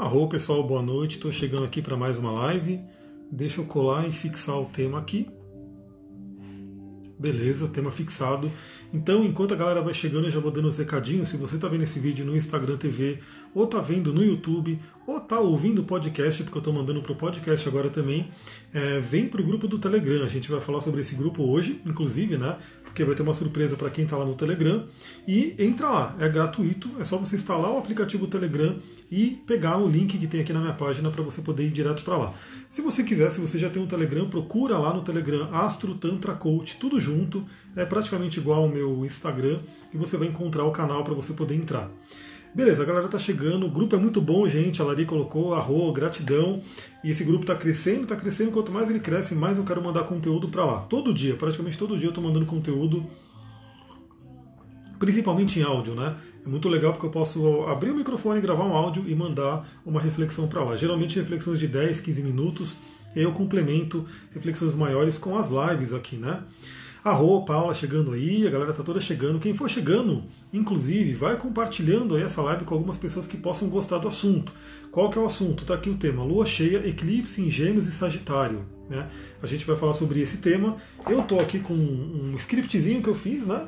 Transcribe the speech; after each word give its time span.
Arro 0.00 0.26
pessoal, 0.26 0.66
boa 0.66 0.80
noite. 0.80 1.16
Estou 1.16 1.30
chegando 1.30 1.64
aqui 1.64 1.82
para 1.82 1.94
mais 1.94 2.18
uma 2.18 2.32
live. 2.32 2.80
Deixa 3.30 3.60
eu 3.60 3.66
colar 3.66 4.08
e 4.08 4.12
fixar 4.12 4.58
o 4.58 4.64
tema 4.64 4.98
aqui. 4.98 5.28
Beleza, 7.18 7.68
tema 7.68 7.90
fixado. 7.90 8.50
Então, 8.92 9.24
enquanto 9.24 9.54
a 9.54 9.56
galera 9.56 9.80
vai 9.80 9.94
chegando, 9.94 10.26
eu 10.26 10.30
já 10.32 10.40
vou 10.40 10.50
dando 10.50 10.68
os 10.68 10.76
recadinhos. 10.76 11.28
Se 11.28 11.36
você 11.36 11.54
está 11.54 11.68
vendo 11.68 11.84
esse 11.84 12.00
vídeo 12.00 12.24
no 12.24 12.36
Instagram 12.36 12.76
TV, 12.76 13.18
ou 13.54 13.64
está 13.64 13.80
vendo 13.80 14.12
no 14.12 14.24
YouTube, 14.24 14.80
ou 15.06 15.18
está 15.18 15.38
ouvindo 15.38 15.82
o 15.82 15.84
podcast, 15.84 16.42
porque 16.42 16.58
eu 16.58 16.60
estou 16.60 16.74
mandando 16.74 17.00
para 17.00 17.12
o 17.12 17.16
podcast 17.16 17.68
agora 17.68 17.88
também, 17.88 18.28
é, 18.74 18.98
vem 18.98 19.28
para 19.28 19.40
o 19.40 19.44
grupo 19.44 19.68
do 19.68 19.78
Telegram. 19.78 20.24
A 20.24 20.28
gente 20.28 20.50
vai 20.50 20.60
falar 20.60 20.80
sobre 20.80 21.02
esse 21.02 21.14
grupo 21.14 21.44
hoje, 21.44 21.80
inclusive, 21.86 22.36
né? 22.36 22.56
Porque 22.82 23.04
vai 23.04 23.14
ter 23.14 23.22
uma 23.22 23.34
surpresa 23.34 23.76
para 23.76 23.88
quem 23.90 24.02
está 24.02 24.16
lá 24.16 24.24
no 24.24 24.34
Telegram. 24.34 24.84
E 25.26 25.54
entra 25.56 25.88
lá, 25.88 26.16
é 26.18 26.28
gratuito, 26.28 26.90
é 26.98 27.04
só 27.04 27.16
você 27.16 27.36
instalar 27.36 27.70
o 27.70 27.78
aplicativo 27.78 28.26
Telegram 28.26 28.76
e 29.08 29.40
pegar 29.46 29.78
o 29.78 29.88
link 29.88 30.18
que 30.18 30.26
tem 30.26 30.40
aqui 30.40 30.52
na 30.52 30.60
minha 30.60 30.74
página 30.74 31.10
para 31.10 31.22
você 31.22 31.40
poder 31.40 31.64
ir 31.64 31.70
direto 31.70 32.02
para 32.02 32.16
lá. 32.16 32.34
Se 32.68 32.82
você 32.82 33.04
quiser, 33.04 33.30
se 33.30 33.40
você 33.40 33.56
já 33.56 33.70
tem 33.70 33.80
um 33.80 33.86
Telegram, 33.86 34.28
procura 34.28 34.76
lá 34.76 34.92
no 34.92 35.02
Telegram 35.02 35.48
Astro 35.52 35.94
Tantra 35.94 36.34
Coach, 36.34 36.76
tudo 36.80 37.00
junto, 37.00 37.46
é 37.76 37.84
praticamente 37.84 38.38
igual 38.38 38.62
ao 38.62 38.68
meu 38.68 39.04
Instagram 39.04 39.58
e 39.92 39.96
você 39.96 40.16
vai 40.16 40.28
encontrar 40.28 40.64
o 40.64 40.72
canal 40.72 41.04
para 41.04 41.14
você 41.14 41.32
poder 41.32 41.54
entrar. 41.54 41.90
Beleza, 42.52 42.82
a 42.82 42.84
galera 42.84 43.06
tá 43.06 43.18
chegando, 43.18 43.64
o 43.64 43.70
grupo 43.70 43.94
é 43.94 43.98
muito 43.98 44.20
bom, 44.20 44.48
gente. 44.48 44.82
A 44.82 44.84
Lari 44.84 45.06
colocou, 45.06 45.54
arro, 45.54 45.92
gratidão. 45.92 46.60
E 47.04 47.10
esse 47.10 47.22
grupo 47.22 47.46
tá 47.46 47.54
crescendo, 47.54 48.08
tá 48.08 48.16
crescendo. 48.16 48.50
Quanto 48.50 48.72
mais 48.72 48.90
ele 48.90 48.98
cresce, 48.98 49.36
mais 49.36 49.56
eu 49.56 49.64
quero 49.64 49.82
mandar 49.82 50.02
conteúdo 50.02 50.48
para 50.48 50.64
lá. 50.64 50.80
Todo 50.80 51.14
dia, 51.14 51.36
praticamente 51.36 51.78
todo 51.78 51.96
dia 51.96 52.08
eu 52.08 52.12
tô 52.12 52.20
mandando 52.20 52.46
conteúdo, 52.46 53.06
principalmente 54.98 55.60
em 55.60 55.62
áudio, 55.62 55.94
né? 55.94 56.16
É 56.44 56.48
muito 56.48 56.68
legal 56.68 56.92
porque 56.92 57.06
eu 57.06 57.10
posso 57.10 57.64
abrir 57.66 57.92
o 57.92 57.94
microfone, 57.94 58.40
gravar 58.40 58.64
um 58.64 58.74
áudio 58.74 59.04
e 59.06 59.14
mandar 59.14 59.68
uma 59.86 60.00
reflexão 60.00 60.48
para 60.48 60.64
lá. 60.64 60.74
Geralmente 60.74 61.20
reflexões 61.20 61.60
de 61.60 61.68
10, 61.68 62.00
15 62.00 62.22
minutos. 62.22 62.76
E 63.14 63.20
eu 63.20 63.32
complemento 63.32 64.04
reflexões 64.32 64.74
maiores 64.74 65.18
com 65.18 65.38
as 65.38 65.48
lives 65.50 65.92
aqui, 65.92 66.16
né? 66.16 66.42
Arro, 67.02 67.46
Paula 67.46 67.72
chegando 67.72 68.12
aí, 68.12 68.46
a 68.46 68.50
galera 68.50 68.74
tá 68.74 68.82
toda 68.82 69.00
chegando. 69.00 69.38
Quem 69.38 69.54
for 69.54 69.70
chegando, 69.70 70.22
inclusive, 70.52 71.14
vai 71.14 71.34
compartilhando 71.36 72.14
aí 72.14 72.22
essa 72.22 72.42
live 72.42 72.64
com 72.64 72.74
algumas 72.74 72.98
pessoas 72.98 73.26
que 73.26 73.38
possam 73.38 73.70
gostar 73.70 73.98
do 73.98 74.08
assunto. 74.08 74.52
Qual 74.92 75.08
que 75.08 75.16
é 75.16 75.20
o 75.20 75.24
assunto? 75.24 75.64
Tá 75.64 75.74
aqui 75.74 75.88
o 75.88 75.96
tema: 75.96 76.22
Lua 76.22 76.44
cheia, 76.44 76.86
eclipse 76.86 77.40
em 77.40 77.48
Gêmeos 77.48 77.86
e 77.86 77.92
Sagitário. 77.92 78.66
Né? 78.88 79.08
A 79.42 79.46
gente 79.46 79.66
vai 79.66 79.76
falar 79.76 79.94
sobre 79.94 80.20
esse 80.20 80.36
tema. 80.36 80.76
Eu 81.08 81.22
tô 81.22 81.40
aqui 81.40 81.58
com 81.58 81.72
um 81.72 82.34
scriptzinho 82.36 83.02
que 83.02 83.08
eu 83.08 83.14
fiz, 83.14 83.46
né? 83.46 83.66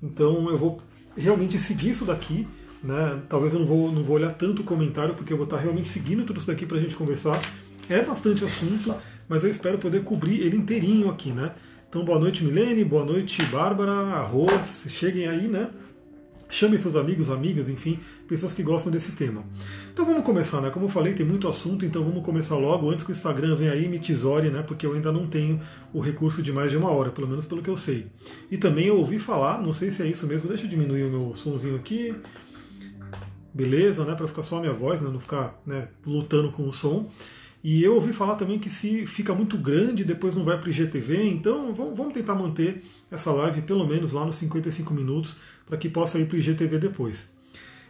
Então 0.00 0.48
eu 0.48 0.56
vou 0.56 0.80
realmente 1.16 1.58
seguir 1.58 1.90
isso 1.90 2.04
daqui. 2.04 2.46
Né? 2.80 3.20
Talvez 3.28 3.54
eu 3.54 3.58
não 3.58 3.66
vou, 3.66 3.90
não 3.90 4.04
vou 4.04 4.14
olhar 4.14 4.30
tanto 4.34 4.62
o 4.62 4.64
comentário, 4.64 5.14
porque 5.16 5.32
eu 5.32 5.36
vou 5.36 5.44
estar 5.44 5.56
realmente 5.56 5.88
seguindo 5.88 6.24
tudo 6.24 6.38
isso 6.38 6.46
daqui 6.46 6.64
para 6.64 6.76
a 6.76 6.80
gente 6.80 6.94
conversar. 6.94 7.40
É 7.88 8.02
bastante 8.02 8.44
assunto, 8.44 8.94
mas 9.28 9.42
eu 9.42 9.50
espero 9.50 9.78
poder 9.78 10.04
cobrir 10.04 10.42
ele 10.42 10.56
inteirinho 10.56 11.08
aqui, 11.08 11.32
né? 11.32 11.54
Então, 11.88 12.04
boa 12.04 12.18
noite, 12.18 12.44
Milene, 12.44 12.84
boa 12.84 13.02
noite, 13.02 13.42
Bárbara, 13.46 13.90
Arroz, 13.90 14.84
cheguem 14.90 15.26
aí, 15.26 15.48
né? 15.48 15.70
Chame 16.50 16.76
seus 16.76 16.94
amigos, 16.94 17.30
amigas, 17.30 17.66
enfim, 17.66 17.98
pessoas 18.28 18.52
que 18.52 18.62
gostam 18.62 18.92
desse 18.92 19.12
tema. 19.12 19.42
Então 19.90 20.04
vamos 20.04 20.22
começar, 20.22 20.60
né? 20.60 20.68
Como 20.68 20.84
eu 20.84 20.90
falei, 20.90 21.14
tem 21.14 21.24
muito 21.24 21.48
assunto, 21.48 21.86
então 21.86 22.04
vamos 22.04 22.22
começar 22.22 22.56
logo 22.56 22.90
antes 22.90 23.06
que 23.06 23.10
o 23.10 23.14
Instagram 23.14 23.56
venha 23.56 23.72
aí 23.72 23.86
e 23.86 23.88
me 23.88 23.98
tesoure, 23.98 24.50
né? 24.50 24.62
Porque 24.62 24.84
eu 24.84 24.92
ainda 24.92 25.10
não 25.10 25.26
tenho 25.26 25.62
o 25.90 25.98
recurso 25.98 26.42
de 26.42 26.52
mais 26.52 26.70
de 26.70 26.76
uma 26.76 26.90
hora, 26.90 27.10
pelo 27.10 27.26
menos 27.26 27.46
pelo 27.46 27.62
que 27.62 27.70
eu 27.70 27.76
sei. 27.78 28.04
E 28.50 28.58
também 28.58 28.88
eu 28.88 28.98
ouvi 28.98 29.18
falar, 29.18 29.58
não 29.58 29.72
sei 29.72 29.90
se 29.90 30.02
é 30.02 30.06
isso 30.06 30.26
mesmo, 30.26 30.46
deixa 30.46 30.64
eu 30.64 30.68
diminuir 30.68 31.04
o 31.04 31.10
meu 31.10 31.34
somzinho 31.34 31.76
aqui. 31.76 32.14
Beleza, 33.54 34.04
né? 34.04 34.14
Para 34.14 34.28
ficar 34.28 34.42
só 34.42 34.58
a 34.58 34.60
minha 34.60 34.74
voz, 34.74 35.00
né? 35.00 35.08
Não 35.10 35.20
ficar 35.20 35.58
né, 35.64 35.88
lutando 36.06 36.50
com 36.50 36.64
o 36.64 36.72
som. 36.72 37.08
E 37.62 37.82
eu 37.82 37.94
ouvi 37.94 38.12
falar 38.12 38.36
também 38.36 38.58
que 38.58 38.70
se 38.70 39.04
fica 39.06 39.34
muito 39.34 39.58
grande, 39.58 40.04
depois 40.04 40.34
não 40.34 40.44
vai 40.44 40.56
para 40.58 40.68
o 40.68 40.70
IGTV, 40.70 41.28
então 41.28 41.74
vamos 41.74 42.14
tentar 42.14 42.34
manter 42.34 42.82
essa 43.10 43.32
live 43.32 43.62
pelo 43.62 43.86
menos 43.86 44.12
lá 44.12 44.24
nos 44.24 44.36
55 44.36 44.94
minutos, 44.94 45.36
para 45.66 45.76
que 45.76 45.88
possa 45.88 46.18
ir 46.18 46.26
para 46.26 46.36
o 46.36 46.38
IGTV 46.38 46.78
depois. 46.78 47.28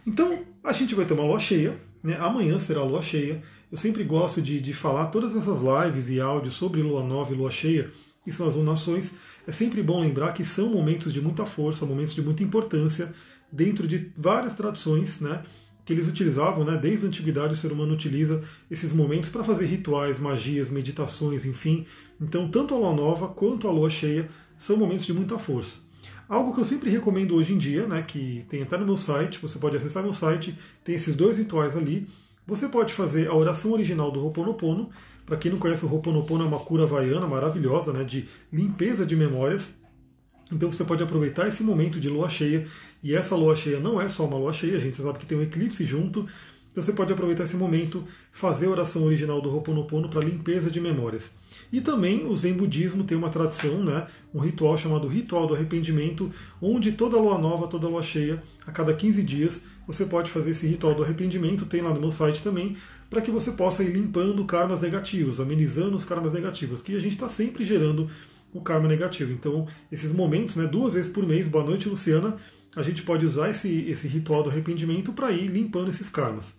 Então, 0.05 0.39
a 0.63 0.71
gente 0.71 0.95
vai 0.95 1.05
ter 1.05 1.13
uma 1.13 1.23
lua 1.23 1.39
cheia, 1.39 1.79
né? 2.03 2.17
amanhã 2.19 2.59
será 2.59 2.83
lua 2.83 3.01
cheia. 3.01 3.43
Eu 3.71 3.77
sempre 3.77 4.03
gosto 4.03 4.41
de, 4.41 4.59
de 4.59 4.73
falar 4.73 5.07
todas 5.07 5.35
essas 5.35 5.59
lives 5.59 6.09
e 6.09 6.19
áudios 6.19 6.55
sobre 6.55 6.81
lua 6.81 7.03
nova 7.03 7.31
e 7.31 7.37
lua 7.37 7.51
cheia, 7.51 7.91
que 8.23 8.31
são 8.31 8.47
as 8.47 8.55
lunações. 8.55 9.13
É 9.45 9.51
sempre 9.51 9.83
bom 9.83 10.01
lembrar 10.01 10.31
que 10.33 10.43
são 10.43 10.69
momentos 10.69 11.13
de 11.13 11.21
muita 11.21 11.45
força, 11.45 11.85
momentos 11.85 12.15
de 12.15 12.21
muita 12.21 12.43
importância 12.43 13.13
dentro 13.51 13.87
de 13.87 14.11
várias 14.17 14.53
tradições, 14.53 15.19
né? 15.19 15.43
Que 15.89 15.93
eles 15.93 16.07
utilizavam, 16.07 16.63
né, 16.63 16.77
desde 16.77 17.07
a 17.07 17.07
antiguidade 17.07 17.53
o 17.53 17.57
ser 17.57 17.71
humano 17.71 17.95
utiliza 17.95 18.43
esses 18.69 18.93
momentos 18.93 19.31
para 19.31 19.43
fazer 19.43 19.65
rituais, 19.65 20.19
magias, 20.19 20.69
meditações, 20.69 21.47
enfim. 21.47 21.83
Então, 22.21 22.47
tanto 22.47 22.75
a 22.75 22.77
lua 22.77 22.93
nova 22.93 23.27
quanto 23.27 23.67
a 23.67 23.71
lua 23.71 23.89
cheia 23.89 24.29
são 24.55 24.77
momentos 24.77 25.03
de 25.03 25.13
muita 25.13 25.39
força. 25.39 25.79
Algo 26.27 26.53
que 26.53 26.59
eu 26.59 26.65
sempre 26.65 26.91
recomendo 26.91 27.33
hoje 27.33 27.53
em 27.53 27.57
dia, 27.57 27.87
né, 27.87 28.03
que 28.03 28.45
tem 28.47 28.61
até 28.61 28.77
no 28.77 28.85
meu 28.85 28.97
site, 28.97 29.39
você 29.41 29.57
pode 29.57 29.77
acessar 29.77 30.03
meu 30.03 30.13
site, 30.13 30.55
tem 30.83 30.93
esses 30.93 31.15
dois 31.15 31.39
rituais 31.39 31.75
ali. 31.75 32.07
Você 32.45 32.67
pode 32.67 32.93
fazer 32.93 33.27
a 33.27 33.33
oração 33.33 33.71
original 33.71 34.11
do 34.11 34.23
Ho'oponopono. 34.23 34.91
Para 35.25 35.37
quem 35.37 35.51
não 35.51 35.57
conhece, 35.57 35.83
o 35.83 35.91
Ho'oponopono 35.91 36.43
é 36.43 36.47
uma 36.47 36.59
cura 36.59 36.83
havaiana 36.83 37.25
maravilhosa, 37.25 37.91
né, 37.91 38.03
de 38.03 38.27
limpeza 38.53 39.07
de 39.07 39.15
memórias. 39.15 39.71
Então 40.51 40.71
você 40.71 40.83
pode 40.83 41.03
aproveitar 41.03 41.47
esse 41.47 41.63
momento 41.63 41.99
de 41.99 42.09
lua 42.09 42.29
cheia, 42.29 42.67
e 43.03 43.15
essa 43.15 43.35
lua 43.35 43.55
cheia 43.55 43.79
não 43.79 44.01
é 44.01 44.09
só 44.09 44.25
uma 44.25 44.37
lua 44.37 44.53
cheia, 44.53 44.79
gente. 44.79 44.95
Sabe 44.95 45.19
que 45.19 45.25
tem 45.25 45.37
um 45.37 45.43
eclipse 45.43 45.85
junto, 45.85 46.27
então 46.71 46.83
você 46.83 46.93
pode 46.93 47.11
aproveitar 47.11 47.43
esse 47.43 47.55
momento, 47.55 48.03
fazer 48.31 48.67
a 48.67 48.69
oração 48.69 49.03
original 49.03 49.41
do 49.41 49.49
Ho'oponopono 49.49 50.07
para 50.07 50.21
limpeza 50.21 50.69
de 50.69 50.79
memórias. 50.79 51.31
E 51.71 51.81
também 51.81 52.25
o 52.25 52.35
Zen 52.35 52.53
Budismo 52.53 53.03
tem 53.03 53.17
uma 53.17 53.29
tradição, 53.29 53.83
né, 53.83 54.07
um 54.33 54.39
ritual 54.39 54.77
chamado 54.77 55.07
Ritual 55.07 55.47
do 55.47 55.55
Arrependimento, 55.55 56.31
onde 56.61 56.91
toda 56.91 57.17
lua 57.17 57.37
nova, 57.37 57.67
toda 57.67 57.87
lua 57.87 58.03
cheia, 58.03 58.41
a 58.65 58.71
cada 58.71 58.93
15 58.93 59.23
dias, 59.23 59.61
você 59.85 60.05
pode 60.05 60.29
fazer 60.29 60.51
esse 60.51 60.67
ritual 60.67 60.93
do 60.93 61.03
arrependimento, 61.03 61.65
tem 61.65 61.81
lá 61.81 61.91
no 61.91 61.99
meu 61.99 62.11
site 62.11 62.43
também, 62.43 62.77
para 63.09 63.21
que 63.21 63.31
você 63.31 63.51
possa 63.51 63.83
ir 63.83 63.91
limpando 63.91 64.45
karmas 64.45 64.81
negativos, 64.81 65.39
amenizando 65.39 65.97
os 65.97 66.05
karmas 66.05 66.33
negativos, 66.33 66.79
que 66.79 66.95
a 66.95 66.99
gente 66.99 67.13
está 67.13 67.27
sempre 67.27 67.65
gerando 67.65 68.07
o 68.53 68.61
karma 68.61 68.87
negativo. 68.87 69.31
Então, 69.31 69.67
esses 69.91 70.11
momentos, 70.11 70.55
né, 70.55 70.65
duas 70.65 70.93
vezes 70.93 71.11
por 71.11 71.25
mês, 71.25 71.47
boa 71.47 71.63
noite, 71.63 71.89
Luciana, 71.89 72.37
a 72.75 72.81
gente 72.81 73.03
pode 73.03 73.25
usar 73.25 73.49
esse, 73.49 73.85
esse 73.89 74.07
ritual 74.07 74.43
do 74.43 74.49
arrependimento 74.49 75.13
para 75.13 75.31
ir 75.31 75.47
limpando 75.47 75.89
esses 75.89 76.09
karmas. 76.09 76.53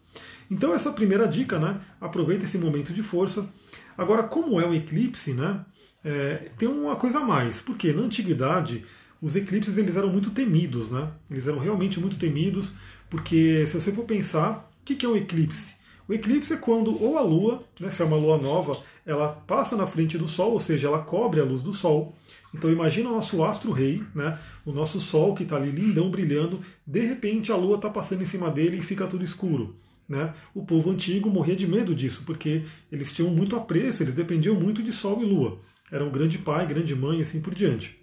Então, 0.51 0.75
essa 0.75 0.93
primeira 0.93 1.27
dica, 1.27 1.59
né, 1.59 1.81
aproveita 2.01 2.45
esse 2.45 2.59
momento 2.59 2.93
de 2.93 3.03
força. 3.03 3.49
Agora, 3.97 4.23
como 4.23 4.61
é 4.61 4.67
um 4.67 4.75
eclipse, 4.75 5.33
né, 5.33 5.65
é, 6.05 6.51
tem 6.57 6.69
uma 6.69 6.97
coisa 6.97 7.19
a 7.19 7.25
mais, 7.25 7.61
porque 7.61 7.93
na 7.93 8.03
antiguidade 8.03 8.85
os 9.21 9.37
eclipses 9.37 9.77
eles 9.77 9.97
eram 9.97 10.09
muito 10.09 10.31
temidos, 10.31 10.91
né? 10.91 11.11
Eles 11.31 11.47
eram 11.47 11.59
realmente 11.59 12.01
muito 12.01 12.19
temidos, 12.19 12.75
porque 13.11 13.67
se 13.67 13.75
você 13.75 13.93
for 13.93 14.05
pensar, 14.05 14.71
o 14.81 14.85
que 14.85 15.05
é 15.05 15.09
um 15.09 15.17
eclipse? 15.17 15.73
O 16.11 16.13
eclipse 16.13 16.53
é 16.53 16.57
quando 16.57 17.01
ou 17.01 17.17
a 17.17 17.21
Lua, 17.21 17.63
né, 17.79 17.89
se 17.89 18.03
é 18.03 18.05
uma 18.05 18.17
Lua 18.17 18.37
nova, 18.37 18.83
ela 19.07 19.29
passa 19.29 19.77
na 19.77 19.87
frente 19.87 20.19
do 20.19 20.27
Sol, 20.27 20.51
ou 20.51 20.59
seja, 20.59 20.89
ela 20.89 21.03
cobre 21.03 21.39
a 21.39 21.45
luz 21.45 21.61
do 21.61 21.73
Sol. 21.73 22.17
Então 22.53 22.69
imagina 22.69 23.09
o 23.09 23.13
nosso 23.13 23.45
astro 23.45 23.71
rei, 23.71 24.03
né, 24.13 24.37
o 24.67 24.73
nosso 24.73 25.01
Sol 25.01 25.37
que 25.37 25.45
está 25.45 25.55
ali 25.55 25.71
lindão 25.71 26.11
brilhando, 26.11 26.59
de 26.85 26.99
repente 27.03 27.53
a 27.53 27.57
Lua 27.57 27.77
está 27.77 27.89
passando 27.89 28.23
em 28.23 28.27
cima 28.27 28.51
dele 28.51 28.79
e 28.79 28.83
fica 28.83 29.07
tudo 29.07 29.23
escuro. 29.23 29.77
Né? 30.09 30.35
O 30.53 30.67
povo 30.67 30.91
antigo 30.91 31.31
morria 31.31 31.55
de 31.55 31.69
medo 31.69 31.95
disso, 31.95 32.25
porque 32.27 32.65
eles 32.91 33.13
tinham 33.13 33.31
muito 33.31 33.55
apreço, 33.55 34.03
eles 34.03 34.13
dependiam 34.13 34.57
muito 34.57 34.83
de 34.83 34.93
Sol 34.93 35.23
e 35.23 35.25
Lua. 35.25 35.61
Era 35.93 36.05
um 36.05 36.11
grande 36.11 36.39
pai, 36.39 36.67
grande 36.67 36.93
mãe 36.93 37.23
assim 37.23 37.41
por 37.41 37.55
diante. 37.55 38.01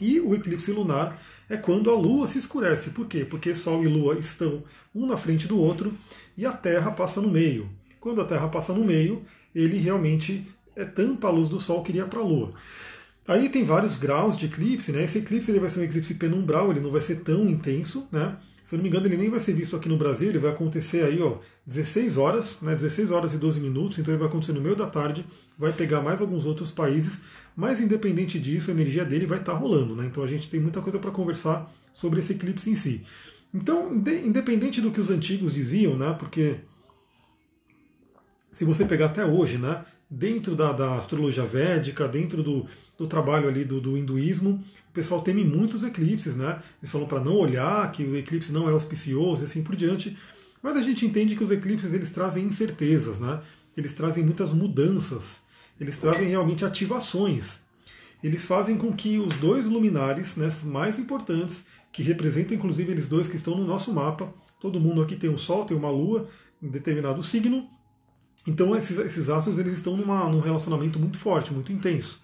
E 0.00 0.18
o 0.20 0.34
eclipse 0.34 0.72
lunar 0.72 1.20
é 1.48 1.56
quando 1.56 1.88
a 1.88 1.94
Lua 1.94 2.26
se 2.26 2.38
escurece. 2.38 2.90
Por 2.90 3.06
quê? 3.06 3.24
Porque 3.24 3.54
Sol 3.54 3.84
e 3.84 3.88
Lua 3.88 4.18
estão 4.18 4.64
um 4.92 5.06
na 5.06 5.16
frente 5.16 5.46
do 5.46 5.58
outro 5.58 5.92
e 6.38 6.46
a 6.46 6.52
Terra 6.52 6.92
passa 6.92 7.20
no 7.20 7.28
meio. 7.28 7.68
Quando 8.00 8.20
a 8.20 8.24
Terra 8.24 8.46
passa 8.46 8.72
no 8.72 8.84
meio, 8.84 9.24
ele 9.52 9.76
realmente 9.76 10.46
é, 10.76 10.84
tampa 10.84 11.26
a 11.26 11.30
luz 11.32 11.48
do 11.48 11.60
Sol 11.60 11.82
que 11.82 11.90
iria 11.90 12.06
para 12.06 12.20
a 12.20 12.22
Lua. 12.22 12.52
Aí 13.26 13.48
tem 13.48 13.64
vários 13.64 13.98
graus 13.98 14.36
de 14.36 14.46
eclipse, 14.46 14.92
né? 14.92 15.02
Esse 15.02 15.18
eclipse 15.18 15.50
ele 15.50 15.58
vai 15.58 15.68
ser 15.68 15.80
um 15.80 15.82
eclipse 15.82 16.14
penumbral, 16.14 16.70
ele 16.70 16.80
não 16.80 16.92
vai 16.92 17.00
ser 17.00 17.16
tão 17.16 17.46
intenso, 17.48 18.08
né? 18.12 18.36
Se 18.64 18.74
eu 18.74 18.78
não 18.78 18.84
me 18.84 18.88
engano, 18.88 19.06
ele 19.06 19.16
nem 19.16 19.28
vai 19.28 19.40
ser 19.40 19.52
visto 19.52 19.74
aqui 19.74 19.88
no 19.88 19.98
Brasil, 19.98 20.28
ele 20.28 20.38
vai 20.38 20.50
acontecer 20.52 21.04
aí, 21.04 21.20
ó, 21.20 21.38
16 21.66 22.16
horas, 22.16 22.56
né? 22.62 22.74
16 22.74 23.10
horas 23.10 23.34
e 23.34 23.36
12 23.36 23.58
minutos, 23.60 23.98
então 23.98 24.14
ele 24.14 24.20
vai 24.20 24.28
acontecer 24.28 24.52
no 24.52 24.60
meio 24.60 24.76
da 24.76 24.86
tarde, 24.86 25.26
vai 25.58 25.72
pegar 25.72 26.02
mais 26.02 26.20
alguns 26.20 26.46
outros 26.46 26.70
países, 26.70 27.20
mas 27.56 27.80
independente 27.80 28.38
disso, 28.38 28.70
a 28.70 28.74
energia 28.74 29.04
dele 29.04 29.26
vai 29.26 29.40
estar 29.40 29.54
tá 29.54 29.58
rolando, 29.58 29.96
né? 29.96 30.06
Então 30.06 30.22
a 30.22 30.26
gente 30.26 30.48
tem 30.48 30.60
muita 30.60 30.80
coisa 30.80 30.98
para 30.98 31.10
conversar 31.10 31.68
sobre 31.92 32.20
esse 32.20 32.32
eclipse 32.32 32.70
em 32.70 32.76
si. 32.76 33.04
Então, 33.52 33.94
independente 33.94 34.80
do 34.80 34.90
que 34.90 35.00
os 35.00 35.10
antigos 35.10 35.54
diziam, 35.54 35.96
né? 35.96 36.14
Porque 36.18 36.56
se 38.52 38.64
você 38.64 38.84
pegar 38.84 39.06
até 39.06 39.24
hoje, 39.24 39.56
né, 39.56 39.84
dentro 40.10 40.54
da, 40.56 40.72
da 40.72 40.96
astrologia 40.96 41.44
védica, 41.44 42.08
dentro 42.08 42.42
do, 42.42 42.66
do 42.96 43.06
trabalho 43.06 43.48
ali 43.48 43.64
do, 43.64 43.80
do, 43.80 43.96
hinduísmo, 43.96 44.62
o 44.90 44.92
pessoal 44.92 45.22
teme 45.22 45.44
muitos 45.44 45.84
eclipses, 45.84 46.34
né? 46.34 46.60
Eles 46.82 46.90
falam 46.90 47.06
para 47.06 47.20
não 47.20 47.36
olhar, 47.36 47.90
que 47.92 48.02
o 48.02 48.16
eclipse 48.16 48.52
não 48.52 48.68
é 48.68 48.72
auspicioso 48.72 49.42
e 49.42 49.44
assim 49.44 49.62
por 49.62 49.76
diante. 49.76 50.16
Mas 50.62 50.76
a 50.76 50.80
gente 50.80 51.06
entende 51.06 51.36
que 51.36 51.44
os 51.44 51.50
eclipses 51.50 51.92
eles 51.92 52.10
trazem 52.10 52.44
incertezas, 52.44 53.18
né? 53.18 53.40
Eles 53.76 53.94
trazem 53.94 54.24
muitas 54.24 54.52
mudanças, 54.52 55.40
eles 55.80 55.96
trazem 55.98 56.28
realmente 56.28 56.64
ativações. 56.64 57.60
Eles 58.22 58.44
fazem 58.44 58.76
com 58.76 58.92
que 58.92 59.18
os 59.18 59.36
dois 59.36 59.66
luminares 59.66 60.34
né, 60.34 60.48
mais 60.64 60.98
importantes, 60.98 61.64
que 61.92 62.02
representam 62.02 62.56
inclusive 62.56 62.90
eles 62.90 63.08
dois 63.08 63.28
que 63.28 63.36
estão 63.36 63.56
no 63.56 63.64
nosso 63.64 63.92
mapa, 63.92 64.32
todo 64.60 64.80
mundo 64.80 65.02
aqui 65.02 65.16
tem 65.16 65.30
um 65.30 65.38
Sol, 65.38 65.64
tem 65.64 65.76
uma 65.76 65.90
Lua, 65.90 66.28
em 66.62 66.68
determinado 66.68 67.22
signo. 67.22 67.68
Então 68.46 68.74
esses, 68.76 68.98
esses 68.98 69.28
astros 69.28 69.58
eles 69.58 69.74
estão 69.74 69.96
numa, 69.96 70.28
num 70.28 70.40
relacionamento 70.40 70.98
muito 70.98 71.18
forte, 71.18 71.52
muito 71.52 71.72
intenso. 71.72 72.20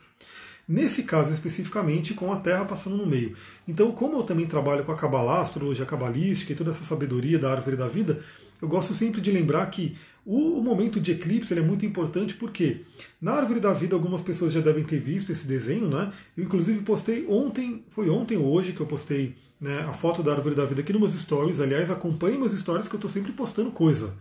Nesse 0.66 1.02
caso 1.02 1.30
especificamente, 1.30 2.14
com 2.14 2.32
a 2.32 2.38
Terra 2.38 2.64
passando 2.64 2.96
no 2.96 3.04
meio. 3.04 3.36
Então, 3.68 3.92
como 3.92 4.16
eu 4.16 4.22
também 4.22 4.46
trabalho 4.46 4.82
com 4.82 4.92
a 4.92 4.96
Kabbalah, 4.96 5.42
astrologia 5.42 5.84
cabalística 5.84 6.52
e 6.52 6.56
toda 6.56 6.70
essa 6.70 6.82
sabedoria 6.82 7.38
da 7.38 7.52
árvore 7.52 7.76
da 7.76 7.86
vida, 7.86 8.22
eu 8.62 8.66
gosto 8.66 8.94
sempre 8.94 9.20
de 9.20 9.30
lembrar 9.30 9.66
que 9.66 9.94
o, 10.26 10.62
momento 10.62 10.98
de 11.00 11.12
eclipse 11.12 11.52
é 11.52 11.60
muito 11.60 11.84
importante 11.84 12.34
porque 12.34 12.80
na 13.20 13.32
árvore 13.32 13.60
da 13.60 13.72
vida 13.72 13.94
algumas 13.94 14.22
pessoas 14.22 14.52
já 14.52 14.60
devem 14.60 14.82
ter 14.82 14.98
visto 14.98 15.30
esse 15.30 15.46
desenho, 15.46 15.86
né? 15.86 16.12
Eu 16.36 16.44
inclusive 16.44 16.82
postei 16.82 17.26
ontem, 17.28 17.84
foi 17.90 18.08
ontem 18.08 18.38
ou 18.38 18.46
hoje 18.46 18.72
que 18.72 18.80
eu 18.80 18.86
postei 18.86 19.34
né, 19.60 19.80
a 19.80 19.92
foto 19.92 20.22
da 20.22 20.32
árvore 20.32 20.54
da 20.54 20.64
vida 20.64 20.80
aqui 20.80 20.92
nos 20.92 21.02
meus 21.02 21.14
stories. 21.14 21.60
Aliás, 21.60 21.90
acompanhe 21.90 22.38
meus 22.38 22.52
stories 22.52 22.88
que 22.88 22.94
eu 22.94 22.98
estou 22.98 23.10
sempre 23.10 23.32
postando 23.32 23.70
coisa. 23.70 24.14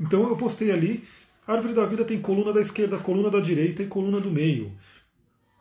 Então 0.00 0.28
eu 0.28 0.36
postei 0.36 0.70
ali, 0.70 1.02
a 1.46 1.54
árvore 1.54 1.74
da 1.74 1.84
vida 1.86 2.04
tem 2.04 2.20
coluna 2.20 2.52
da 2.52 2.60
esquerda, 2.60 2.98
coluna 2.98 3.28
da 3.28 3.40
direita 3.40 3.82
e 3.82 3.86
coluna 3.86 4.20
do 4.20 4.30
meio. 4.30 4.72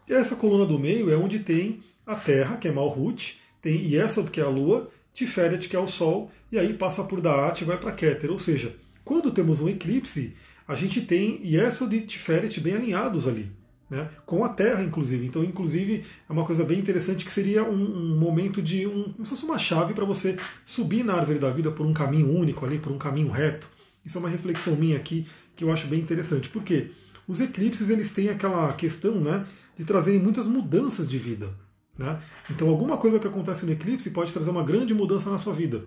E 0.08 0.14
essa 0.14 0.36
coluna 0.36 0.66
do 0.66 0.78
meio 0.78 1.10
é 1.10 1.16
onde 1.16 1.40
tem 1.40 1.82
a 2.06 2.16
Terra, 2.16 2.58
que 2.58 2.68
é 2.68 2.72
Malhut, 2.72 3.40
tem 3.62 3.84
Yesod, 3.92 4.30
que 4.30 4.40
é 4.40 4.44
a 4.44 4.50
Lua, 4.50 4.90
Tiferet, 5.14 5.68
que 5.68 5.76
é 5.76 5.80
o 5.80 5.88
Sol, 5.88 6.32
e 6.52 6.60
aí 6.60 6.74
passa 6.74 7.04
por 7.04 7.20
Daat 7.20 7.62
e 7.62 7.66
vai 7.66 7.78
para 7.78 7.92
Keter. 7.92 8.32
Ou 8.32 8.40
seja, 8.40 8.76
quando 9.04 9.32
temos 9.32 9.60
um 9.60 9.70
eclipse, 9.70 10.36
a 10.68 10.76
gente 10.76 11.02
tem 11.02 11.42
Yesod 11.44 11.96
e 11.96 12.02
Tiferet 12.02 12.60
bem 12.60 12.76
alinhados 12.76 13.28
ali. 13.28 13.52
Né, 13.90 14.10
com 14.26 14.46
a 14.46 14.48
Terra, 14.48 14.82
inclusive. 14.82 15.26
Então, 15.26 15.44
inclusive, 15.44 16.06
é 16.30 16.32
uma 16.32 16.46
coisa 16.46 16.64
bem 16.64 16.80
interessante 16.80 17.26
que 17.26 17.32
seria 17.32 17.62
um, 17.62 17.74
um 17.74 18.18
momento 18.18 18.62
de 18.62 18.88
um, 18.88 19.12
como 19.12 19.26
se 19.26 19.32
fosse 19.32 19.44
uma 19.44 19.60
chave 19.60 19.94
para 19.94 20.06
você 20.06 20.38
subir 20.66 21.04
na 21.04 21.14
árvore 21.14 21.40
da 21.40 21.50
vida 21.50 21.70
por 21.72 21.86
um 21.86 21.92
caminho 21.92 22.34
único 22.34 22.66
ali, 22.66 22.80
por 22.80 22.90
um 22.90 22.98
caminho 22.98 23.30
reto. 23.30 23.70
Isso 24.06 24.18
é 24.18 24.20
uma 24.20 24.30
reflexão 24.30 24.78
minha 24.78 24.96
aqui 24.96 25.28
que 25.58 25.66
eu 25.66 25.72
acho 25.74 25.88
bem 25.88 26.00
interessante. 26.00 26.48
Por 26.48 26.64
quê? 26.64 26.92
Os 27.28 27.42
eclipses 27.42 27.90
eles 27.90 28.10
têm 28.12 28.30
aquela 28.30 28.72
questão, 28.72 29.16
né, 29.16 29.46
de 29.78 29.84
trazerem 29.84 30.22
muitas 30.22 30.48
mudanças 30.48 31.06
de 31.06 31.18
vida. 31.18 31.50
Né? 31.98 32.18
Então, 32.50 32.70
alguma 32.70 32.98
coisa 32.98 33.20
que 33.20 33.28
acontece 33.28 33.66
no 33.66 33.72
eclipse 33.72 34.10
pode 34.10 34.32
trazer 34.32 34.50
uma 34.50 34.64
grande 34.64 34.94
mudança 34.94 35.30
na 35.30 35.38
sua 35.38 35.54
vida. 35.54 35.86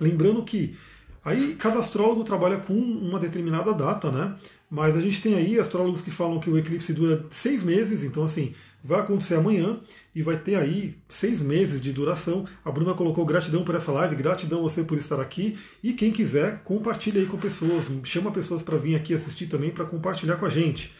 Lembrando 0.00 0.42
que 0.42 0.76
aí 1.24 1.54
cada 1.54 1.78
astrólogo 1.78 2.24
trabalha 2.24 2.58
com 2.58 2.74
uma 2.74 3.18
determinada 3.18 3.72
data, 3.72 4.10
né? 4.10 4.36
Mas 4.70 4.96
a 4.96 5.00
gente 5.00 5.20
tem 5.20 5.34
aí 5.34 5.58
astrólogos 5.58 6.00
que 6.00 6.10
falam 6.10 6.40
que 6.40 6.48
o 6.48 6.58
eclipse 6.58 6.92
dura 6.92 7.26
seis 7.30 7.62
meses, 7.62 8.02
então 8.02 8.24
assim, 8.24 8.54
vai 8.82 9.00
acontecer 9.00 9.34
amanhã 9.34 9.78
e 10.14 10.22
vai 10.22 10.36
ter 10.36 10.56
aí 10.56 10.96
seis 11.08 11.40
meses 11.42 11.80
de 11.80 11.92
duração. 11.92 12.46
A 12.64 12.70
Bruna 12.70 12.94
colocou 12.94 13.24
gratidão 13.24 13.64
por 13.64 13.74
essa 13.74 13.92
live, 13.92 14.16
gratidão 14.16 14.62
você 14.62 14.82
por 14.82 14.98
estar 14.98 15.20
aqui. 15.20 15.58
E 15.82 15.92
quem 15.92 16.10
quiser, 16.10 16.62
compartilhe 16.64 17.20
aí 17.20 17.26
com 17.26 17.36
pessoas, 17.36 17.90
chama 18.04 18.32
pessoas 18.32 18.62
para 18.62 18.78
vir 18.78 18.96
aqui 18.96 19.14
assistir 19.14 19.46
também 19.46 19.70
para 19.70 19.84
compartilhar 19.84 20.36
com 20.36 20.46
a 20.46 20.50
gente. 20.50 20.92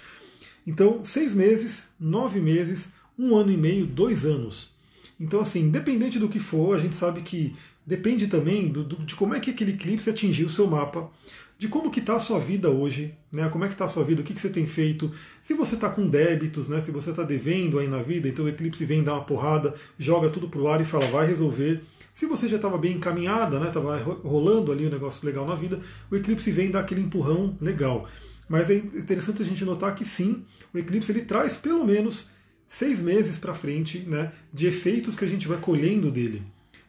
Então, 0.66 1.04
seis 1.04 1.34
meses, 1.34 1.88
nove 1.98 2.40
meses, 2.40 2.88
um 3.18 3.34
ano 3.34 3.50
e 3.50 3.56
meio, 3.56 3.86
dois 3.86 4.24
anos. 4.24 4.70
Então, 5.18 5.40
assim, 5.40 5.60
independente 5.60 6.18
do 6.18 6.28
que 6.28 6.38
for, 6.38 6.76
a 6.76 6.78
gente 6.78 6.96
sabe 6.96 7.22
que 7.22 7.54
depende 7.86 8.26
também 8.26 8.68
do, 8.68 8.84
do, 8.84 8.96
de 9.04 9.14
como 9.14 9.34
é 9.34 9.40
que 9.40 9.50
aquele 9.50 9.72
eclipse 9.72 10.08
atingiu 10.08 10.46
o 10.46 10.50
seu 10.50 10.66
mapa, 10.66 11.10
de 11.58 11.68
como 11.68 11.90
que 11.90 12.00
está 12.00 12.16
a 12.16 12.20
sua 12.20 12.40
vida 12.40 12.70
hoje, 12.70 13.14
né? 13.30 13.48
Como 13.48 13.64
é 13.64 13.68
que 13.68 13.74
está 13.74 13.84
a 13.84 13.88
sua 13.88 14.02
vida, 14.02 14.20
o 14.20 14.24
que, 14.24 14.34
que 14.34 14.40
você 14.40 14.48
tem 14.48 14.66
feito, 14.66 15.12
se 15.40 15.54
você 15.54 15.76
está 15.76 15.88
com 15.88 16.08
débitos, 16.08 16.68
né? 16.68 16.80
Se 16.80 16.90
você 16.90 17.10
está 17.10 17.22
devendo 17.22 17.78
aí 17.78 17.86
na 17.86 18.02
vida, 18.02 18.28
então 18.28 18.44
o 18.44 18.48
eclipse 18.48 18.84
vem 18.84 19.02
dar 19.02 19.14
uma 19.14 19.24
porrada, 19.24 19.74
joga 19.96 20.28
tudo 20.28 20.48
pro 20.48 20.66
ar 20.66 20.80
e 20.80 20.84
fala, 20.84 21.06
vai 21.06 21.26
resolver. 21.26 21.80
Se 22.12 22.26
você 22.26 22.48
já 22.48 22.56
estava 22.56 22.76
bem 22.76 22.94
encaminhada, 22.94 23.60
né? 23.60 23.68
Estava 23.68 23.96
rolando 23.96 24.72
ali 24.72 24.86
um 24.86 24.90
negócio 24.90 25.24
legal 25.24 25.46
na 25.46 25.54
vida, 25.54 25.80
o 26.10 26.16
eclipse 26.16 26.50
vem 26.50 26.70
dar 26.70 26.80
aquele 26.80 27.00
empurrão 27.00 27.56
legal. 27.60 28.08
Mas 28.48 28.68
é 28.68 28.74
interessante 28.74 29.40
a 29.40 29.44
gente 29.44 29.64
notar 29.64 29.94
que 29.94 30.04
sim, 30.04 30.44
o 30.74 30.78
eclipse 30.78 31.12
ele 31.12 31.22
traz 31.22 31.54
pelo 31.54 31.86
menos 31.86 32.26
seis 32.66 33.00
meses 33.00 33.38
para 33.38 33.54
frente 33.54 34.00
né, 34.00 34.32
de 34.52 34.66
efeitos 34.66 35.14
que 35.14 35.24
a 35.24 35.28
gente 35.28 35.46
vai 35.46 35.58
colhendo 35.58 36.10
dele. 36.10 36.42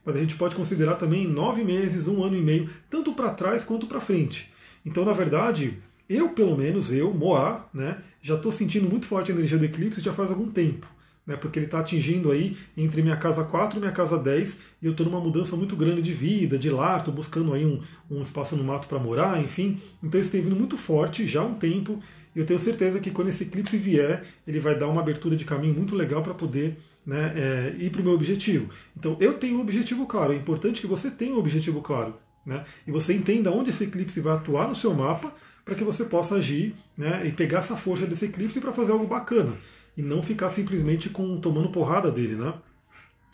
Mas 0.06 0.16
a 0.16 0.20
gente 0.20 0.36
pode 0.36 0.56
considerar 0.56 0.96
também 0.96 1.28
nove 1.28 1.64
meses, 1.64 2.08
um 2.08 2.24
ano 2.24 2.36
e 2.36 2.42
meio, 2.42 2.70
tanto 2.90 3.14
para 3.14 3.30
trás 3.30 3.64
quanto 3.64 3.88
para 3.88 4.02
frente. 4.02 4.52
Então, 4.86 5.06
na 5.06 5.14
verdade, 5.14 5.78
eu, 6.10 6.30
pelo 6.30 6.58
menos, 6.58 6.92
eu, 6.92 7.14
Moá, 7.14 7.68
né, 7.74 7.98
já 8.22 8.36
estou 8.36 8.52
sentindo 8.52 8.90
muito 8.90 9.08
forte 9.08 9.32
a 9.32 9.36
energia 9.36 9.58
do 9.58 9.66
eclipse 9.66 10.02
já 10.02 10.14
faz 10.14 10.30
algum 10.30 10.52
tempo 10.52 10.88
né, 11.26 11.38
porque 11.38 11.58
ele 11.58 11.66
está 11.66 11.80
atingindo 11.80 12.32
aí 12.32 12.58
entre 12.76 13.02
minha 13.02 13.16
casa 13.16 13.44
4 13.44 13.78
e 13.78 13.80
minha 13.80 13.92
casa 13.92 14.18
10, 14.18 14.58
e 14.82 14.86
eu 14.86 14.92
estou 14.92 15.06
numa 15.06 15.20
mudança 15.20 15.56
muito 15.56 15.76
grande 15.76 16.02
de 16.02 16.14
vida, 16.14 16.58
de 16.58 16.70
lar, 16.70 17.00
estou 17.00 17.14
buscando 17.14 17.54
aí 17.54 17.66
um, 17.66 17.82
um 18.12 18.22
espaço 18.22 18.56
no 18.56 18.64
mato 18.64 18.88
para 18.88 19.00
morar, 19.00 19.42
enfim. 19.42 19.80
Então 20.04 20.20
isso 20.20 20.30
tem 20.30 20.42
vindo 20.42 20.56
muito 20.56 20.78
forte 20.78 21.26
já 21.26 21.42
há 21.42 21.46
um 21.46 21.56
tempo, 21.56 22.00
e 22.36 22.40
eu 22.40 22.46
tenho 22.46 22.60
certeza 22.60 23.00
que 23.00 23.12
quando 23.12 23.30
esse 23.30 23.44
eclipse 23.44 23.78
vier, 23.78 24.24
ele 24.46 24.60
vai 24.60 24.78
dar 24.78 24.88
uma 24.88 25.02
abertura 25.02 25.36
de 25.36 25.46
caminho 25.46 25.74
muito 25.74 25.96
legal 25.96 26.22
para 26.22 26.34
poder 26.34 26.78
né, 27.06 27.34
é, 27.36 27.76
ir 27.78 27.90
para 27.90 28.02
o 28.02 28.04
meu 28.04 28.14
objetivo. 28.14 28.70
Então 28.98 29.18
eu 29.20 29.34
tenho 29.34 29.58
um 29.58 29.62
objetivo 29.62 30.06
claro, 30.06 30.34
é 30.34 30.36
importante 30.36 30.82
que 30.82 30.88
você 30.88 31.12
tenha 31.12 31.34
um 31.34 31.40
objetivo 31.40 31.82
claro, 31.82 32.16
né, 32.46 32.66
e 32.88 32.92
você 32.92 33.14
entenda 33.14 33.52
onde 33.52 33.70
esse 33.70 33.84
eclipse 33.84 34.20
vai 34.20 34.36
atuar 34.36 34.68
no 34.68 34.76
seu 34.76 34.94
mapa, 34.94 35.34
para 35.66 35.76
que 35.76 35.84
você 35.84 36.04
possa 36.04 36.36
agir 36.36 36.76
né, 36.98 37.26
e 37.26 37.32
pegar 37.32 37.60
essa 37.60 37.78
força 37.78 38.06
desse 38.06 38.26
eclipse 38.26 38.60
para 38.60 38.74
fazer 38.74 38.92
algo 38.92 39.08
bacana 39.08 39.58
e 39.96 40.02
não 40.02 40.22
ficar 40.22 40.50
simplesmente 40.50 41.10
com 41.10 41.40
tomando 41.40 41.70
porrada 41.70 42.12
dele, 42.12 42.36
né? 42.36 42.54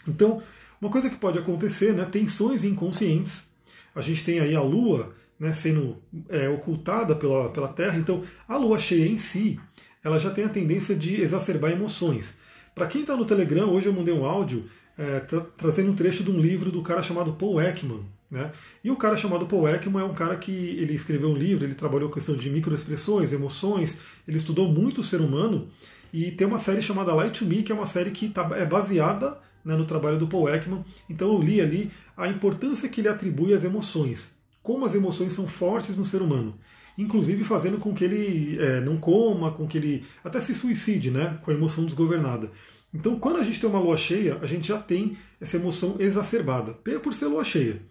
Então, 0.07 0.42
uma 0.80 0.92
coisa 0.92 1.10
que 1.10 1.15
pode 1.15 1.38
acontecer, 1.38 1.94
né, 1.94 2.06
tensões 2.06 2.63
inconscientes. 2.63 3.45
A 3.95 4.01
gente 4.01 4.24
tem 4.24 4.39
aí 4.39 4.56
a 4.56 4.62
Lua 4.62 5.13
né, 5.39 5.54
sendo 5.54 5.98
é, 6.27 6.50
ocultada 6.50 7.15
pela, 7.15 7.50
pela 7.50 7.68
Terra, 7.69 7.98
então 7.98 8.24
a 8.48 8.57
Lua 8.57 8.80
cheia 8.80 9.07
em 9.07 9.18
si, 9.18 9.57
ela 10.04 10.19
já 10.19 10.30
tem 10.30 10.44
a 10.44 10.50
tendência 10.50 10.95
de 10.95 11.22
exacerbar 11.22 11.72
emoções. 11.72 12.38
Para 12.80 12.88
quem 12.88 13.02
está 13.02 13.14
no 13.14 13.26
Telegram, 13.26 13.70
hoje 13.70 13.88
eu 13.88 13.94
mandei 13.94 14.14
um 14.14 14.26
áudio 14.26 14.64
é, 14.98 15.20
tra 15.20 15.42
trazendo 15.42 15.92
um 15.92 15.96
trecho 15.96 16.24
de 16.24 16.31
um 16.31 16.40
livro 16.40 16.72
do 16.72 16.81
cara 16.81 17.04
chamado 17.04 17.34
Paul 17.34 17.60
Ekman. 17.60 18.06
Né? 18.31 18.54
E 18.81 18.90
o 18.90 18.96
cara 18.96 19.18
chamado 19.18 19.46
Paul 19.48 19.68
Ekman 19.68 20.00
é 20.00 20.06
um 20.06 20.14
cara 20.14 20.38
que 20.38 20.50
ele 20.54 20.94
escreveu 20.94 21.30
um 21.30 21.36
livro, 21.36 21.66
ele 21.66 21.76
trabalhou 21.76 22.10
questão 22.10 22.38
de 22.38 22.50
microexpressões, 22.50 23.34
emoções, 23.34 23.98
ele 24.25 24.38
estudou 24.38 24.72
muito 24.72 25.01
o 25.01 25.03
ser 25.03 25.20
humano 25.20 25.68
e 26.13 26.32
tem 26.32 26.48
uma 26.48 26.58
série 26.58 26.82
chamada 26.82 27.13
Light 27.13 27.38
to 27.38 27.46
Me, 27.46 27.63
que 27.63 27.74
é 27.74 27.75
uma 27.75 27.86
série 27.86 28.12
que 28.12 28.30
tá, 28.30 28.50
é 28.56 28.65
baseada 28.65 29.38
né, 29.65 29.75
no 29.75 29.84
trabalho 29.84 30.18
do 30.18 30.30
Paul 30.30 30.48
Ekman. 30.48 30.86
Então 31.10 31.34
eu 31.34 31.42
li 31.42 31.60
ali 31.60 31.92
a 32.15 32.30
importância 32.30 32.88
que 32.88 33.01
ele 33.01 33.10
atribui 33.10 33.53
às 33.53 33.65
emoções, 33.65 34.32
como 34.63 34.86
as 34.86 34.96
emoções 34.96 35.34
são 35.34 35.46
fortes 35.46 35.98
no 35.98 36.06
ser 36.06 36.22
humano. 36.22 36.56
Inclusive 36.98 37.46
fazendo 37.46 37.77
com 37.77 37.94
que 37.94 38.03
ele 38.03 38.58
é, 38.60 38.82
não 38.82 38.98
coma, 38.98 39.51
com 39.51 39.65
que 39.65 39.77
ele 39.77 40.06
até 40.22 40.42
se 40.42 40.53
suicide, 40.53 41.10
né, 41.10 41.39
com 41.42 41.51
a 41.51 41.53
emoção 41.53 41.86
desgovernada. 41.86 42.51
Então, 42.93 43.19
quando 43.19 43.38
a 43.38 43.43
gente 43.43 43.60
tem 43.60 43.69
uma 43.69 43.79
lua 43.79 43.98
cheia, 43.98 44.38
a 44.41 44.46
gente 44.46 44.67
já 44.67 44.79
tem 44.79 45.17
essa 45.39 45.58
emoção 45.58 45.96
exacerbada, 46.00 46.74
por 46.74 47.13
ser 47.13 47.27
lua 47.27 47.43
cheia. 47.43 47.81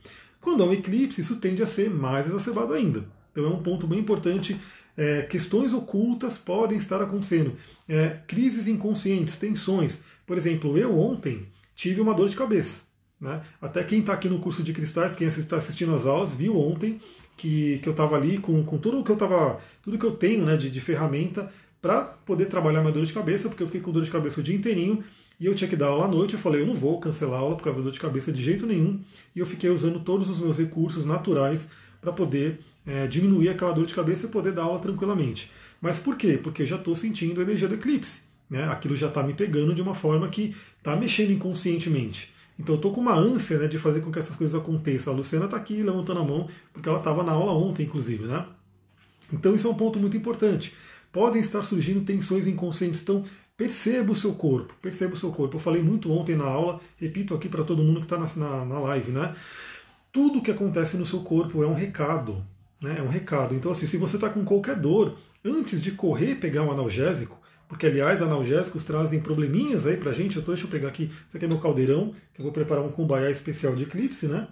Quando 0.41 0.63
há 0.63 0.67
um 0.67 0.73
eclipse, 0.73 1.21
isso 1.21 1.37
tende 1.37 1.63
a 1.63 1.67
ser 1.67 1.89
mais 1.89 2.27
exacerbado 2.27 2.73
ainda. 2.73 3.05
Então, 3.31 3.45
é 3.45 3.49
um 3.49 3.63
ponto 3.63 3.87
bem 3.87 4.01
importante 4.01 4.59
é, 4.99 5.23
questões 5.23 5.73
ocultas 5.73 6.37
podem 6.37 6.77
estar 6.77 7.01
acontecendo, 7.01 7.57
é, 7.89 8.19
crises 8.27 8.67
inconscientes, 8.67 9.37
tensões. 9.37 10.01
Por 10.27 10.37
exemplo, 10.37 10.77
eu 10.77 10.99
ontem 10.99 11.47
tive 11.77 12.01
uma 12.01 12.13
dor 12.13 12.29
de 12.29 12.37
cabeça. 12.37 12.83
Né? 13.21 13.41
Até 13.63 13.85
quem 13.85 14.01
está 14.01 14.13
aqui 14.13 14.29
no 14.29 14.41
curso 14.41 14.61
de 14.63 14.73
cristais, 14.73 15.15
quem 15.15 15.29
está 15.29 15.57
assistindo 15.57 15.95
as 15.95 16.05
aulas, 16.05 16.33
viu 16.33 16.59
ontem 16.59 17.01
que, 17.37 17.79
que 17.79 17.89
eu 17.89 17.93
estava 17.93 18.17
ali 18.17 18.39
com, 18.39 18.65
com 18.65 18.77
tudo 18.77 19.05
que 19.05 19.11
eu 19.13 19.17
tava, 19.17 19.61
tudo 19.83 19.97
que 19.97 20.05
eu 20.05 20.17
tenho 20.17 20.45
né, 20.45 20.57
de, 20.57 20.69
de 20.69 20.81
ferramenta 20.81 21.49
para 21.81 22.03
poder 22.03 22.47
trabalhar 22.47 22.81
minha 22.81 22.93
dor 22.93 23.05
de 23.05 23.13
cabeça, 23.13 23.49
porque 23.49 23.63
eu 23.63 23.67
fiquei 23.67 23.81
com 23.81 23.93
dor 23.93 24.03
de 24.03 24.11
cabeça 24.11 24.41
o 24.41 24.43
dia 24.43 24.57
inteirinho 24.57 25.05
e 25.41 25.47
eu 25.47 25.55
tinha 25.55 25.69
que 25.69 25.77
dar 25.77 25.87
aula 25.87 26.07
à 26.07 26.09
noite. 26.09 26.35
Eu 26.35 26.41
falei, 26.41 26.63
eu 26.63 26.67
não 26.67 26.75
vou 26.75 26.99
cancelar 26.99 27.39
a 27.39 27.43
aula 27.43 27.57
por 27.57 27.63
causa 27.63 27.79
da 27.79 27.85
dor 27.85 27.93
de 27.93 28.01
cabeça 28.01 28.33
de 28.33 28.43
jeito 28.43 28.67
nenhum. 28.67 29.01
E 29.35 29.39
eu 29.39 29.47
fiquei 29.47 29.71
usando 29.71 30.01
todos 30.01 30.29
os 30.29 30.39
meus 30.41 30.59
recursos 30.59 31.05
naturais 31.05 31.69
para 32.01 32.13
poder 32.13 32.61
é, 32.87 33.07
diminuir 33.07 33.49
aquela 33.49 33.73
dor 33.73 33.87
de 33.87 33.95
cabeça 33.95 34.27
e 34.27 34.29
poder 34.29 34.53
dar 34.53 34.63
aula 34.63 34.81
tranquilamente. 34.81 35.51
Mas 35.81 35.99
por 35.99 36.17
quê? 36.17 36.39
Porque 36.43 36.63
eu 36.63 36.67
já 36.67 36.77
estou 36.77 36.97
sentindo 36.97 37.41
a 37.41 37.45
energia 37.45 37.69
do 37.69 37.75
eclipse. 37.75 38.21
Né? 38.51 38.65
Aquilo 38.65 38.97
já 38.97 39.09
está 39.09 39.23
me 39.23 39.35
pegando 39.35 39.75
de 39.75 39.83
uma 39.83 39.95
forma 39.95 40.29
que 40.29 40.57
está 40.79 40.97
mexendo 40.97 41.31
inconscientemente. 41.31 42.33
Então 42.59 42.75
eu 42.75 42.79
estou 42.79 42.93
com 42.93 43.01
uma 43.01 43.15
ânsia 43.15 43.59
né, 43.59 43.69
de 43.69 43.79
fazer 43.79 44.01
com 44.01 44.11
que 44.11 44.19
essas 44.19 44.35
coisas 44.35 44.59
aconteçam. 44.59 45.13
A 45.13 45.17
Luciana 45.17 45.45
está 45.45 45.57
aqui 45.57 45.81
levantando 45.81 46.21
a 46.21 46.25
mão, 46.25 46.49
porque 46.73 46.89
ela 46.89 46.99
estava 46.99 47.23
na 47.23 47.33
aula 47.33 47.53
ontem, 47.53 47.85
inclusive. 47.85 48.25
Né? 48.25 48.45
Então 49.33 49.55
isso 49.55 49.69
é 49.69 49.71
um 49.71 49.75
ponto 49.75 49.99
muito 49.99 50.17
importante. 50.17 50.75
Podem 51.19 51.43
estar 51.43 51.65
surgindo 51.65 52.03
tensões 52.03 52.47
inconscientes. 52.47 53.03
Então 53.03 53.25
perceba 53.57 54.13
o 54.13 54.15
seu 54.15 54.35
corpo, 54.35 54.73
perceba 54.81 55.15
o 55.15 55.17
seu 55.17 55.33
corpo. 55.33 55.57
Eu 55.57 55.61
falei 55.61 55.83
muito 55.83 56.13
ontem 56.13 56.37
na 56.37 56.45
aula, 56.45 56.81
repito 56.97 57.35
aqui 57.35 57.49
para 57.49 57.65
todo 57.65 57.83
mundo 57.83 57.99
que 57.99 58.07
está 58.07 58.17
na, 58.17 58.65
na, 58.65 58.79
live, 58.79 59.11
né? 59.11 59.35
tudo 60.13 60.41
que 60.41 60.53
acontece 60.53 60.97
no 60.97 61.05
seu 61.05 61.19
corpo 61.19 61.61
é 61.65 61.67
um 61.67 61.75
recado. 61.75 62.41
Né? 62.81 62.95
É 63.01 63.03
um 63.03 63.09
recado. 63.09 63.53
Então, 63.53 63.73
assim, 63.73 63.85
se 63.85 63.97
você 63.97 64.15
está 64.15 64.31
com 64.31 64.45
qualquer 64.45 64.77
dor, 64.77 65.17
antes 65.45 65.83
de 65.83 65.91
correr 65.91 66.37
pegar 66.37 66.63
um 66.63 66.71
analgésico, 66.71 67.37
porque 67.67 67.87
aliás 67.87 68.23
analgésicos 68.23 68.85
trazem 68.85 69.19
probleminhas 69.19 69.87
aí 69.87 69.97
pra 69.97 70.13
gente. 70.13 70.39
Então, 70.39 70.55
deixa 70.55 70.69
eu 70.69 70.71
pegar 70.71 70.87
aqui, 70.87 71.11
esse 71.27 71.37
aqui 71.37 71.47
é 71.47 71.49
meu 71.49 71.59
caldeirão, 71.59 72.15
que 72.33 72.41
eu 72.41 72.45
vou 72.45 72.53
preparar 72.53 72.85
um 72.85 72.93
kumbaya 72.93 73.29
especial 73.29 73.75
de 73.75 73.83
eclipse, 73.83 74.29
né? 74.29 74.47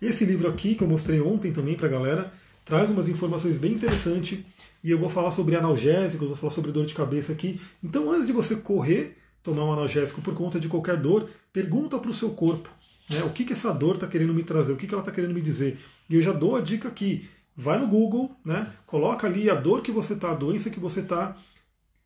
Esse 0.00 0.24
livro 0.24 0.48
aqui, 0.48 0.74
que 0.74 0.82
eu 0.82 0.88
mostrei 0.88 1.20
ontem 1.20 1.52
também 1.52 1.74
pra 1.74 1.88
galera, 1.88 2.32
traz 2.66 2.90
umas 2.90 3.08
informações 3.08 3.56
bem 3.56 3.72
interessantes 3.72 4.40
e 4.84 4.90
eu 4.90 4.98
vou 4.98 5.08
falar 5.08 5.30
sobre 5.30 5.56
analgésicos, 5.56 6.28
vou 6.28 6.36
falar 6.36 6.52
sobre 6.52 6.70
dor 6.70 6.84
de 6.84 6.94
cabeça 6.94 7.32
aqui. 7.32 7.58
Então, 7.82 8.12
antes 8.12 8.26
de 8.26 8.32
você 8.32 8.54
correr, 8.56 9.16
tomar 9.42 9.64
um 9.64 9.72
analgésico 9.72 10.20
por 10.20 10.34
conta 10.34 10.60
de 10.60 10.68
qualquer 10.68 10.98
dor, 10.98 11.30
pergunta 11.50 11.98
para 11.98 12.10
o 12.10 12.14
seu 12.14 12.30
corpo 12.30 12.68
né, 13.08 13.22
o 13.22 13.30
que, 13.30 13.44
que 13.44 13.52
essa 13.52 13.72
dor 13.72 13.94
está 13.94 14.06
querendo 14.06 14.34
me 14.34 14.42
trazer, 14.42 14.72
o 14.72 14.76
que, 14.76 14.86
que 14.86 14.94
ela 14.94 15.02
está 15.02 15.12
querendo 15.12 15.34
me 15.34 15.40
dizer. 15.40 15.78
E 16.08 16.16
eu 16.16 16.22
já 16.22 16.32
dou 16.32 16.56
a 16.56 16.60
dica 16.60 16.88
aqui. 16.88 17.28
Vai 17.56 17.78
no 17.78 17.86
Google, 17.86 18.36
né, 18.44 18.70
coloca 18.84 19.26
ali 19.26 19.48
a 19.48 19.54
dor 19.54 19.80
que 19.80 19.90
você 19.90 20.12
está, 20.12 20.32
a 20.32 20.34
doença 20.34 20.68
que 20.68 20.80
você 20.80 21.00
está, 21.00 21.34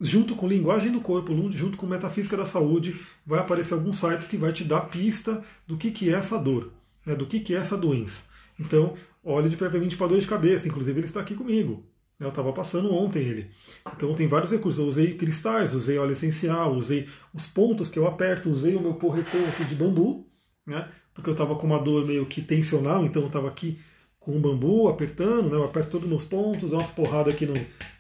junto 0.01 0.37
com 0.37 0.47
linguagem 0.47 0.93
do 0.93 1.01
corpo, 1.01 1.35
junto 1.51 1.77
com 1.77 1.87
metafísica 1.87 2.37
da 2.37 2.47
saúde, 2.47 3.01
vai 3.27 3.41
aparecer 3.41 3.75
alguns 3.75 3.97
sites 3.97 4.29
que 4.29 4.37
vai 4.37 4.53
te 4.53 4.63
dar 4.63 4.83
pista 4.83 5.43
do 5.67 5.77
que, 5.77 5.91
que 5.91 6.09
é 6.09 6.13
essa 6.13 6.39
dor, 6.39 6.73
né, 7.05 7.17
do 7.17 7.27
que, 7.27 7.41
que 7.41 7.55
é 7.55 7.59
essa 7.59 7.77
doença. 7.77 8.25
Então, 8.59 8.95
olhe 9.25 9.49
de 9.49 9.57
previamente 9.57 9.97
para 9.97 10.09
dor 10.09 10.19
de 10.19 10.27
cabeça, 10.27 10.69
inclusive 10.69 10.99
ele 10.99 11.07
está 11.07 11.21
aqui 11.21 11.35
comigo. 11.35 11.85
Eu 12.19 12.29
estava 12.29 12.53
passando 12.53 12.95
ontem 12.95 13.21
ele. 13.21 13.51
Então 13.97 14.15
tem 14.15 14.27
vários 14.27 14.53
recursos. 14.53 14.79
Eu 14.79 14.87
usei 14.87 15.15
cristais, 15.15 15.73
usei 15.73 15.97
óleo 15.97 16.13
essencial, 16.13 16.75
usei 16.75 17.09
os 17.33 17.47
pontos 17.47 17.89
que 17.89 17.99
eu 17.99 18.07
aperto, 18.07 18.51
usei 18.51 18.77
o 18.77 18.81
meu 18.81 18.95
porretão 18.95 19.41
aqui 19.49 19.65
de 19.65 19.75
bambu, 19.75 20.27
né? 20.67 20.91
Porque 21.15 21.31
eu 21.31 21.33
estava 21.33 21.57
com 21.57 21.67
uma 21.67 21.79
dor 21.79 22.07
meio 22.07 22.27
que 22.27 22.43
tensional, 22.43 23.05
então 23.05 23.23
eu 23.23 23.29
estava 23.29 23.49
aqui 23.49 23.79
com 24.19 24.37
um 24.37 24.41
bambu 24.41 24.89
apertando, 24.89 25.49
né? 25.49 25.57
Eu 25.57 25.65
aperto 25.65 25.93
todos 25.93 26.05
os 26.05 26.11
meus 26.11 26.25
pontos, 26.25 26.69
dou 26.69 26.79
umas 26.79 26.91
porradas 26.91 27.33
aqui 27.33 27.47
no, 27.47 27.55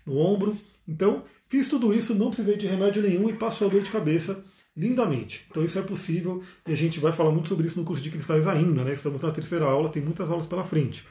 no 0.05 0.19
ombro. 0.19 0.55
Então, 0.87 1.25
fiz 1.49 1.67
tudo 1.67 1.95
isso, 1.95 2.15
não 2.15 2.29
precisei 2.29 2.57
de 2.57 2.67
remédio 2.67 3.03
nenhum 3.03 3.31
e 3.31 3.33
passou 3.33 3.69
a 3.69 3.71
dor 3.71 3.83
de 3.83 3.91
cabeça 3.91 4.45
lindamente. 4.77 5.47
Então 5.51 5.65
isso 5.65 5.79
é 5.79 5.83
possível 5.83 6.43
e 6.67 6.73
a 6.73 6.77
gente 6.77 7.01
vai 7.01 7.13
falar 7.13 7.31
muito 7.31 7.49
sobre 7.49 7.67
isso 7.67 7.79
no 7.79 7.85
curso 7.85 8.03
de 8.03 8.11
cristais 8.11 8.47
ainda, 8.47 8.85
né? 8.85 8.95
Estamos 8.95 9.21
na 9.21 9.31
terceira 9.31 9.65
aula, 9.65 9.89
tem 9.89 10.03
muitas 10.03 10.31
aulas 10.31 10.47
pela 10.47 10.65
frente. 10.65 11.05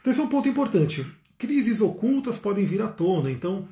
Então 0.00 0.10
esse 0.10 0.20
é 0.20 0.24
um 0.24 0.28
ponto 0.28 0.48
importante 0.48 1.06
crises 1.38 1.80
ocultas 1.80 2.38
podem 2.38 2.64
vir 2.64 2.80
à 2.82 2.88
tona. 2.88 3.30
Então, 3.30 3.68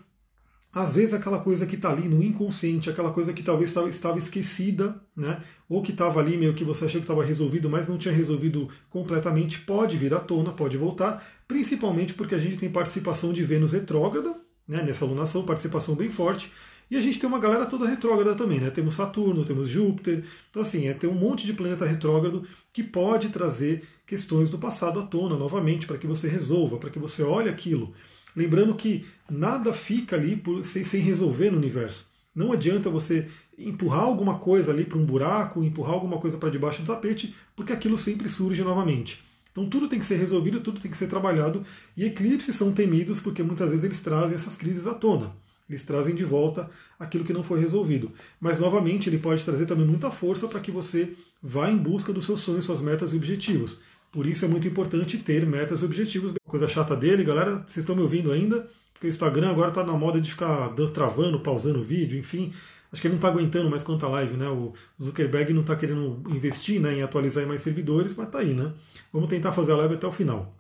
às 0.73 0.95
vezes 0.95 1.15
aquela 1.15 1.39
coisa 1.39 1.67
que 1.67 1.77
está 1.77 1.91
ali 1.91 2.09
no 2.09 2.23
inconsciente, 2.23 2.91
aquela 2.91 3.11
coisa 3.11 3.33
que 3.33 3.43
talvez 3.43 3.75
estava 3.89 4.19
esquecida, 4.19 5.01
né? 5.17 5.43
ou 5.69 5.83
que 5.83 5.93
estava 5.93 6.21
ali 6.21 6.37
meio 6.37 6.55
que 6.55 6.65
você 6.65 6.85
achou 6.85 7.01
que 7.01 7.05
estava 7.05 7.25
resolvido, 7.25 7.69
mas 7.69 7.89
não 7.89 7.99
tinha 7.99 8.13
resolvido 8.13 8.69
completamente, 8.91 9.61
pode 9.61 9.97
vir 9.97 10.13
à 10.13 10.21
tona, 10.21 10.53
pode 10.53 10.77
voltar, 10.77 11.27
principalmente 11.49 12.15
porque 12.15 12.35
a 12.35 12.39
gente 12.39 12.59
tem 12.59 12.71
participação 12.71 13.33
de 13.33 13.43
Vênus 13.43 13.73
retrógrada, 13.73 14.39
né? 14.67 14.83
nessa 14.83 15.05
alunação, 15.05 15.45
participação 15.45 15.95
bem 15.95 16.11
forte, 16.11 16.53
e 16.93 16.97
a 16.99 17.01
gente 17.01 17.19
tem 17.19 17.27
uma 17.27 17.39
galera 17.39 17.65
toda 17.65 17.89
retrógrada 17.89 18.35
também, 18.35 18.61
né? 18.61 18.69
Temos 18.69 18.97
Saturno, 18.97 19.47
temos 19.47 19.71
Júpiter. 19.71 20.25
Então, 20.51 20.61
assim, 20.61 20.89
é, 20.89 20.93
tem 20.93 21.09
um 21.09 21.15
monte 21.15 21.47
de 21.47 21.55
planeta 21.55 21.87
retrógrado 21.87 22.47
que 22.71 22.83
pode 22.83 23.31
trazer 23.31 23.83
questões 24.07 24.51
do 24.51 24.59
passado 24.59 25.01
à 25.01 25.03
tona 25.03 25.35
novamente, 25.35 25.87
para 25.87 25.97
que 25.97 26.07
você 26.07 26.29
resolva, 26.29 26.77
para 26.77 26.91
que 26.91 26.99
você 26.99 27.23
olhe 27.23 27.49
aquilo. 27.49 27.95
Lembrando 28.37 28.75
que 28.75 29.07
nada 29.31 29.73
fica 29.73 30.17
ali 30.17 30.37
por, 30.37 30.67
sem, 30.67 30.85
sem 30.85 31.01
resolver 31.01 31.51
no 31.51 31.57
universo. 31.57 32.07
Não 32.35 32.53
adianta 32.53 32.91
você 32.91 33.27
empurrar 33.57 34.03
alguma 34.03 34.39
coisa 34.39 34.71
ali 34.71 34.85
para 34.85 34.99
um 34.99 35.07
buraco, 35.07 35.65
empurrar 35.65 35.95
alguma 35.95 36.19
coisa 36.19 36.37
para 36.37 36.51
debaixo 36.51 36.83
do 36.83 36.87
tapete, 36.89 37.35
porque 37.57 37.73
aquilo 37.73 37.97
sempre 37.97 38.29
surge 38.29 38.63
novamente. 38.63 39.25
Então 39.51 39.67
tudo 39.67 39.89
tem 39.89 39.99
que 39.99 40.05
ser 40.05 40.17
resolvido, 40.17 40.61
tudo 40.61 40.79
tem 40.79 40.91
que 40.91 40.97
ser 40.99 41.09
trabalhado, 41.09 41.65
e 41.97 42.05
eclipses 42.05 42.55
são 42.55 42.71
temidos 42.71 43.19
porque 43.19 43.43
muitas 43.43 43.71
vezes 43.71 43.85
eles 43.85 44.01
trazem 44.01 44.35
essas 44.35 44.57
crises 44.57 44.87
à 44.87 44.93
tona. 44.93 45.41
Eles 45.73 45.83
trazem 45.83 46.15
de 46.15 46.23
volta 46.23 46.71
aquilo 46.99 47.25
que 47.25 47.33
não 47.33 47.43
foi 47.43 47.59
resolvido. 47.59 48.13
Mas, 48.39 48.59
novamente, 48.59 49.09
ele 49.09 49.19
pode 49.19 49.43
trazer 49.43 49.65
também 49.65 49.87
muita 49.87 50.11
força 50.11 50.47
para 50.47 50.61
que 50.61 50.71
você 50.71 51.15
vá 51.43 51.71
em 51.71 51.77
busca 51.79 52.13
dos 52.13 52.27
seus 52.27 52.41
sonhos, 52.41 52.65
suas 52.65 52.83
metas 52.83 53.15
e 53.15 53.17
objetivos. 53.17 53.79
Por 54.13 54.27
isso 54.27 54.45
é 54.45 54.49
muito 54.49 54.69
importante 54.69 55.17
ter 55.17 55.47
metas 55.47 55.81
e 55.81 55.85
objetivos. 55.87 56.35
Coisa 56.47 56.69
chata 56.69 56.95
dele, 56.95 57.25
galera, 57.25 57.65
vocês 57.67 57.79
estão 57.79 57.97
me 57.97 58.03
ouvindo 58.03 58.31
ainda? 58.31 58.69
Porque 58.93 59.07
o 59.07 59.09
Instagram 59.09 59.51
agora 59.51 59.71
está 59.71 59.83
na 59.83 59.95
moda 59.95 60.21
de 60.21 60.31
ficar 60.31 60.75
travando, 60.93 61.41
pausando 61.41 61.81
o 61.81 61.83
vídeo, 61.83 62.19
enfim. 62.19 62.53
Acho 62.93 63.01
que 63.01 63.09
ele 63.09 63.15
não 63.15 63.19
está 63.19 63.29
aguentando 63.29 63.71
mais 63.71 63.83
quanto 63.83 64.05
a 64.05 64.09
live, 64.11 64.37
né? 64.37 64.47
O 64.49 64.75
Zuckerberg 65.03 65.55
não 65.55 65.63
está 65.63 65.75
querendo 65.75 66.23
investir 66.29 66.79
né, 66.79 66.99
em 66.99 67.03
atualizar 67.03 67.47
mais 67.47 67.63
servidores, 67.63 68.15
mas 68.15 68.27
está 68.27 68.41
aí, 68.41 68.53
né? 68.53 68.75
Vamos 69.11 69.31
tentar 69.31 69.53
fazer 69.53 69.73
a 69.73 69.77
live 69.77 69.95
até 69.95 70.07
o 70.07 70.13
final. 70.13 70.55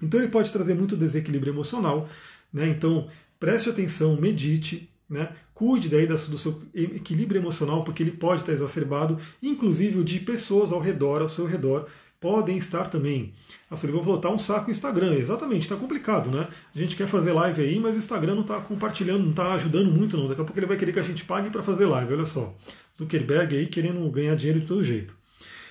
Então 0.00 0.18
ele 0.18 0.30
pode 0.30 0.50
trazer 0.50 0.74
muito 0.74 0.96
desequilíbrio 0.96 1.52
emocional, 1.52 2.08
né? 2.50 2.66
Então 2.66 3.08
preste 3.40 3.68
atenção, 3.68 4.16
medite, 4.16 4.88
né? 5.08 5.32
cuide 5.54 5.88
daí 5.88 6.06
do 6.06 6.38
seu 6.38 6.62
equilíbrio 6.74 7.40
emocional, 7.40 7.82
porque 7.82 8.02
ele 8.02 8.12
pode 8.12 8.42
estar 8.42 8.52
exacerbado, 8.52 9.18
inclusive 9.42 9.98
o 9.98 10.04
de 10.04 10.20
pessoas 10.20 10.72
ao 10.72 10.80
redor, 10.80 11.20
ao 11.20 11.28
seu 11.28 11.44
redor, 11.44 11.86
podem 12.20 12.56
estar 12.56 12.88
também. 12.88 13.32
A 13.70 13.76
Sullivan 13.76 14.02
falou, 14.02 14.18
tá 14.18 14.30
um 14.30 14.38
saco 14.38 14.68
o 14.68 14.70
Instagram. 14.70 15.14
Exatamente, 15.14 15.62
está 15.62 15.76
complicado, 15.76 16.30
né? 16.30 16.48
A 16.74 16.78
gente 16.78 16.96
quer 16.96 17.06
fazer 17.06 17.32
live 17.32 17.62
aí, 17.62 17.78
mas 17.78 17.94
o 17.94 17.98
Instagram 17.98 18.34
não 18.34 18.42
está 18.42 18.60
compartilhando, 18.60 19.22
não 19.22 19.30
está 19.30 19.52
ajudando 19.54 19.90
muito, 19.90 20.16
não. 20.16 20.28
Daqui 20.28 20.40
a 20.40 20.44
pouco 20.44 20.58
ele 20.58 20.66
vai 20.66 20.76
querer 20.76 20.92
que 20.92 20.98
a 20.98 21.02
gente 21.02 21.24
pague 21.24 21.50
para 21.50 21.62
fazer 21.62 21.86
live, 21.86 22.14
olha 22.14 22.26
só. 22.26 22.54
Zuckerberg 22.98 23.56
aí 23.56 23.66
querendo 23.66 24.08
ganhar 24.10 24.36
dinheiro 24.36 24.60
de 24.60 24.66
todo 24.66 24.84
jeito. 24.84 25.14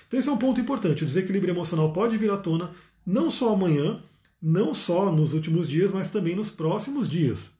Então 0.07 0.19
esse 0.19 0.27
é 0.27 0.31
um 0.31 0.38
ponto 0.38 0.59
importante. 0.59 1.03
O 1.03 1.07
desequilíbrio 1.07 1.51
emocional 1.51 1.93
pode 1.93 2.17
vir 2.17 2.31
à 2.31 2.38
tona, 2.38 2.71
não 3.05 3.29
só 3.29 3.53
amanhã, 3.53 4.01
não 4.41 4.73
só 4.73 5.11
nos 5.11 5.33
últimos 5.33 5.69
dias, 5.69 5.91
mas 5.91 6.09
também 6.09 6.35
nos 6.35 6.49
próximos 6.49 7.09
dias. 7.09 7.51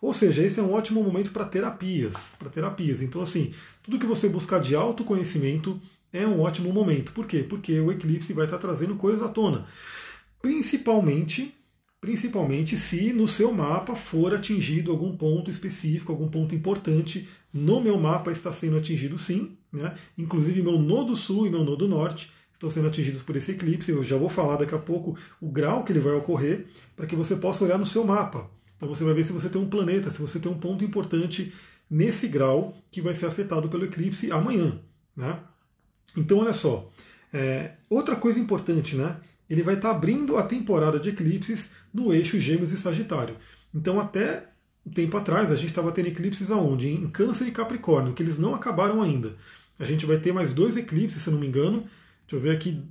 Ou 0.00 0.12
seja, 0.12 0.42
esse 0.42 0.60
é 0.60 0.62
um 0.62 0.72
ótimo 0.72 1.02
momento 1.02 1.32
para 1.32 1.44
terapias, 1.44 2.34
para 2.38 2.50
terapias. 2.50 3.02
Então, 3.02 3.22
assim, 3.22 3.52
tudo 3.82 3.98
que 3.98 4.06
você 4.06 4.28
buscar 4.28 4.60
de 4.60 4.74
autoconhecimento 4.74 5.80
é 6.12 6.26
um 6.26 6.40
ótimo 6.40 6.72
momento. 6.72 7.12
Por 7.12 7.26
quê? 7.26 7.44
Porque 7.48 7.78
o 7.80 7.90
eclipse 7.90 8.32
vai 8.32 8.44
estar 8.44 8.58
trazendo 8.58 8.96
coisas 8.96 9.22
à 9.22 9.28
tona. 9.28 9.66
Principalmente, 10.40 11.54
principalmente 12.00 12.76
se 12.76 13.12
no 13.12 13.26
seu 13.26 13.52
mapa 13.52 13.94
for 13.94 14.34
atingido 14.34 14.90
algum 14.90 15.16
ponto 15.16 15.50
específico, 15.50 16.12
algum 16.12 16.28
ponto 16.28 16.54
importante. 16.54 17.28
No 17.52 17.80
meu 17.80 17.98
mapa 17.98 18.30
está 18.30 18.52
sendo 18.52 18.76
atingido 18.76 19.18
sim, 19.18 19.56
né? 19.72 19.94
Inclusive 20.16 20.62
meu 20.62 20.78
nodo 20.78 21.16
sul 21.16 21.46
e 21.46 21.50
meu 21.50 21.64
nodo 21.64 21.88
norte 21.88 22.30
estão 22.52 22.70
sendo 22.70 22.88
atingidos 22.88 23.22
por 23.22 23.36
esse 23.36 23.52
eclipse. 23.52 23.90
Eu 23.90 24.02
já 24.02 24.16
vou 24.16 24.28
falar 24.28 24.56
daqui 24.56 24.74
a 24.74 24.78
pouco 24.78 25.16
o 25.40 25.50
grau 25.50 25.84
que 25.84 25.92
ele 25.92 26.00
vai 26.00 26.14
ocorrer, 26.14 26.66
para 26.94 27.06
que 27.06 27.16
você 27.16 27.36
possa 27.36 27.64
olhar 27.64 27.78
no 27.78 27.86
seu 27.86 28.04
mapa. 28.04 28.50
Então 28.76 28.88
você 28.88 29.04
vai 29.04 29.14
ver 29.14 29.24
se 29.24 29.32
você 29.32 29.48
tem 29.48 29.60
um 29.60 29.68
planeta, 29.68 30.10
se 30.10 30.20
você 30.20 30.38
tem 30.38 30.50
um 30.50 30.58
ponto 30.58 30.84
importante 30.84 31.52
nesse 31.90 32.28
grau 32.28 32.76
que 32.90 33.00
vai 33.00 33.14
ser 33.14 33.26
afetado 33.26 33.68
pelo 33.68 33.84
eclipse 33.84 34.30
amanhã. 34.30 34.78
Né? 35.16 35.38
Então 36.16 36.38
olha 36.38 36.52
só, 36.52 36.90
é, 37.32 37.72
outra 37.88 38.16
coisa 38.16 38.38
importante, 38.38 38.96
né? 38.96 39.16
Ele 39.48 39.62
vai 39.62 39.74
estar 39.74 39.90
tá 39.90 39.94
abrindo 39.94 40.36
a 40.36 40.42
temporada 40.42 40.98
de 40.98 41.10
eclipses 41.10 41.70
no 41.92 42.12
eixo 42.12 42.38
Gêmeos 42.40 42.72
e 42.72 42.76
Sagitário. 42.76 43.36
Então 43.74 44.00
até 44.00 44.48
um 44.84 44.90
tempo 44.90 45.16
atrás 45.16 45.50
a 45.50 45.56
gente 45.56 45.68
estava 45.68 45.92
tendo 45.92 46.08
eclipses 46.08 46.50
aonde? 46.50 46.88
Em 46.88 47.08
Câncer 47.08 47.46
e 47.48 47.52
Capricórnio, 47.52 48.12
que 48.12 48.22
eles 48.22 48.38
não 48.38 48.54
acabaram 48.54 49.02
ainda. 49.02 49.34
A 49.78 49.84
gente 49.84 50.06
vai 50.06 50.18
ter 50.18 50.32
mais 50.32 50.52
dois 50.52 50.76
eclipses, 50.76 51.22
se 51.22 51.28
eu 51.28 51.32
não 51.32 51.40
me 51.40 51.46
engano. 51.46 51.84
Deixa 52.26 52.36
eu 52.36 52.40
ver 52.40 52.50
aqui, 52.50 52.82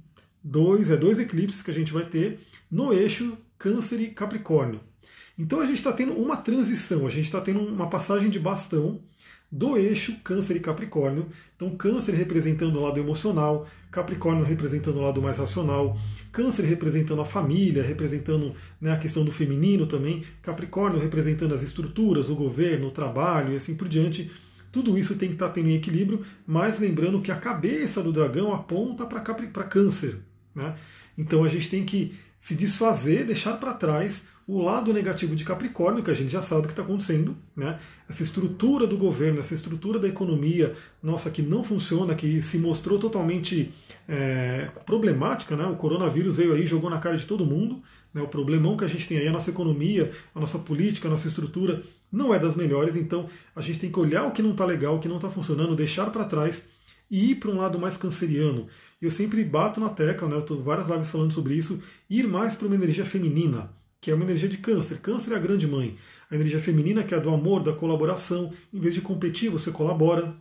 dois, 0.44 0.90
é 0.90 0.98
dois 0.98 1.20
eclipses 1.20 1.62
que 1.62 1.72
a 1.72 1.74
gente 1.74 1.92
vai 1.92 2.06
ter 2.06 2.40
no 2.70 2.94
eixo 2.94 3.38
Câncer 3.58 4.00
e 4.02 4.10
Capricórnio. 4.10 4.80
Então 5.38 5.60
a 5.60 5.66
gente 5.66 5.78
está 5.78 5.92
tendo 5.92 6.14
uma 6.14 6.38
transição, 6.38 7.06
a 7.06 7.10
gente 7.10 7.26
está 7.26 7.42
tendo 7.42 7.60
uma 7.60 7.90
passagem 7.90 8.30
de 8.30 8.40
bastão 8.40 9.02
do 9.52 9.78
eixo 9.78 10.18
Câncer 10.24 10.58
e 10.58 10.60
Capricórnio. 10.60 11.28
Então, 11.56 11.76
Câncer 11.78 12.14
representando 12.14 12.76
o 12.78 12.82
lado 12.82 13.00
emocional, 13.00 13.68
Capricórnio 13.92 14.44
representando 14.44 14.98
o 14.98 15.02
lado 15.02 15.22
mais 15.22 15.38
racional, 15.38 15.98
Câncer 16.32 16.64
representando 16.66 17.22
a 17.22 17.26
família, 17.26 17.84
representando 17.84 18.54
né, 18.82 18.92
a 18.92 18.98
questão 18.98 19.24
do 19.24 19.32
feminino 19.32 19.88
também, 19.88 20.24
Capricórnio 20.42 21.00
representando 21.00 21.54
as 21.54 21.62
estruturas, 21.62 22.30
o 22.30 22.36
governo, 22.36 22.88
o 22.88 22.92
trabalho 22.92 23.54
e 23.54 23.56
assim 23.56 23.76
por 23.76 23.88
diante. 23.88 24.30
Tudo 24.72 24.98
isso 24.98 25.16
tem 25.16 25.30
que 25.30 25.36
estar 25.36 25.48
tá 25.48 25.54
tendo 25.54 25.70
em 25.70 25.76
equilíbrio, 25.76 26.26
mas 26.46 26.80
lembrando 26.80 27.22
que 27.22 27.32
a 27.32 27.38
cabeça 27.38 28.04
do 28.04 28.12
dragão 28.12 28.54
aponta 28.54 29.06
para 29.06 29.22
Câncer. 29.64 30.18
Né? 30.54 30.76
Então 31.18 31.46
a 31.46 31.48
gente 31.48 31.70
tem 31.70 31.86
que 31.86 32.14
se 32.40 32.56
desfazer, 32.56 33.26
deixar 33.26 33.54
para 33.54 33.74
trás 33.74 34.24
o 34.48 34.62
lado 34.62 34.94
negativo 34.94 35.36
de 35.36 35.44
Capricórnio, 35.44 36.04
que 36.04 36.12
a 36.12 36.14
gente 36.14 36.32
já 36.32 36.42
sabe 36.42 36.62
o 36.62 36.64
que 36.66 36.74
está 36.74 36.84
acontecendo, 36.84 37.36
né? 37.56 37.80
essa 38.08 38.22
estrutura 38.22 38.86
do 38.86 38.96
governo, 38.96 39.40
essa 39.40 39.56
estrutura 39.56 39.98
da 39.98 40.08
economia, 40.08 40.76
nossa, 41.02 41.32
que 41.32 41.42
não 41.42 41.64
funciona, 41.64 42.14
que 42.14 42.42
se 42.44 42.60
mostrou 42.60 43.00
totalmente 43.00 43.72
é, 44.08 44.70
problemática, 44.86 45.58
né? 45.58 45.66
o 45.66 45.76
coronavírus 45.76 46.38
veio 46.38 46.54
aí 46.54 46.68
jogou 46.68 46.92
na 46.92 47.00
cara 47.00 47.18
de 47.18 47.26
todo 47.26 47.44
mundo, 47.44 47.82
né? 48.14 48.22
o 48.22 48.28
problemão 48.28 48.78
que 48.78 48.86
a 48.86 48.88
gente 48.88 49.08
tem 49.08 49.18
aí, 49.18 49.28
a 49.28 49.32
nossa 49.32 49.50
economia, 49.50 50.12
a 50.34 50.40
nossa 50.40 50.60
política, 50.60 51.08
a 51.08 51.12
nossa 51.12 51.28
estrutura, 51.28 51.82
não 52.12 52.32
é 52.32 52.38
das 52.38 52.54
melhores, 52.54 52.96
então 52.96 53.28
a 53.56 53.62
gente 53.62 53.80
tem 53.80 53.92
que 53.92 54.00
olhar 54.00 54.28
o 54.28 54.32
que 54.32 54.44
não 54.44 54.52
está 54.52 54.64
legal, 54.64 54.96
o 54.96 55.00
que 55.00 55.10
não 55.10 55.16
está 55.16 55.30
funcionando, 55.30 55.76
deixar 55.76 56.12
para 56.12 56.24
trás 56.24 56.64
e 57.10 57.32
ir 57.32 57.36
para 57.36 57.50
um 57.50 57.58
lado 57.58 57.80
mais 57.80 57.98
canceriano. 57.98 58.68
Eu 59.02 59.10
sempre 59.10 59.44
bato 59.44 59.80
na 59.80 59.90
tecla, 59.90 60.28
né, 60.28 60.36
eu 60.36 60.40
estou 60.42 60.62
várias 60.62 60.88
lives 60.88 61.10
falando 61.10 61.34
sobre 61.34 61.56
isso, 61.56 61.82
ir 62.08 62.28
mais 62.28 62.54
para 62.54 62.68
uma 62.68 62.76
energia 62.76 63.06
feminina, 63.06 63.72
que 64.06 64.12
é 64.12 64.14
uma 64.14 64.24
energia 64.24 64.48
de 64.48 64.60
câncer. 64.60 65.00
Câncer 65.00 65.34
é 65.34 65.36
a 65.36 65.40
grande 65.40 65.66
mãe. 65.66 65.98
A 66.30 66.36
energia 66.36 66.60
feminina, 66.60 67.04
que 67.04 67.16
é 67.16 67.18
a 67.18 67.20
do 67.20 67.32
amor, 67.32 67.64
da 67.64 67.74
colaboração. 67.74 68.54
Em 68.72 68.80
vez 68.80 68.94
de 68.94 69.02
competir, 69.02 69.50
você 69.50 69.72
colabora. 69.72 70.36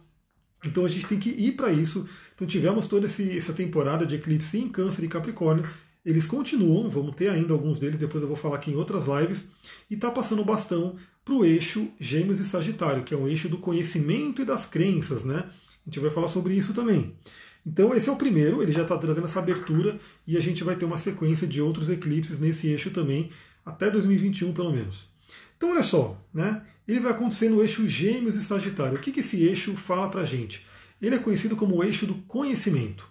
Então 0.66 0.84
a 0.84 0.88
gente 0.88 1.06
tem 1.06 1.18
que 1.18 1.30
ir 1.30 1.52
para 1.52 1.72
isso. 1.72 2.06
Então 2.34 2.46
tivemos 2.46 2.86
toda 2.86 3.06
esse, 3.06 3.34
essa 3.34 3.54
temporada 3.54 4.04
de 4.04 4.16
eclipse 4.16 4.58
em 4.58 4.68
Câncer 4.68 5.04
e 5.04 5.08
Capricórnio. 5.08 5.66
Eles 6.04 6.26
continuam, 6.26 6.90
vamos 6.90 7.16
ter 7.16 7.30
ainda 7.30 7.54
alguns 7.54 7.78
deles, 7.78 7.98
depois 7.98 8.20
eu 8.20 8.28
vou 8.28 8.36
falar 8.36 8.56
aqui 8.56 8.70
em 8.70 8.76
outras 8.76 9.06
lives. 9.06 9.46
E 9.90 9.94
está 9.94 10.10
passando 10.10 10.42
o 10.42 10.44
bastão 10.44 10.96
para 11.24 11.32
o 11.32 11.42
eixo 11.42 11.88
Gêmeos 11.98 12.40
e 12.40 12.44
Sagitário, 12.44 13.02
que 13.02 13.14
é 13.14 13.16
um 13.16 13.26
eixo 13.26 13.48
do 13.48 13.56
conhecimento 13.56 14.42
e 14.42 14.44
das 14.44 14.66
crenças, 14.66 15.24
né? 15.24 15.42
A 15.86 15.88
gente 15.88 16.00
vai 16.00 16.10
falar 16.10 16.28
sobre 16.28 16.52
isso 16.52 16.74
também. 16.74 17.14
Então 17.66 17.94
esse 17.94 18.10
é 18.10 18.12
o 18.12 18.16
primeiro, 18.16 18.62
ele 18.62 18.72
já 18.72 18.82
está 18.82 18.98
trazendo 18.98 19.24
essa 19.24 19.38
abertura 19.38 19.98
e 20.26 20.36
a 20.36 20.40
gente 20.40 20.62
vai 20.62 20.76
ter 20.76 20.84
uma 20.84 20.98
sequência 20.98 21.46
de 21.46 21.62
outros 21.62 21.88
eclipses 21.88 22.38
nesse 22.38 22.66
eixo 22.66 22.90
também, 22.90 23.30
até 23.64 23.90
2021 23.90 24.52
pelo 24.52 24.72
menos. 24.72 25.08
Então 25.56 25.70
olha 25.70 25.82
só, 25.82 26.20
né? 26.32 26.62
Ele 26.86 27.00
vai 27.00 27.12
acontecer 27.12 27.48
no 27.48 27.62
eixo 27.62 27.88
Gêmeos 27.88 28.36
e 28.36 28.42
Sagitário. 28.42 28.98
O 28.98 29.00
que, 29.00 29.10
que 29.10 29.20
esse 29.20 29.42
eixo 29.42 29.74
fala 29.74 30.08
para 30.10 30.24
gente? 30.24 30.66
Ele 31.00 31.14
é 31.14 31.18
conhecido 31.18 31.56
como 31.56 31.76
o 31.76 31.84
eixo 31.84 32.06
do 32.06 32.14
conhecimento. 32.14 33.08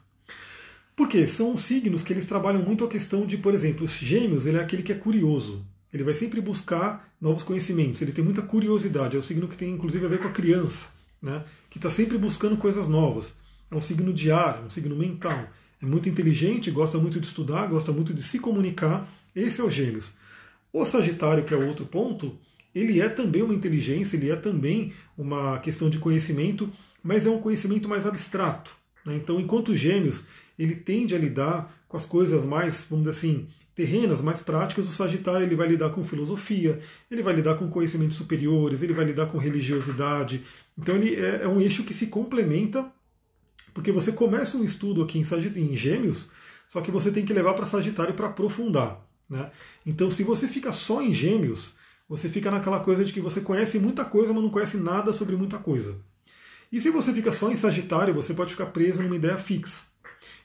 Porque 0.95 1.25
são 1.25 1.57
signos 1.57 2.03
que 2.03 2.13
eles 2.13 2.27
trabalham 2.27 2.61
muito 2.61 2.85
a 2.85 2.87
questão 2.87 3.25
de, 3.25 3.37
por 3.37 3.53
exemplo, 3.53 3.85
os 3.85 3.93
gêmeos, 3.93 4.45
ele 4.45 4.57
é 4.57 4.61
aquele 4.61 4.83
que 4.83 4.91
é 4.91 4.95
curioso. 4.95 5.65
Ele 5.91 6.03
vai 6.03 6.13
sempre 6.13 6.39
buscar 6.39 7.11
novos 7.19 7.43
conhecimentos, 7.43 8.01
ele 8.01 8.11
tem 8.11 8.23
muita 8.23 8.41
curiosidade. 8.41 9.15
É 9.15 9.19
o 9.19 9.23
signo 9.23 9.47
que 9.47 9.57
tem 9.57 9.71
inclusive 9.71 10.05
a 10.05 10.09
ver 10.09 10.19
com 10.19 10.27
a 10.27 10.31
criança, 10.31 10.87
né? 11.21 11.43
que 11.69 11.77
está 11.79 11.89
sempre 11.89 12.17
buscando 12.17 12.57
coisas 12.57 12.87
novas. 12.87 13.35
É 13.71 13.75
um 13.75 13.81
signo 13.81 14.13
de 14.13 14.31
ar, 14.31 14.59
é 14.61 14.65
um 14.65 14.69
signo 14.69 14.95
mental. 14.95 15.47
É 15.81 15.85
muito 15.85 16.07
inteligente, 16.07 16.69
gosta 16.69 16.97
muito 16.97 17.19
de 17.19 17.25
estudar, 17.25 17.67
gosta 17.67 17.91
muito 17.91 18.13
de 18.13 18.21
se 18.21 18.37
comunicar. 18.39 19.07
Esse 19.35 19.61
é 19.61 19.63
o 19.63 19.69
Gêmeos. 19.69 20.13
O 20.73 20.83
Sagitário, 20.85 21.43
que 21.43 21.53
é 21.53 21.57
o 21.57 21.67
outro 21.67 21.85
ponto, 21.85 22.35
ele 22.73 22.99
é 22.99 23.07
também 23.07 23.43
uma 23.43 23.53
inteligência, 23.53 24.17
ele 24.17 24.31
é 24.31 24.35
também 24.35 24.91
uma 25.15 25.59
questão 25.59 25.87
de 25.87 25.99
conhecimento, 25.99 26.67
mas 27.03 27.27
é 27.27 27.29
um 27.29 27.39
conhecimento 27.39 27.87
mais 27.87 28.07
abstrato. 28.07 28.75
Né? 29.05 29.15
Então, 29.15 29.39
enquanto 29.39 29.69
o 29.69 29.75
Gêmeos 29.75 30.25
ele 30.57 30.75
tende 30.75 31.13
a 31.13 31.19
lidar 31.19 31.71
com 31.87 31.95
as 31.95 32.07
coisas 32.07 32.43
mais, 32.43 32.87
vamos 32.89 33.05
dizer 33.05 33.17
assim, 33.17 33.47
terrenas, 33.75 34.19
mais 34.19 34.41
práticas, 34.41 34.87
o 34.87 34.91
Sagitário 34.91 35.45
ele 35.45 35.55
vai 35.55 35.67
lidar 35.67 35.91
com 35.91 36.03
filosofia, 36.03 36.79
ele 37.09 37.21
vai 37.21 37.35
lidar 37.35 37.55
com 37.55 37.69
conhecimentos 37.69 38.17
superiores, 38.17 38.81
ele 38.81 38.93
vai 38.93 39.05
lidar 39.05 39.27
com 39.27 39.37
religiosidade. 39.37 40.43
Então 40.75 40.95
ele 40.95 41.15
é, 41.15 41.43
é 41.43 41.47
um 41.47 41.61
eixo 41.61 41.83
que 41.83 41.93
se 41.93 42.07
complementa 42.07 42.91
porque 43.73 43.91
você 43.91 44.11
começa 44.11 44.57
um 44.57 44.63
estudo 44.63 45.03
aqui 45.03 45.19
em 45.19 45.75
Gêmeos, 45.75 46.29
só 46.67 46.81
que 46.81 46.91
você 46.91 47.11
tem 47.11 47.25
que 47.25 47.33
levar 47.33 47.53
para 47.53 47.65
Sagitário 47.65 48.13
para 48.13 48.27
aprofundar. 48.27 49.02
Né? 49.29 49.51
Então, 49.85 50.11
se 50.11 50.23
você 50.23 50.47
fica 50.47 50.71
só 50.71 51.01
em 51.01 51.13
Gêmeos, 51.13 51.75
você 52.07 52.29
fica 52.29 52.51
naquela 52.51 52.79
coisa 52.79 53.03
de 53.03 53.13
que 53.13 53.21
você 53.21 53.41
conhece 53.41 53.79
muita 53.79 54.05
coisa, 54.05 54.33
mas 54.33 54.43
não 54.43 54.49
conhece 54.49 54.77
nada 54.77 55.13
sobre 55.13 55.35
muita 55.35 55.57
coisa. 55.57 55.95
E 56.71 56.81
se 56.81 56.89
você 56.89 57.13
fica 57.13 57.31
só 57.31 57.51
em 57.51 57.55
Sagitário, 57.55 58.13
você 58.13 58.33
pode 58.33 58.51
ficar 58.51 58.67
preso 58.67 59.01
numa 59.01 59.15
ideia 59.15 59.37
fixa. 59.37 59.81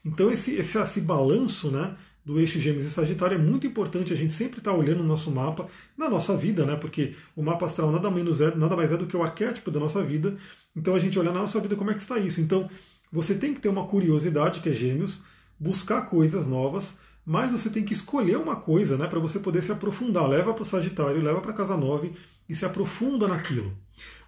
Então, 0.05 0.31
esse, 0.31 0.53
esse, 0.53 0.79
esse 0.79 1.01
balanço 1.01 1.71
né, 1.71 1.97
do 2.29 2.39
eixo 2.39 2.61
Gêmeos 2.61 2.85
e 2.85 2.91
Sagitário 2.91 3.37
é 3.37 3.39
muito 3.39 3.67
importante 3.67 4.13
a 4.13 4.17
gente 4.17 4.35
sempre 4.35 4.59
estar 4.59 4.73
tá 4.73 4.77
olhando 4.77 4.99
no 4.99 5.09
nosso 5.09 5.31
mapa, 5.31 5.67
na 5.97 6.11
nossa 6.11 6.37
vida, 6.37 6.67
né? 6.67 6.77
Porque 6.77 7.15
o 7.35 7.43
mapa 7.43 7.65
astral 7.65 7.91
nada, 7.91 8.11
menos 8.11 8.43
é, 8.43 8.55
nada 8.55 8.77
mais 8.77 8.93
é 8.93 8.99
do 8.99 9.07
que 9.07 9.17
o 9.17 9.23
arquétipo 9.23 9.71
da 9.71 9.81
nossa 9.81 10.03
vida. 10.03 10.37
Então 10.77 10.95
a 10.95 10.99
gente 10.99 11.19
olha 11.19 11.33
na 11.33 11.41
nossa 11.41 11.59
vida 11.59 11.75
como 11.75 11.91
é 11.91 11.95
que 11.95 12.01
está 12.01 12.19
isso. 12.19 12.39
Então 12.39 12.69
você 13.11 13.35
tem 13.35 13.55
que 13.55 13.61
ter 13.61 13.71
uma 13.71 13.87
curiosidade, 13.87 14.61
que 14.61 14.69
é 14.69 14.73
gêmeos, 14.73 15.23
buscar 15.59 16.03
coisas 16.03 16.47
novas, 16.47 16.99
mas 17.29 17.53
você 17.53 17.69
tem 17.69 17.85
que 17.85 17.93
escolher 17.93 18.39
uma 18.39 18.57
coisa 18.57 18.97
né, 18.97 19.07
para 19.07 19.19
você 19.19 19.39
poder 19.39 19.63
se 19.63 19.71
aprofundar. 19.71 20.27
Leva 20.27 20.55
para 20.55 20.63
o 20.63 20.65
Sagitário, 20.65 21.21
leva 21.21 21.43
para 21.43 21.53
Casa 21.53 21.77
9 21.77 22.13
e 22.49 22.55
se 22.55 22.65
aprofunda 22.65 23.29
naquilo. 23.29 23.77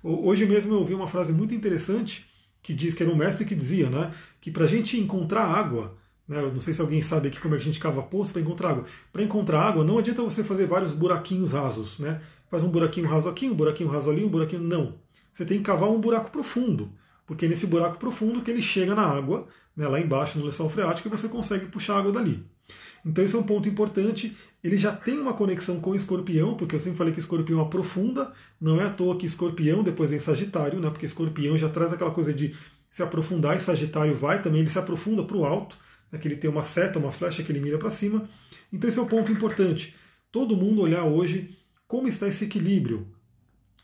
Hoje 0.03 0.45
mesmo 0.45 0.75
eu 0.75 0.81
ouvi 0.81 0.93
uma 0.93 1.07
frase 1.07 1.33
muito 1.33 1.55
interessante 1.55 2.27
que 2.63 2.75
diz 2.75 2.93
que 2.93 3.03
era 3.03 3.11
um 3.11 3.17
mestre 3.17 3.47
que 3.47 3.55
dizia 3.55 3.89
né, 3.89 4.13
que 4.39 4.51
para 4.51 4.65
a 4.65 4.69
gente 4.69 5.01
encontrar 5.01 5.47
água, 5.47 5.97
né, 6.29 6.43
eu 6.43 6.53
não 6.53 6.61
sei 6.61 6.75
se 6.75 6.83
alguém 6.83 7.01
sabe 7.01 7.29
aqui 7.29 7.41
como 7.41 7.55
é 7.55 7.57
que 7.57 7.63
a 7.63 7.67
gente 7.67 7.81
cava 7.81 8.03
poço 8.03 8.35
para 8.35 8.43
encontrar 8.43 8.69
água. 8.69 8.85
Para 9.11 9.23
encontrar 9.23 9.63
água, 9.63 9.83
não 9.83 9.97
adianta 9.97 10.23
você 10.23 10.45
fazer 10.45 10.67
vários 10.67 10.93
buraquinhos 10.93 11.53
rasos. 11.53 11.99
Né? 11.99 12.21
Faz 12.51 12.65
um 12.65 12.69
buraquinho 12.69 13.09
raso 13.09 13.31
aqui, 13.31 13.49
um 13.49 13.55
buraquinho 13.55 13.89
raso 13.89 14.11
ali, 14.11 14.23
um 14.23 14.29
buraquinho. 14.29 14.63
Não. 14.63 14.97
Você 15.33 15.47
tem 15.47 15.57
que 15.57 15.65
cavar 15.65 15.89
um 15.89 16.03
buraco 16.03 16.31
profundo 16.31 16.93
porque 17.31 17.47
é 17.47 17.49
nesse 17.49 17.65
buraco 17.65 17.97
profundo 17.97 18.43
que 18.43 18.51
ele 18.51 18.61
chega 18.61 18.93
na 18.93 19.05
água, 19.05 19.47
né, 19.77 19.87
lá 19.87 20.01
embaixo 20.01 20.37
no 20.37 20.45
lençol 20.45 20.69
freático, 20.69 21.07
e 21.07 21.11
você 21.13 21.29
consegue 21.29 21.67
puxar 21.67 21.97
água 21.97 22.11
dali. 22.11 22.45
Então 23.05 23.25
esse 23.25 23.35
é 23.35 23.39
um 23.39 23.43
ponto 23.43 23.69
importante. 23.69 24.37
Ele 24.63 24.77
já 24.77 24.95
tem 24.95 25.19
uma 25.19 25.33
conexão 25.33 25.81
com 25.81 25.95
escorpião, 25.95 26.55
porque 26.55 26.75
eu 26.75 26.81
sempre 26.81 26.99
falei 26.99 27.13
que 27.13 27.21
escorpião 27.21 27.61
aprofunda, 27.61 28.33
não 28.61 28.81
é 28.81 28.85
à 28.85 28.91
toa 28.91 29.17
que 29.17 29.27
escorpião 29.27 29.83
depois 29.83 30.11
vem 30.11 30.19
Sagitário, 30.19 30.79
né, 30.81 30.91
porque 30.91 31.07
escorpião 31.07 31.57
já 31.57 31.69
traz 31.69 31.93
aquela 31.93 32.11
coisa 32.11 32.33
de 32.33 32.55
se 32.91 33.03
aprofundar 33.03 33.57
e 33.57 33.61
Sagitário 33.61 34.15
vai 34.15 34.43
também, 34.43 34.61
ele 34.61 34.71
se 34.71 34.79
aprofunda 34.79 35.25
para 35.25 35.37
o 35.37 35.45
alto, 35.45 35.77
né, 36.13 36.19
que 36.19 36.29
ele 36.29 36.37
tem 36.37 36.51
uma 36.51 36.63
seta, 36.63 36.99
uma 36.99 37.13
flecha 37.13 37.43
que 37.43 37.51
ele 37.51 37.61
mira 37.61 37.79
para 37.79 37.91
cima. 37.91 38.29
Então 38.73 38.89
esse 38.89 38.99
é 38.99 39.03
um 39.03 39.07
ponto 39.07 39.33
importante. 39.33 39.95
Todo 40.31 40.57
mundo 40.57 40.83
olhar 40.83 41.05
hoje 41.05 41.57
como 41.87 42.07
está 42.07 42.29
esse 42.29 42.45
equilíbrio 42.45 43.09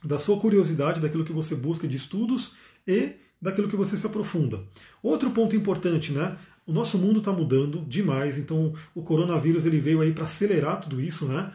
da 0.04 0.18
sua 0.18 0.38
curiosidade, 0.38 1.00
daquilo 1.00 1.24
que 1.24 1.32
você 1.32 1.54
busca 1.54 1.88
de 1.88 1.96
estudos 1.96 2.52
e 2.86 3.14
daquilo 3.40 3.68
que 3.68 3.76
você 3.76 3.96
se 3.96 4.06
aprofunda. 4.06 4.62
Outro 5.02 5.30
ponto 5.30 5.56
importante, 5.56 6.12
né? 6.12 6.36
O 6.66 6.72
nosso 6.72 6.98
mundo 6.98 7.20
está 7.20 7.32
mudando 7.32 7.84
demais, 7.86 8.38
então 8.38 8.74
o 8.94 9.02
coronavírus 9.02 9.64
ele 9.64 9.78
veio 9.78 10.00
aí 10.00 10.12
para 10.12 10.24
acelerar 10.24 10.80
tudo 10.80 11.00
isso, 11.00 11.24
né? 11.26 11.52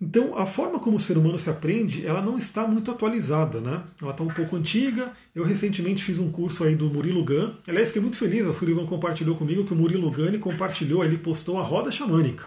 Então, 0.00 0.36
a 0.36 0.44
forma 0.44 0.78
como 0.78 0.96
o 0.96 1.00
ser 1.00 1.16
humano 1.16 1.38
se 1.38 1.48
aprende, 1.48 2.04
ela 2.04 2.20
não 2.20 2.36
está 2.36 2.66
muito 2.66 2.90
atualizada, 2.90 3.60
né? 3.60 3.82
Ela 4.02 4.10
está 4.10 4.22
um 4.22 4.28
pouco 4.28 4.56
antiga. 4.56 5.12
Eu 5.34 5.44
recentemente 5.44 6.04
fiz 6.04 6.18
um 6.18 6.30
curso 6.30 6.62
aí 6.64 6.74
do 6.74 6.90
Murilo 6.90 7.24
Gun. 7.24 7.54
Aliás, 7.66 7.88
fiquei 7.88 8.02
muito 8.02 8.18
feliz, 8.18 8.44
a 8.44 8.52
Sullivan 8.52 8.84
compartilhou 8.84 9.34
comigo 9.36 9.64
que 9.64 9.72
o 9.72 9.76
Murilo 9.76 10.10
Gun 10.10 10.38
compartilhou, 10.40 11.04
ele 11.04 11.16
postou 11.16 11.58
a 11.58 11.62
roda 11.62 11.90
xamânica, 11.90 12.44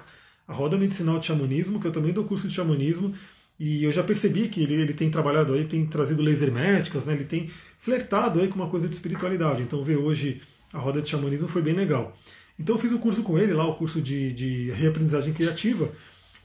a 0.47 0.53
roda 0.53 0.77
medicinal 0.77 1.17
de 1.17 1.25
xamanismo, 1.25 1.79
que 1.79 1.87
eu 1.87 1.91
também 1.91 2.13
dou 2.13 2.25
curso 2.25 2.47
de 2.47 2.53
xamanismo. 2.53 3.13
E 3.59 3.83
eu 3.83 3.91
já 3.91 4.03
percebi 4.03 4.49
que 4.49 4.61
ele, 4.61 4.75
ele 4.75 4.93
tem 4.93 5.09
trabalhado 5.09 5.53
aí, 5.53 5.65
tem 5.65 5.83
trazido 5.87 6.21
laser 6.21 6.51
médicas, 6.51 7.05
né? 7.05 7.13
ele 7.13 7.23
tem 7.23 7.49
flertado 7.79 8.39
aí 8.39 8.47
com 8.49 8.55
uma 8.55 8.69
coisa 8.69 8.87
de 8.87 8.93
espiritualidade. 8.93 9.63
Então 9.63 9.81
ver 9.81 9.97
hoje 9.97 10.41
a 10.73 10.79
roda 10.79 11.01
de 11.01 11.09
xamanismo 11.09 11.47
foi 11.47 11.61
bem 11.61 11.73
legal. 11.73 12.15
Então 12.59 12.75
eu 12.75 12.81
fiz 12.81 12.91
o 12.91 12.99
curso 12.99 13.23
com 13.23 13.37
ele 13.37 13.53
lá, 13.53 13.67
o 13.67 13.75
curso 13.75 14.01
de, 14.01 14.33
de 14.33 14.71
reaprendizagem 14.71 15.33
criativa, 15.33 15.89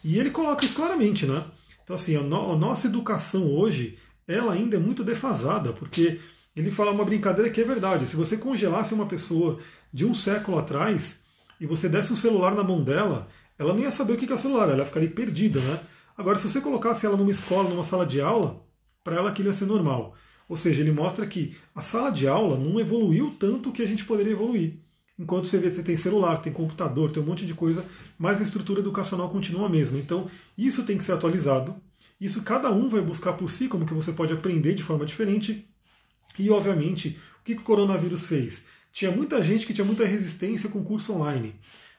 e 0.05 0.19
ele 0.19 0.31
coloca 0.31 0.65
isso 0.65 0.75
claramente, 0.75 1.27
né? 1.27 1.45
Então 1.85 1.97
assim, 1.97 2.17
a, 2.17 2.21
no, 2.21 2.53
a 2.53 2.57
nossa 2.57 2.87
educação 2.87 3.51
hoje, 3.51 3.99
ela 4.27 4.53
ainda 4.53 4.77
é 4.77 4.81
muito 4.81 5.03
defasada, 5.03 5.73
porque 5.73 6.21
ele 6.55 6.71
fala 6.71 6.91
uma 6.91 7.05
brincadeira 7.05 7.51
que 7.51 7.61
é 7.61 7.65
verdade. 7.65 8.07
Se 8.07 8.17
você 8.17 8.37
congelasse 8.37 8.93
uma 8.93 9.07
pessoa 9.07 9.59
de 9.93 10.05
um 10.05 10.15
século 10.15 10.59
atrás 10.59 11.19
e 11.61 11.67
você 11.67 11.89
desse 11.89 12.13
um 12.13 12.17
celular 12.17 12.55
na 12.55 12.63
mão 12.63 12.83
dela, 12.83 13.29
ela 13.59 13.73
não 13.73 13.81
ia 13.81 13.91
saber 13.91 14.15
o 14.15 14.17
que 14.17 14.31
é 14.31 14.35
o 14.35 14.39
celular, 14.39 14.69
ela 14.69 14.79
ia 14.79 14.85
ficar 14.85 15.01
ali 15.01 15.09
perdida, 15.09 15.61
né? 15.61 15.81
Agora, 16.17 16.39
se 16.39 16.49
você 16.49 16.61
colocasse 16.61 17.07
ela 17.07 17.17
numa 17.17 17.31
escola, 17.31 17.71
numa 17.71 17.85
sala 17.85 18.05
de 18.05 18.21
aula, 18.21 18.63
para 19.03 19.17
ela 19.17 19.31
aquilo 19.31 19.49
ia 19.49 19.55
ser 19.55 19.67
normal. 19.67 20.15
Ou 20.53 20.57
seja, 20.57 20.83
ele 20.83 20.93
mostra 20.93 21.27
que 21.27 21.57
a 21.75 21.81
sala 21.81 22.11
de 22.11 22.29
aula 22.29 22.59
não 22.59 22.79
evoluiu 22.79 23.35
tanto 23.41 23.73
que 23.73 23.81
a 23.81 23.87
gente 23.87 24.05
poderia 24.05 24.35
evoluir. 24.35 24.75
Enquanto 25.19 25.47
você 25.49 25.57
vê 25.57 25.71
você 25.71 25.83
tem 25.83 25.97
celular, 25.97 26.43
tem 26.43 26.53
computador, 26.53 27.11
tem 27.11 27.23
um 27.23 27.25
monte 27.25 27.47
de 27.47 27.55
coisa, 27.55 27.87
mas 28.19 28.39
a 28.39 28.43
estrutura 28.43 28.81
educacional 28.81 29.31
continua 29.31 29.65
a 29.65 29.69
mesma. 29.71 29.99
Então, 29.99 30.31
isso 30.59 30.85
tem 30.85 30.99
que 30.99 31.05
ser 31.05 31.13
atualizado. 31.13 31.75
Isso 32.21 32.43
cada 32.43 32.71
um 32.71 32.91
vai 32.91 33.01
buscar 33.01 33.33
por 33.33 33.51
si, 33.51 33.67
como 33.67 33.87
que 33.87 33.95
você 33.95 34.13
pode 34.13 34.35
aprender 34.35 34.75
de 34.75 34.83
forma 34.83 35.07
diferente. 35.07 35.67
E, 36.39 36.51
obviamente, 36.51 37.19
o 37.41 37.45
que 37.45 37.55
o 37.55 37.63
coronavírus 37.63 38.27
fez? 38.27 38.63
Tinha 38.93 39.11
muita 39.11 39.43
gente 39.43 39.67
que 39.67 39.73
tinha 39.73 39.87
muita 39.87 40.05
resistência 40.05 40.69
com 40.69 40.85
curso 40.85 41.15
online. 41.15 41.55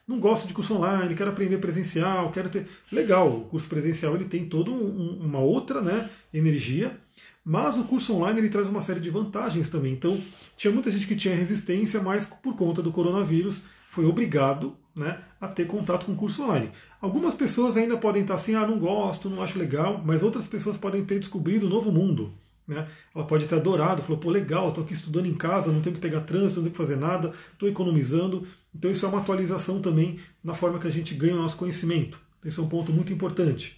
Não 0.05 0.19
gosto 0.19 0.47
de 0.47 0.53
curso 0.53 0.75
online, 0.75 1.15
quero 1.15 1.29
aprender 1.29 1.57
presencial, 1.59 2.29
quero 2.31 2.49
ter. 2.49 2.67
Legal, 2.91 3.29
o 3.29 3.45
curso 3.45 3.69
presencial 3.69 4.15
ele 4.15 4.25
tem 4.25 4.45
toda 4.45 4.69
um, 4.69 5.19
uma 5.21 5.39
outra 5.39 5.81
né, 5.81 6.09
energia, 6.33 6.97
mas 7.43 7.77
o 7.77 7.85
curso 7.85 8.13
online 8.13 8.39
ele 8.39 8.49
traz 8.49 8.67
uma 8.67 8.81
série 8.81 8.99
de 8.99 9.09
vantagens 9.09 9.69
também. 9.69 9.93
Então, 9.93 10.19
tinha 10.57 10.73
muita 10.73 10.91
gente 10.91 11.07
que 11.07 11.15
tinha 11.15 11.33
resistência, 11.33 12.01
mas 12.01 12.25
por 12.25 12.55
conta 12.55 12.81
do 12.81 12.91
coronavírus 12.91 13.61
foi 13.89 14.05
obrigado 14.05 14.75
né, 14.93 15.19
a 15.39 15.47
ter 15.47 15.67
contato 15.67 16.05
com 16.05 16.11
o 16.11 16.17
curso 16.17 16.43
online. 16.43 16.71
Algumas 16.99 17.33
pessoas 17.33 17.77
ainda 17.77 17.97
podem 17.97 18.23
estar 18.23 18.35
assim, 18.35 18.55
ah, 18.55 18.67
não 18.67 18.79
gosto, 18.79 19.29
não 19.29 19.41
acho 19.41 19.57
legal, 19.57 20.01
mas 20.03 20.21
outras 20.21 20.47
pessoas 20.47 20.75
podem 20.75 21.05
ter 21.05 21.19
descobrido 21.19 21.65
um 21.65 21.69
novo 21.69 21.91
mundo. 21.91 22.33
Né? 22.67 22.87
Ela 23.13 23.25
pode 23.25 23.45
ter 23.45 23.55
adorado, 23.55 24.01
falou, 24.01 24.17
pô, 24.17 24.29
legal, 24.29 24.69
estou 24.69 24.83
aqui 24.83 24.93
estudando 24.93 25.25
em 25.25 25.33
casa, 25.33 25.71
não 25.71 25.81
tenho 25.81 25.95
que 25.95 26.01
pegar 26.01 26.21
trânsito, 26.21 26.55
não 26.55 26.63
tenho 26.63 26.71
que 26.71 26.77
fazer 26.77 26.95
nada, 26.95 27.33
estou 27.51 27.67
economizando. 27.67 28.47
Então 28.73 28.89
isso 28.89 29.05
é 29.05 29.09
uma 29.09 29.19
atualização 29.19 29.81
também 29.81 30.19
na 30.43 30.53
forma 30.53 30.79
que 30.79 30.87
a 30.87 30.91
gente 30.91 31.13
ganha 31.13 31.35
o 31.35 31.41
nosso 31.41 31.57
conhecimento. 31.57 32.19
Então, 32.39 32.49
esse 32.49 32.59
é 32.59 32.63
um 32.63 32.69
ponto 32.69 32.91
muito 32.91 33.13
importante. 33.13 33.77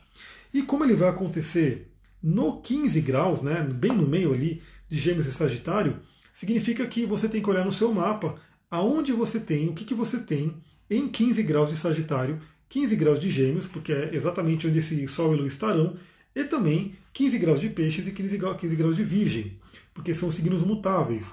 E 0.53 0.61
como 0.61 0.83
ele 0.83 0.95
vai 0.95 1.09
acontecer 1.09 1.91
no 2.21 2.61
15 2.61 3.01
graus, 3.01 3.41
né, 3.41 3.61
bem 3.61 3.91
no 3.91 4.07
meio 4.07 4.33
ali 4.33 4.61
de 4.87 4.97
Gêmeos 4.97 5.27
e 5.27 5.31
Sagitário, 5.31 5.99
significa 6.33 6.85
que 6.87 7.05
você 7.05 7.27
tem 7.27 7.41
que 7.41 7.49
olhar 7.49 7.65
no 7.65 7.71
seu 7.71 7.93
mapa 7.93 8.35
aonde 8.69 9.11
você 9.11 9.39
tem, 9.39 9.69
o 9.69 9.73
que, 9.73 9.85
que 9.85 9.93
você 9.93 10.19
tem 10.19 10.55
em 10.89 11.07
15 11.07 11.43
graus 11.43 11.69
de 11.69 11.77
Sagitário, 11.77 12.39
15 12.69 12.95
graus 12.95 13.19
de 13.19 13.29
Gêmeos, 13.29 13.67
porque 13.67 13.91
é 13.91 14.13
exatamente 14.13 14.67
onde 14.67 14.79
esse 14.79 15.07
Sol 15.07 15.33
e 15.33 15.37
Lua 15.37 15.47
estarão, 15.47 15.95
e 16.35 16.43
também 16.43 16.95
15 17.13 17.37
graus 17.37 17.61
de 17.61 17.69
Peixes 17.69 18.05
e 18.07 18.11
15 18.11 18.37
graus 18.75 18.95
de 18.95 19.03
Virgem, 19.03 19.57
porque 19.93 20.13
são 20.13 20.31
signos 20.31 20.61
mutáveis. 20.63 21.25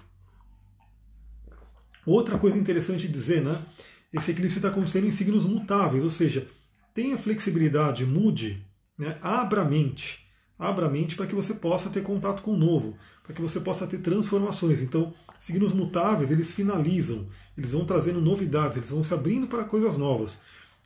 Outra 2.07 2.39
coisa 2.39 2.59
interessante 2.59 3.09
dizer, 3.09 3.43
né? 3.43 3.65
Esse 4.13 4.31
eclipse 4.31 4.59
está 4.59 4.69
acontecendo 4.69 5.07
em 5.07 5.11
signos 5.11 5.45
mutáveis, 5.45 6.05
ou 6.05 6.11
seja, 6.11 6.47
tenha 6.95 7.17
flexibilidade, 7.17 8.05
mude, 8.05 8.65
né? 8.99 9.19
abra 9.23 9.63
a 9.63 9.65
mente. 9.65 10.27
Abra 10.59 10.87
a 10.87 10.91
mente 10.91 11.17
para 11.17 11.27
que 11.27 11.35
você 11.35 11.55
possa 11.55 11.91
ter 11.91 12.03
contato 12.03 12.43
com 12.43 12.53
o 12.53 12.57
novo, 12.57 12.97
para 13.23 13.35
que 13.35 13.43
você 13.43 13.59
possa 13.59 13.87
ter 13.87 13.99
transformações. 13.99 14.81
Então, 14.81 15.13
signos 15.41 15.73
mutáveis, 15.73 16.31
eles 16.31 16.53
finalizam, 16.53 17.27
eles 17.57 17.73
vão 17.73 17.85
trazendo 17.85 18.21
novidades, 18.21 18.77
eles 18.77 18.91
vão 18.91 19.03
se 19.03 19.13
abrindo 19.13 19.47
para 19.47 19.65
coisas 19.65 19.97
novas. 19.97 20.39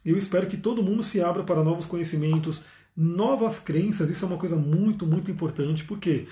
Eu 0.04 0.16
espero 0.16 0.46
que 0.46 0.56
todo 0.56 0.82
mundo 0.82 1.02
se 1.02 1.20
abra 1.20 1.42
para 1.42 1.64
novos 1.64 1.84
conhecimentos, 1.84 2.62
novas 2.96 3.58
crenças. 3.58 4.08
Isso 4.08 4.24
é 4.24 4.28
uma 4.28 4.38
coisa 4.38 4.56
muito, 4.56 5.06
muito 5.06 5.30
importante, 5.30 5.84
porque 5.84 6.26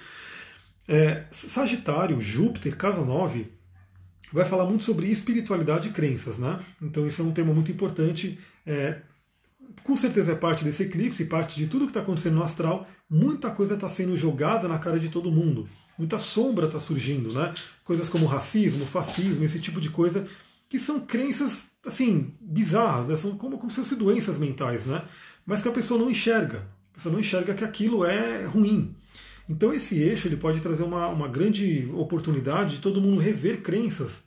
é, 0.88 1.24
Sagitário, 1.30 2.20
Júpiter, 2.20 2.76
casa 2.76 3.04
9, 3.04 3.52
vai 4.32 4.44
falar 4.44 4.66
muito 4.66 4.84
sobre 4.84 5.06
espiritualidade 5.06 5.88
e 5.88 5.92
crenças, 5.92 6.38
né? 6.38 6.64
Então, 6.80 7.06
isso 7.06 7.22
é 7.22 7.24
um 7.24 7.32
tema 7.32 7.52
muito 7.52 7.70
importante. 7.70 8.38
É, 8.66 9.00
com 9.82 9.96
certeza 9.96 10.32
é 10.32 10.34
parte 10.34 10.64
desse 10.64 10.82
eclipse, 10.82 11.24
parte 11.24 11.56
de 11.56 11.66
tudo 11.66 11.84
que 11.84 11.90
está 11.90 12.00
acontecendo 12.00 12.36
no 12.36 12.42
astral. 12.42 12.86
Muita 13.08 13.50
coisa 13.50 13.74
está 13.74 13.88
sendo 13.88 14.16
jogada 14.16 14.66
na 14.66 14.78
cara 14.78 14.98
de 14.98 15.08
todo 15.08 15.30
mundo. 15.30 15.68
Muita 15.96 16.18
sombra 16.18 16.66
está 16.66 16.80
surgindo, 16.80 17.32
né? 17.32 17.54
Coisas 17.84 18.08
como 18.08 18.26
racismo, 18.26 18.84
fascismo, 18.86 19.44
esse 19.44 19.60
tipo 19.60 19.80
de 19.80 19.90
coisa, 19.90 20.26
que 20.68 20.78
são 20.78 21.00
crenças, 21.00 21.64
assim, 21.86 22.34
bizarras, 22.40 23.06
né? 23.06 23.16
São 23.16 23.36
como, 23.36 23.58
como 23.58 23.70
se 23.70 23.76
fossem 23.76 23.96
doenças 23.96 24.38
mentais, 24.38 24.84
né? 24.84 25.02
Mas 25.46 25.60
que 25.60 25.68
a 25.68 25.72
pessoa 25.72 26.00
não 26.00 26.10
enxerga. 26.10 26.66
A 26.92 26.94
pessoa 26.96 27.12
não 27.12 27.20
enxerga 27.20 27.54
que 27.54 27.64
aquilo 27.64 28.04
é 28.04 28.44
ruim. 28.44 28.94
Então 29.48 29.72
esse 29.72 29.98
eixo 29.98 30.28
ele 30.28 30.36
pode 30.36 30.60
trazer 30.60 30.84
uma, 30.84 31.08
uma 31.08 31.28
grande 31.28 31.90
oportunidade 31.94 32.76
de 32.76 32.80
todo 32.80 33.00
mundo 33.00 33.20
rever 33.20 33.62
crenças 33.62 34.24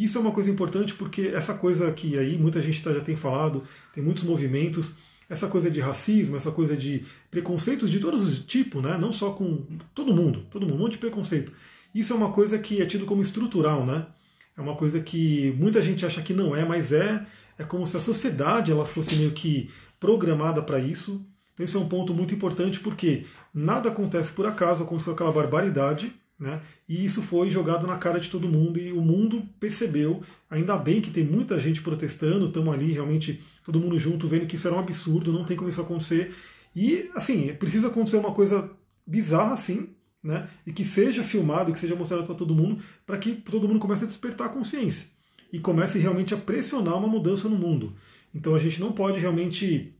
isso 0.00 0.16
é 0.16 0.20
uma 0.20 0.32
coisa 0.32 0.50
importante 0.50 0.94
porque 0.94 1.30
essa 1.34 1.52
coisa 1.52 1.92
que 1.92 2.18
aí 2.18 2.38
muita 2.38 2.62
gente 2.62 2.82
tá, 2.82 2.90
já 2.90 3.00
tem 3.00 3.16
falado, 3.16 3.64
tem 3.92 4.02
muitos 4.02 4.22
movimentos, 4.22 4.94
essa 5.28 5.46
coisa 5.46 5.70
de 5.70 5.78
racismo, 5.78 6.36
essa 6.36 6.50
coisa 6.50 6.74
de 6.74 7.04
preconceitos 7.30 7.90
de 7.90 8.00
todos 8.00 8.26
os 8.26 8.38
tipos, 8.38 8.82
né? 8.82 8.96
não 8.96 9.12
só 9.12 9.30
com 9.32 9.62
todo 9.94 10.14
mundo, 10.14 10.46
todo 10.50 10.62
mundo, 10.62 10.74
um 10.74 10.78
monte 10.78 10.92
de 10.92 10.98
preconceito. 10.98 11.52
Isso 11.94 12.14
é 12.14 12.16
uma 12.16 12.32
coisa 12.32 12.58
que 12.58 12.80
é 12.80 12.86
tido 12.86 13.04
como 13.04 13.20
estrutural, 13.20 13.84
né? 13.84 14.06
É 14.56 14.60
uma 14.60 14.74
coisa 14.74 15.00
que 15.00 15.54
muita 15.58 15.82
gente 15.82 16.06
acha 16.06 16.22
que 16.22 16.32
não 16.32 16.56
é, 16.56 16.64
mas 16.64 16.92
é. 16.92 17.26
É 17.58 17.64
como 17.64 17.86
se 17.86 17.94
a 17.94 18.00
sociedade 18.00 18.72
ela 18.72 18.86
fosse 18.86 19.16
meio 19.16 19.32
que 19.32 19.68
programada 20.00 20.62
para 20.62 20.80
isso. 20.80 21.24
Então 21.58 21.82
é 21.82 21.84
um 21.84 21.88
ponto 21.88 22.14
muito 22.14 22.34
importante 22.34 22.80
porque 22.80 23.26
nada 23.52 23.90
acontece 23.90 24.32
por 24.32 24.46
acaso, 24.46 24.82
aconteceu 24.82 25.12
aquela 25.12 25.30
barbaridade, 25.30 26.12
né? 26.38 26.62
E 26.88 27.04
isso 27.04 27.20
foi 27.20 27.50
jogado 27.50 27.86
na 27.86 27.98
cara 27.98 28.18
de 28.18 28.30
todo 28.30 28.48
mundo 28.48 28.78
e 28.78 28.90
o 28.92 29.02
mundo 29.02 29.42
percebeu. 29.60 30.22
Ainda 30.48 30.74
bem 30.78 31.02
que 31.02 31.10
tem 31.10 31.22
muita 31.22 31.60
gente 31.60 31.82
protestando, 31.82 32.46
estamos 32.46 32.72
ali 32.72 32.92
realmente 32.92 33.42
todo 33.62 33.78
mundo 33.78 33.98
junto 33.98 34.26
vendo 34.26 34.46
que 34.46 34.56
isso 34.56 34.66
era 34.66 34.74
um 34.74 34.80
absurdo, 34.80 35.34
não 35.34 35.44
tem 35.44 35.54
como 35.54 35.68
isso 35.68 35.82
acontecer. 35.82 36.34
E 36.74 37.10
assim, 37.14 37.52
precisa 37.54 37.88
acontecer 37.88 38.16
uma 38.16 38.32
coisa 38.32 38.70
bizarra 39.06 39.52
assim, 39.52 39.90
né? 40.22 40.48
E 40.66 40.72
que 40.72 40.84
seja 40.84 41.22
filmado, 41.22 41.72
que 41.74 41.78
seja 41.78 41.94
mostrado 41.94 42.24
para 42.24 42.34
todo 42.34 42.54
mundo, 42.54 42.82
para 43.04 43.18
que 43.18 43.32
todo 43.32 43.68
mundo 43.68 43.80
comece 43.80 44.04
a 44.04 44.06
despertar 44.06 44.46
a 44.46 44.50
consciência 44.50 45.08
e 45.52 45.58
comece 45.58 45.98
realmente 45.98 46.34
a 46.34 46.36
pressionar 46.36 46.96
uma 46.96 47.08
mudança 47.08 47.48
no 47.48 47.56
mundo. 47.56 47.94
Então 48.34 48.54
a 48.54 48.58
gente 48.58 48.80
não 48.80 48.92
pode 48.92 49.18
realmente 49.18 49.94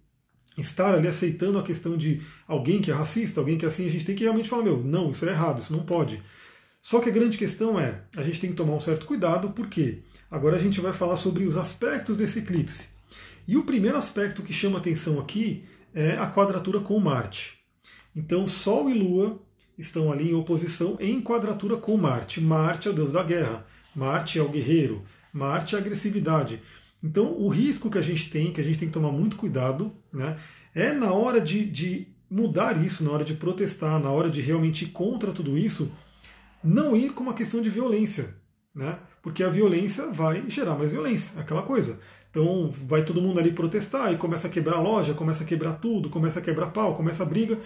estar 0.57 0.95
ali 0.95 1.09
aceitando 1.09 1.59
a 1.59 1.63
questão 1.63 1.97
de 1.97 2.21
alguém 2.47 2.81
que 2.81 2.91
é 2.91 2.95
racista, 2.95 3.41
alguém 3.41 3.57
que 3.57 3.65
é 3.65 3.69
assim, 3.69 3.87
a 3.87 3.91
gente 3.91 4.05
tem 4.05 4.15
que 4.15 4.25
realmente 4.25 4.49
falar, 4.49 4.63
meu, 4.63 4.83
não, 4.83 5.11
isso 5.11 5.25
é 5.25 5.29
errado, 5.31 5.61
isso 5.61 5.73
não 5.73 5.85
pode. 5.85 6.23
Só 6.83 7.01
que 7.01 7.09
a 7.09 7.13
grande 7.13 7.37
questão 7.37 7.79
é, 7.79 8.03
a 8.17 8.23
gente 8.23 8.41
tem 8.41 8.51
que 8.51 8.57
tomar 8.57 8.75
um 8.75 8.81
certo 8.81 9.07
cuidado, 9.07 9.51
porque 9.51 10.03
agora 10.31 10.57
a 10.57 10.59
gente 10.59 10.81
vai 10.81 10.93
falar 10.93 11.17
sobre 11.17 11.45
os 11.45 11.57
aspectos 11.57 12.17
desse 12.17 12.39
eclipse. 12.39 12.87
E 13.47 13.57
o 13.57 13.65
primeiro 13.65 13.97
aspecto 13.97 14.43
que 14.43 14.53
chama 14.53 14.79
atenção 14.79 15.19
aqui 15.19 15.65
é 15.95 16.13
a 16.13 16.31
quadratura 16.31 16.81
com 16.81 16.99
Marte. 16.99 17.59
Então, 18.15 18.47
Sol 18.47 18.89
e 18.89 18.95
Lua 18.95 19.41
estão 19.79 20.11
ali 20.11 20.31
em 20.31 20.35
oposição 20.35 20.97
em 21.01 21.21
quadratura 21.21 21.77
com 21.77 21.97
Marte. 21.97 22.41
Marte 22.41 22.89
é 22.89 22.91
o 22.91 22.95
deus 22.95 23.13
da 23.13 23.23
guerra, 23.23 23.67
Marte 23.95 24.39
é 24.39 24.43
o 24.43 24.49
guerreiro, 24.49 25.05
Marte 25.33 25.75
é 25.75 25.79
agressividade. 25.79 26.63
Então, 27.03 27.33
o 27.39 27.49
risco 27.49 27.91
que 27.91 27.99
a 27.99 28.03
gente 28.03 28.31
tem, 28.31 28.53
que 28.53 28.61
a 28.61 28.65
gente 28.65 28.79
tem 28.79 28.89
que 28.89 28.95
tomar 28.95 29.11
muito 29.11 29.37
cuidado, 29.37 29.93
né, 30.13 30.39
é 30.75 30.93
na 30.93 31.13
hora 31.13 31.41
de, 31.41 31.65
de 31.65 32.09
mudar 32.31 32.83
isso, 32.85 33.03
na 33.03 33.11
hora 33.11 33.25
de 33.25 33.35
protestar, 33.35 33.99
na 33.99 34.11
hora 34.11 34.31
de 34.31 34.41
realmente 34.41 34.85
ir 34.85 34.89
contra 34.89 35.33
tudo 35.33 35.59
isso, 35.59 35.91
não 36.63 36.95
ir 36.95 37.13
com 37.13 37.23
uma 37.23 37.35
questão 37.35 37.61
de 37.61 37.71
violência, 37.71 38.35
né? 38.75 38.99
Porque 39.23 39.43
a 39.43 39.49
violência 39.49 40.07
vai 40.07 40.45
gerar 40.49 40.77
mais 40.77 40.93
violência, 40.93 41.41
aquela 41.41 41.63
coisa. 41.63 41.99
Então 42.31 42.71
vai 42.87 43.05
todo 43.05 43.21
mundo 43.21 43.41
ali 43.41 43.51
protestar 43.51 44.13
e 44.13 44.17
começa 44.17 44.47
a 44.47 44.51
quebrar 44.51 44.77
a 44.77 44.81
loja, 44.81 45.15
começa 45.15 45.43
a 45.43 45.47
quebrar 45.47 45.75
tudo, 45.75 46.09
começa 46.09 46.39
a 46.39 46.43
quebrar 46.43 46.69
pau, 46.69 46.97
começa 46.97 47.23
a 47.23 47.27
briga. 47.27 47.59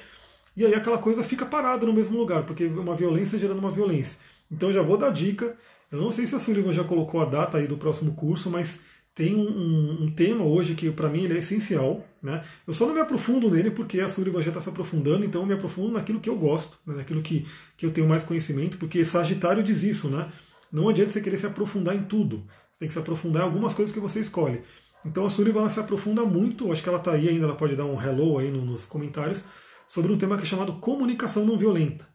E 0.56 0.64
aí 0.64 0.74
aquela 0.74 0.98
coisa 0.98 1.22
fica 1.22 1.44
parada 1.44 1.84
no 1.84 1.92
mesmo 1.92 2.16
lugar, 2.16 2.44
porque 2.44 2.64
uma 2.66 2.94
violência 2.94 3.38
gerando 3.38 3.58
uma 3.58 3.70
violência. 3.70 4.18
Então 4.50 4.72
já 4.72 4.82
vou 4.82 4.96
dar 4.96 5.10
dica. 5.10 5.56
Eu 5.90 6.00
não 6.00 6.10
sei 6.10 6.26
se 6.26 6.34
a 6.34 6.38
Sullivan 6.38 6.72
já 6.72 6.84
colocou 6.84 7.20
a 7.20 7.24
data 7.24 7.58
aí 7.58 7.66
do 7.66 7.76
próximo 7.76 8.14
curso, 8.14 8.50
mas 8.50 8.80
tem 9.14 9.34
um, 9.34 9.48
um, 9.48 10.02
um 10.04 10.10
tema 10.10 10.44
hoje 10.44 10.74
que 10.74 10.90
para 10.90 11.08
mim 11.08 11.24
ele 11.24 11.34
é 11.34 11.38
essencial. 11.38 12.04
Né? 12.20 12.44
Eu 12.66 12.74
só 12.74 12.86
não 12.86 12.94
me 12.94 13.00
aprofundo 13.00 13.50
nele 13.50 13.70
porque 13.70 14.00
a 14.00 14.08
Sullivan 14.08 14.42
já 14.42 14.48
está 14.48 14.60
se 14.60 14.68
aprofundando, 14.68 15.24
então 15.24 15.42
eu 15.42 15.46
me 15.46 15.54
aprofundo 15.54 15.92
naquilo 15.92 16.20
que 16.20 16.28
eu 16.28 16.36
gosto, 16.36 16.78
né? 16.86 16.96
naquilo 16.96 17.22
que, 17.22 17.46
que 17.76 17.86
eu 17.86 17.92
tenho 17.92 18.08
mais 18.08 18.24
conhecimento, 18.24 18.76
porque 18.76 19.04
Sagitário 19.04 19.62
diz 19.62 19.82
isso, 19.84 20.08
né? 20.08 20.30
Não 20.72 20.88
adianta 20.88 21.12
você 21.12 21.20
querer 21.20 21.38
se 21.38 21.46
aprofundar 21.46 21.94
em 21.94 22.02
tudo. 22.02 22.44
Você 22.72 22.80
tem 22.80 22.88
que 22.88 22.94
se 22.94 22.98
aprofundar 22.98 23.42
em 23.42 23.44
algumas 23.44 23.72
coisas 23.72 23.94
que 23.94 24.00
você 24.00 24.18
escolhe. 24.18 24.62
Então 25.06 25.24
a 25.24 25.30
Sullivan 25.30 25.68
se 25.68 25.78
aprofunda 25.78 26.24
muito, 26.24 26.72
acho 26.72 26.82
que 26.82 26.88
ela 26.88 26.98
está 26.98 27.12
aí 27.12 27.28
ainda, 27.28 27.44
ela 27.44 27.54
pode 27.54 27.76
dar 27.76 27.84
um 27.84 28.00
hello 28.02 28.38
aí 28.38 28.50
nos 28.50 28.86
comentários, 28.86 29.44
sobre 29.86 30.12
um 30.12 30.18
tema 30.18 30.36
que 30.36 30.42
é 30.42 30.46
chamado 30.46 30.74
comunicação 30.80 31.44
não 31.44 31.56
violenta. 31.56 32.08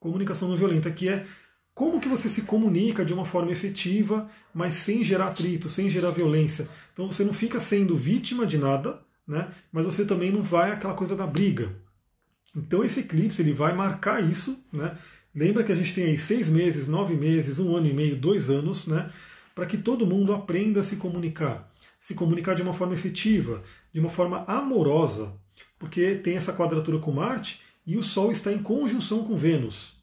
Comunicação 0.00 0.48
não 0.48 0.56
violenta, 0.56 0.90
que 0.90 1.08
é 1.08 1.26
como 1.78 2.00
que 2.00 2.08
você 2.08 2.28
se 2.28 2.42
comunica 2.42 3.04
de 3.04 3.14
uma 3.14 3.24
forma 3.24 3.52
efetiva, 3.52 4.28
mas 4.52 4.74
sem 4.74 5.04
gerar 5.04 5.28
atrito, 5.28 5.68
sem 5.68 5.88
gerar 5.88 6.10
violência. 6.10 6.68
Então 6.92 7.06
você 7.06 7.22
não 7.22 7.32
fica 7.32 7.60
sendo 7.60 7.96
vítima 7.96 8.44
de 8.44 8.58
nada, 8.58 9.00
né? 9.24 9.48
mas 9.70 9.84
você 9.84 10.04
também 10.04 10.32
não 10.32 10.42
vai 10.42 10.72
aquela 10.72 10.94
coisa 10.94 11.14
da 11.14 11.24
briga. 11.24 11.70
Então 12.56 12.82
esse 12.82 12.98
eclipse 12.98 13.40
ele 13.40 13.52
vai 13.52 13.76
marcar 13.76 14.20
isso. 14.20 14.60
Né? 14.72 14.98
Lembra 15.32 15.62
que 15.62 15.70
a 15.70 15.74
gente 15.76 15.94
tem 15.94 16.06
aí 16.06 16.18
seis 16.18 16.48
meses, 16.48 16.88
nove 16.88 17.14
meses, 17.14 17.60
um 17.60 17.76
ano 17.76 17.86
e 17.86 17.92
meio, 17.92 18.16
dois 18.16 18.50
anos, 18.50 18.88
né? 18.88 19.08
para 19.54 19.64
que 19.64 19.78
todo 19.78 20.04
mundo 20.04 20.34
aprenda 20.34 20.80
a 20.80 20.84
se 20.84 20.96
comunicar. 20.96 21.72
Se 22.00 22.12
comunicar 22.12 22.54
de 22.54 22.62
uma 22.62 22.74
forma 22.74 22.94
efetiva, 22.94 23.62
de 23.92 24.00
uma 24.00 24.10
forma 24.10 24.42
amorosa, 24.48 25.32
porque 25.78 26.16
tem 26.16 26.36
essa 26.36 26.52
quadratura 26.52 26.98
com 26.98 27.12
Marte 27.12 27.60
e 27.86 27.96
o 27.96 28.02
Sol 28.02 28.32
está 28.32 28.52
em 28.52 28.58
conjunção 28.58 29.22
com 29.22 29.36
Vênus. 29.36 29.96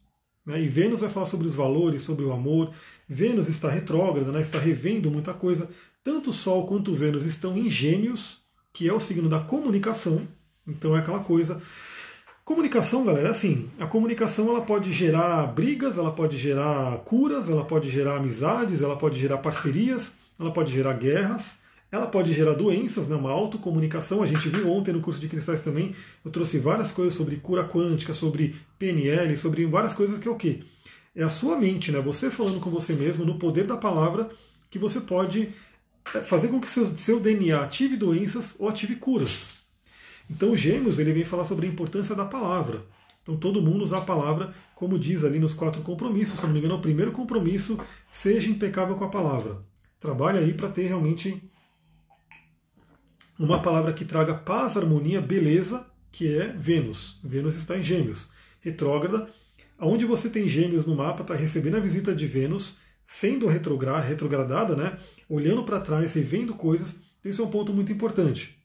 Né? 0.45 0.61
E 0.61 0.67
Vênus 0.67 0.99
vai 0.99 1.09
falar 1.09 1.25
sobre 1.25 1.47
os 1.47 1.55
valores, 1.55 2.01
sobre 2.01 2.23
o 2.23 2.31
amor. 2.31 2.71
Vênus 3.07 3.47
está 3.47 3.69
retrógrada, 3.69 4.31
né? 4.31 4.41
está 4.41 4.59
revendo 4.59 5.09
muita 5.09 5.33
coisa. 5.33 5.69
Tanto 6.03 6.29
o 6.29 6.33
Sol 6.33 6.67
quanto 6.67 6.93
Vênus 6.93 7.25
estão 7.25 7.57
em 7.57 7.69
Gêmeos, 7.69 8.39
que 8.71 8.87
é 8.87 8.93
o 8.93 8.99
signo 8.99 9.27
da 9.27 9.39
comunicação. 9.39 10.27
Então 10.67 10.95
é 10.95 10.99
aquela 10.99 11.19
coisa. 11.19 11.61
Comunicação, 12.43 13.03
galera, 13.03 13.29
é 13.29 13.31
assim, 13.31 13.71
a 13.79 13.87
comunicação 13.87 14.49
ela 14.49 14.61
pode 14.61 14.93
gerar 14.93 15.47
brigas, 15.47 15.97
ela 15.97 16.11
pode 16.11 16.37
gerar 16.37 16.95
curas, 16.99 17.49
ela 17.49 17.65
pode 17.65 17.89
gerar 17.89 18.17
amizades, 18.17 18.81
ela 18.81 18.95
pode 18.95 19.17
gerar 19.17 19.39
parcerias, 19.39 20.11
ela 20.39 20.51
pode 20.51 20.71
gerar 20.71 20.93
guerras, 20.93 21.55
ela 21.95 22.07
pode 22.07 22.33
gerar 22.33 22.53
doenças, 22.53 23.07
né, 23.07 23.15
uma 23.15 23.31
autocomunicação. 23.31 24.21
A 24.21 24.25
gente 24.25 24.49
viu 24.49 24.69
ontem 24.69 24.93
no 24.93 25.01
curso 25.01 25.19
de 25.19 25.27
cristais 25.27 25.61
também, 25.61 25.95
eu 26.23 26.31
trouxe 26.31 26.59
várias 26.59 26.91
coisas 26.91 27.13
sobre 27.13 27.37
cura 27.37 27.63
quântica, 27.63 28.13
sobre 28.13 28.55
PNL, 28.77 29.37
sobre 29.37 29.65
várias 29.65 29.93
coisas 29.93 30.19
que 30.19 30.27
é 30.27 30.31
o 30.31 30.35
quê? 30.35 30.61
É 31.15 31.23
a 31.23 31.29
sua 31.29 31.57
mente, 31.57 31.91
né? 31.91 32.01
Você 32.01 32.29
falando 32.29 32.59
com 32.59 32.69
você 32.69 32.93
mesmo, 32.93 33.23
no 33.23 33.39
poder 33.39 33.65
da 33.65 33.77
palavra, 33.77 34.29
que 34.69 34.77
você 34.77 34.99
pode 34.99 35.49
é, 36.13 36.19
fazer 36.21 36.49
com 36.49 36.59
que 36.59 36.69
seu, 36.69 36.85
seu 36.97 37.19
DNA 37.19 37.61
ative 37.61 37.95
doenças 37.95 38.55
ou 38.59 38.67
ative 38.67 38.97
curas. 38.97 39.49
Então 40.29 40.51
o 40.51 40.57
Gêmeos 40.57 40.99
ele 40.99 41.13
vem 41.13 41.23
falar 41.23 41.45
sobre 41.45 41.65
a 41.65 41.69
importância 41.69 42.13
da 42.13 42.25
palavra. 42.25 42.83
Então 43.23 43.37
todo 43.37 43.61
mundo 43.61 43.83
usa 43.83 43.97
a 43.97 44.01
palavra, 44.01 44.53
como 44.75 44.99
diz 44.99 45.23
ali 45.23 45.39
nos 45.39 45.53
quatro 45.53 45.81
compromissos, 45.81 46.39
se 46.39 46.45
não 46.45 46.53
me 46.53 46.59
engano, 46.59 46.75
é 46.75 46.77
o 46.77 46.81
primeiro 46.81 47.11
compromisso, 47.11 47.79
seja 48.11 48.49
impecável 48.49 48.95
com 48.95 49.05
a 49.05 49.09
palavra. 49.09 49.57
Trabalhe 49.99 50.39
aí 50.39 50.53
para 50.53 50.69
ter 50.69 50.87
realmente 50.87 51.41
uma 53.37 53.61
palavra 53.61 53.93
que 53.93 54.05
traga 54.05 54.33
paz, 54.33 54.77
harmonia, 54.77 55.21
beleza, 55.21 55.85
que 56.11 56.33
é 56.35 56.53
Vênus. 56.53 57.19
Vênus 57.23 57.55
está 57.55 57.77
em 57.77 57.83
Gêmeos. 57.83 58.29
Retrógrada. 58.61 59.29
onde 59.79 60.05
você 60.05 60.29
tem 60.29 60.47
gêmeos 60.47 60.85
no 60.85 60.95
mapa, 60.95 61.21
está 61.21 61.35
recebendo 61.35 61.75
a 61.75 61.79
visita 61.79 62.15
de 62.15 62.25
Vênus, 62.25 62.77
sendo 63.05 63.45
retrogradada, 63.45 64.75
né? 64.75 64.97
olhando 65.29 65.63
para 65.63 65.79
trás 65.79 66.15
e 66.15 66.21
vendo 66.21 66.53
coisas, 66.53 66.95
isso 67.23 67.41
é 67.41 67.45
um 67.45 67.49
ponto 67.49 67.73
muito 67.73 67.91
importante. 67.91 68.57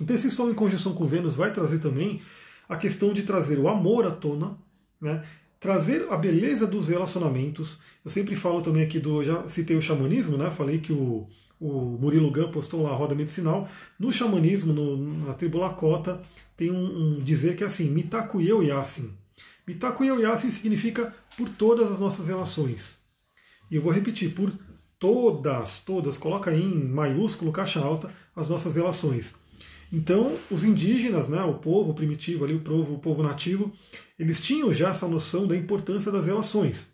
Então 0.00 0.14
esse 0.14 0.30
Sol 0.30 0.50
em 0.50 0.54
conjunção 0.54 0.94
com 0.94 1.06
Vênus 1.06 1.36
vai 1.36 1.52
trazer 1.52 1.78
também 1.78 2.22
a 2.68 2.76
questão 2.76 3.12
de 3.12 3.22
trazer 3.22 3.58
o 3.58 3.68
amor 3.68 4.06
à 4.06 4.10
tona, 4.10 4.56
né? 5.00 5.24
trazer 5.58 6.06
a 6.10 6.16
beleza 6.16 6.66
dos 6.66 6.88
relacionamentos. 6.88 7.78
Eu 8.04 8.10
sempre 8.10 8.34
falo 8.34 8.62
também 8.62 8.82
aqui 8.82 8.98
do. 8.98 9.22
Já 9.22 9.46
citei 9.48 9.76
o 9.76 9.82
xamanismo, 9.82 10.38
né? 10.38 10.50
Falei 10.50 10.78
que 10.78 10.92
o, 10.92 11.28
o 11.60 11.98
Murilo 12.00 12.32
Gun 12.32 12.50
postou 12.50 12.82
lá 12.82 12.90
a 12.90 12.96
roda 12.96 13.14
medicinal. 13.14 13.68
No 13.98 14.10
xamanismo, 14.10 14.72
no, 14.72 14.96
na 15.26 15.34
tribo 15.34 15.58
Lakota, 15.58 16.22
tem 16.56 16.70
um, 16.70 17.18
um 17.18 17.20
dizer 17.20 17.54
que 17.54 17.62
é 17.62 17.66
assim: 17.66 17.90
Mitakuyo 17.90 18.62
Yasin. 18.62 19.14
Significa 20.50 21.14
por 21.36 21.48
todas 21.50 21.90
as 21.90 21.98
nossas 21.98 22.26
relações. 22.26 22.98
E 23.70 23.76
eu 23.76 23.82
vou 23.82 23.92
repetir, 23.92 24.34
por 24.34 24.52
todas, 24.98 25.78
todas, 25.78 26.18
coloca 26.18 26.50
aí 26.50 26.62
em 26.62 26.88
maiúsculo, 26.88 27.52
caixa 27.52 27.78
alta, 27.78 28.12
as 28.34 28.48
nossas 28.48 28.74
relações. 28.74 29.34
Então, 29.92 30.36
os 30.50 30.64
indígenas, 30.64 31.28
né, 31.28 31.42
o 31.42 31.54
povo 31.54 31.94
primitivo 31.94 32.44
ali, 32.44 32.54
o 32.54 32.60
povo, 32.60 32.94
o 32.94 32.98
povo 32.98 33.22
nativo, 33.22 33.72
eles 34.18 34.40
tinham 34.40 34.72
já 34.72 34.90
essa 34.90 35.06
noção 35.06 35.46
da 35.46 35.56
importância 35.56 36.12
das 36.12 36.26
relações. 36.26 36.88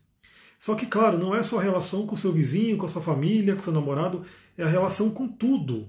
Só 0.59 0.75
que, 0.75 0.87
claro, 0.87 1.19
não 1.19 1.35
é 1.35 1.43
só 1.43 1.59
relação 1.59 2.07
com 2.07 2.15
o 2.15 2.19
seu 2.19 2.33
vizinho, 2.33 2.79
com 2.79 2.87
a 2.87 2.89
sua 2.89 3.03
família, 3.03 3.55
com 3.55 3.61
o 3.61 3.65
seu 3.65 3.73
namorado, 3.73 4.23
é 4.57 4.62
a 4.62 4.69
relação 4.69 5.11
com 5.11 5.29
tudo. 5.29 5.88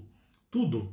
Tudo. 0.50 0.92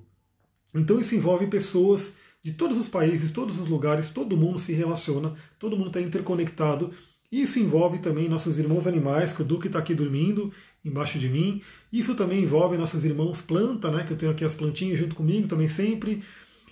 Então 0.74 1.00
isso 1.00 1.16
envolve 1.16 1.48
pessoas 1.48 2.16
de 2.44 2.54
todos 2.54 2.78
os 2.78 2.88
países, 2.88 3.32
todos 3.32 3.60
os 3.60 3.68
lugares, 3.68 4.10
todo 4.10 4.38
mundo 4.38 4.60
se 4.60 4.72
relaciona, 4.72 5.34
todo 5.58 5.76
mundo 5.76 5.88
está 5.88 6.02
interconectado. 6.02 6.92
Isso 7.32 7.60
envolve 7.60 8.00
também 8.00 8.30
nossos 8.30 8.60
irmãos 8.60 8.86
animais, 8.86 9.34
que 9.34 9.42
o 9.42 9.46
Duque 9.46 9.68
está 9.68 9.80
aqui 9.80 9.96
dormindo 9.96 10.54
embaixo 10.84 11.18
de 11.18 11.28
mim. 11.28 11.62
Isso 11.92 12.14
também 12.14 12.44
envolve 12.44 12.78
nossos 12.78 13.04
irmãos 13.04 13.42
planta, 13.42 13.90
né, 13.90 14.04
que 14.04 14.14
eu 14.14 14.18
tenho 14.18 14.32
aqui 14.32 14.46
as 14.46 14.54
plantinhas 14.54 15.00
junto 15.00 15.16
comigo 15.16 15.48
também 15.48 15.68
sempre. 15.68 16.24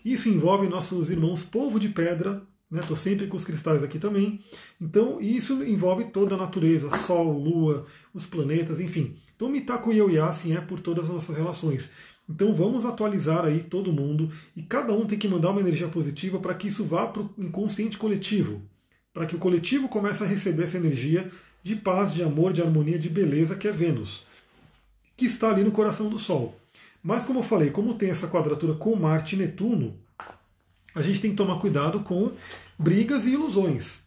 Isso 0.05 0.29
envolve 0.29 0.67
nossos 0.67 1.09
irmãos 1.09 1.43
polvo 1.43 1.79
de 1.79 1.89
pedra, 1.89 2.43
Estou 2.81 2.97
né, 2.97 3.01
sempre 3.01 3.27
com 3.27 3.37
os 3.37 3.45
cristais 3.45 3.83
aqui 3.83 3.99
também. 3.99 4.39
Então, 4.81 5.21
isso 5.21 5.63
envolve 5.63 6.05
toda 6.05 6.33
a 6.33 6.37
natureza, 6.37 6.89
Sol, 6.97 7.31
Lua, 7.37 7.85
os 8.13 8.25
planetas, 8.25 8.79
enfim. 8.79 9.15
Então, 9.35 9.49
Mitaku 9.49 9.91
Yasin 9.91 10.53
é 10.53 10.61
por 10.61 10.79
todas 10.79 11.05
as 11.05 11.11
nossas 11.11 11.37
relações. 11.37 11.91
Então, 12.27 12.53
vamos 12.53 12.85
atualizar 12.85 13.45
aí 13.45 13.59
todo 13.61 13.91
mundo 13.91 14.31
e 14.55 14.63
cada 14.63 14.93
um 14.93 15.05
tem 15.05 15.19
que 15.19 15.27
mandar 15.27 15.51
uma 15.51 15.61
energia 15.61 15.87
positiva 15.87 16.39
para 16.39 16.53
que 16.53 16.67
isso 16.67 16.83
vá 16.83 17.05
para 17.05 17.21
o 17.21 17.29
inconsciente 17.37 17.97
coletivo, 17.97 18.61
para 19.13 19.25
que 19.25 19.35
o 19.35 19.39
coletivo 19.39 19.87
comece 19.87 20.23
a 20.23 20.27
receber 20.27 20.63
essa 20.63 20.77
energia 20.77 21.29
de 21.61 21.75
paz, 21.75 22.13
de 22.13 22.23
amor, 22.23 22.53
de 22.53 22.61
harmonia, 22.61 22.97
de 22.97 23.09
beleza, 23.09 23.55
que 23.55 23.67
é 23.67 23.71
Vênus, 23.71 24.25
que 25.15 25.25
está 25.25 25.49
ali 25.49 25.63
no 25.63 25.71
coração 25.71 26.09
do 26.09 26.17
Sol. 26.17 26.57
Mas, 27.03 27.25
como 27.25 27.39
eu 27.39 27.43
falei, 27.43 27.69
como 27.69 27.93
tem 27.93 28.09
essa 28.09 28.27
quadratura 28.27 28.73
com 28.73 28.95
Marte 28.95 29.35
e 29.35 29.39
Netuno, 29.39 29.97
a 30.93 31.01
gente 31.01 31.21
tem 31.21 31.31
que 31.31 31.37
tomar 31.37 31.59
cuidado 31.59 32.01
com 32.01 32.31
brigas 32.77 33.25
e 33.25 33.31
ilusões. 33.31 34.01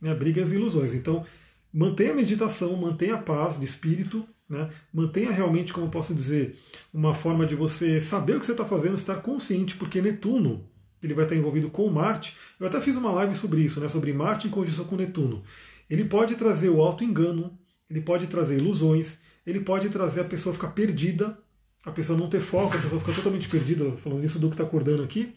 Né? 0.00 0.14
Brigas 0.14 0.52
e 0.52 0.54
ilusões. 0.54 0.94
Então, 0.94 1.24
mantenha 1.72 2.12
a 2.12 2.16
meditação, 2.16 2.74
mantenha 2.76 3.14
a 3.14 3.22
paz 3.22 3.58
de 3.58 3.64
espírito, 3.64 4.26
né? 4.48 4.70
mantenha 4.92 5.30
realmente, 5.30 5.72
como 5.72 5.90
posso 5.90 6.14
dizer, 6.14 6.58
uma 6.92 7.14
forma 7.14 7.46
de 7.46 7.54
você 7.54 8.00
saber 8.00 8.36
o 8.36 8.40
que 8.40 8.46
você 8.46 8.52
está 8.52 8.64
fazendo, 8.64 8.96
estar 8.96 9.16
consciente, 9.16 9.76
porque 9.76 10.00
Netuno 10.02 10.68
ele 11.02 11.14
vai 11.14 11.24
estar 11.24 11.36
envolvido 11.36 11.70
com 11.70 11.88
Marte. 11.88 12.36
Eu 12.58 12.66
até 12.66 12.80
fiz 12.80 12.96
uma 12.96 13.10
live 13.10 13.34
sobre 13.34 13.62
isso, 13.62 13.80
né? 13.80 13.88
sobre 13.88 14.12
Marte 14.12 14.46
em 14.46 14.50
conjunção 14.50 14.84
com 14.84 14.96
Netuno. 14.96 15.42
Ele 15.88 16.04
pode 16.04 16.36
trazer 16.36 16.68
o 16.68 16.80
auto-engano, 16.80 17.58
ele 17.88 18.00
pode 18.00 18.26
trazer 18.26 18.58
ilusões, 18.58 19.18
ele 19.46 19.60
pode 19.60 19.88
trazer 19.88 20.20
a 20.20 20.24
pessoa 20.24 20.54
ficar 20.54 20.68
perdida, 20.68 21.38
a 21.84 21.90
pessoa 21.90 22.18
não 22.18 22.28
ter 22.28 22.40
foco, 22.40 22.76
a 22.76 22.80
pessoa 22.80 23.00
ficar 23.00 23.14
totalmente 23.14 23.48
perdida, 23.48 23.90
falando 23.96 24.24
isso 24.24 24.38
do 24.38 24.48
que 24.48 24.54
está 24.54 24.64
acordando 24.64 25.02
aqui. 25.02 25.34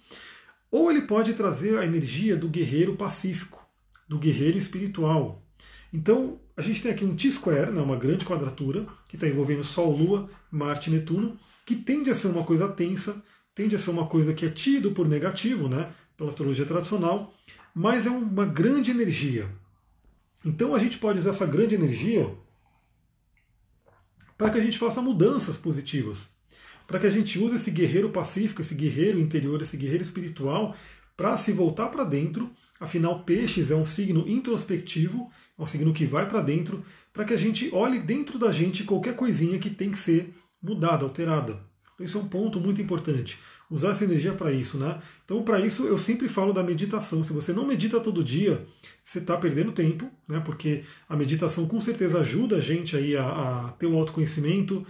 Ou 0.74 0.90
ele 0.90 1.04
pode 1.04 1.36
trazer 1.36 1.78
a 1.78 1.86
energia 1.86 2.36
do 2.36 2.50
guerreiro 2.50 2.96
pacífico, 2.96 3.64
do 4.10 4.18
guerreiro 4.18 4.58
espiritual. 4.58 5.46
Então, 5.94 6.42
a 6.58 6.64
gente 6.64 6.82
tem 6.82 6.90
aqui 6.90 7.06
um 7.06 7.16
T-square, 7.16 7.70
né, 7.70 7.80
uma 7.80 7.96
grande 7.96 8.26
quadratura, 8.26 8.88
que 9.08 9.16
está 9.16 9.28
envolvendo 9.28 9.64
Sol, 9.64 9.96
Lua, 9.96 10.28
Marte 10.50 10.90
e 10.90 10.94
Netuno, 10.94 11.38
que 11.64 11.76
tende 11.76 12.10
a 12.10 12.16
ser 12.16 12.26
uma 12.26 12.44
coisa 12.44 12.68
tensa, 12.68 13.24
tende 13.54 13.76
a 13.76 13.80
ser 13.80 13.92
uma 13.92 14.08
coisa 14.08 14.34
que 14.34 14.48
é 14.48 14.50
tido 14.50 14.94
por 14.94 15.08
negativo, 15.08 15.70
né, 15.70 15.94
pela 16.18 16.32
astrologia 16.32 16.66
tradicional, 16.66 17.32
mas 17.72 18.08
é 18.08 18.10
uma 18.10 18.44
grande 18.48 18.90
energia. 18.90 19.48
Então 20.44 20.74
a 20.74 20.80
gente 20.80 20.98
pode 20.98 21.20
usar 21.20 21.30
essa 21.30 21.46
grande 21.46 21.76
energia 21.76 22.36
para 24.36 24.50
que 24.50 24.58
a 24.58 24.64
gente 24.64 24.80
faça 24.80 25.04
mudanças 25.04 25.56
positivas, 25.56 26.33
para 26.88 27.00
que 27.00 27.08
a 27.08 27.10
gente 27.10 27.40
use 27.40 27.56
esse 27.56 27.72
guerreiro 27.72 28.10
pacífico, 28.10 28.62
esse 28.62 28.76
guerreiro 28.76 29.20
interior, 29.20 29.62
esse 29.62 29.78
guerreiro 29.78 30.04
espiritual 30.04 30.76
para 31.16 31.38
se 31.38 31.52
voltar 31.52 31.90
para 31.90 32.04
dentro. 32.04 32.52
Afinal, 32.80 33.24
peixes 33.24 33.72
é 33.72 33.76
um 33.76 33.86
signo 33.86 34.28
introspectivo, 34.28 35.30
é 35.58 35.62
um 35.62 35.66
signo 35.66 35.94
que 35.94 36.06
vai 36.06 36.28
para 36.28 36.42
dentro, 36.42 36.84
para 37.14 37.24
que 37.24 37.34
a 37.34 37.38
gente 37.38 37.70
olhe 37.74 38.00
dentro 38.00 38.38
da 38.38 38.52
gente 38.52 38.84
qualquer 38.84 39.16
coisinha 39.16 39.60
que 39.60 39.70
tem 39.70 39.92
que 39.92 40.00
ser 40.00 40.34
mudada, 40.62 41.04
alterada. 41.04 41.60
Então, 41.94 42.06
isso 42.06 42.18
é 42.18 42.22
um 42.22 42.28
ponto 42.28 42.60
muito 42.60 42.82
importante. 42.82 43.40
Usar 43.70 43.92
essa 43.92 44.04
energia 44.04 44.34
para 44.34 44.52
isso, 44.52 44.78
né? 44.78 45.00
Então, 45.24 45.42
para 45.44 45.60
isso, 45.60 45.86
eu 45.86 45.98
sempre 45.98 46.28
falo 46.28 46.54
da 46.54 46.64
meditação. 46.64 47.24
Se 47.24 47.32
você 47.32 47.54
não 47.54 47.66
medita 47.66 48.00
todo 48.00 48.24
dia, 48.24 48.66
você 49.04 49.20
está 49.20 49.38
perdendo 49.38 49.72
tempo, 49.72 50.10
né? 50.28 50.40
Porque 50.40 50.84
a 51.08 51.16
meditação 51.16 51.68
com 51.68 51.80
certeza 51.80 52.20
ajuda 52.20 52.58
a 52.58 52.62
gente 52.62 52.96
aí 52.96 53.16
a, 53.16 53.26
a 53.26 53.72
ter 53.74 53.86
o 53.86 53.98
autoconhecimento, 53.98 54.86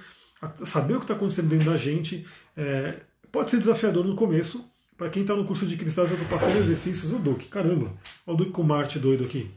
saber 0.65 0.95
o 0.95 0.97
que 0.97 1.06
está 1.06 1.13
acontecendo 1.13 1.49
dentro 1.49 1.69
da 1.69 1.77
gente. 1.77 2.25
É, 2.56 3.01
pode 3.32 3.51
ser 3.51 3.58
desafiador 3.58 4.06
no 4.06 4.15
começo. 4.15 4.65
Para 4.97 5.10
quem 5.10 5.23
está 5.23 5.36
no 5.36 5.45
curso 5.45 5.65
de 5.65 5.75
cristais, 5.75 6.12
eu 6.12 6.17
estou 6.17 6.29
passando 6.29 6.58
exercícios. 6.60 7.12
O 7.12 7.19
Duque, 7.19 7.47
caramba, 7.47 7.91
olha 8.25 8.36
o 8.36 8.38
Duque 8.38 8.51
com 8.51 8.63
Marte 8.63 8.99
doido 8.99 9.23
aqui. 9.23 9.51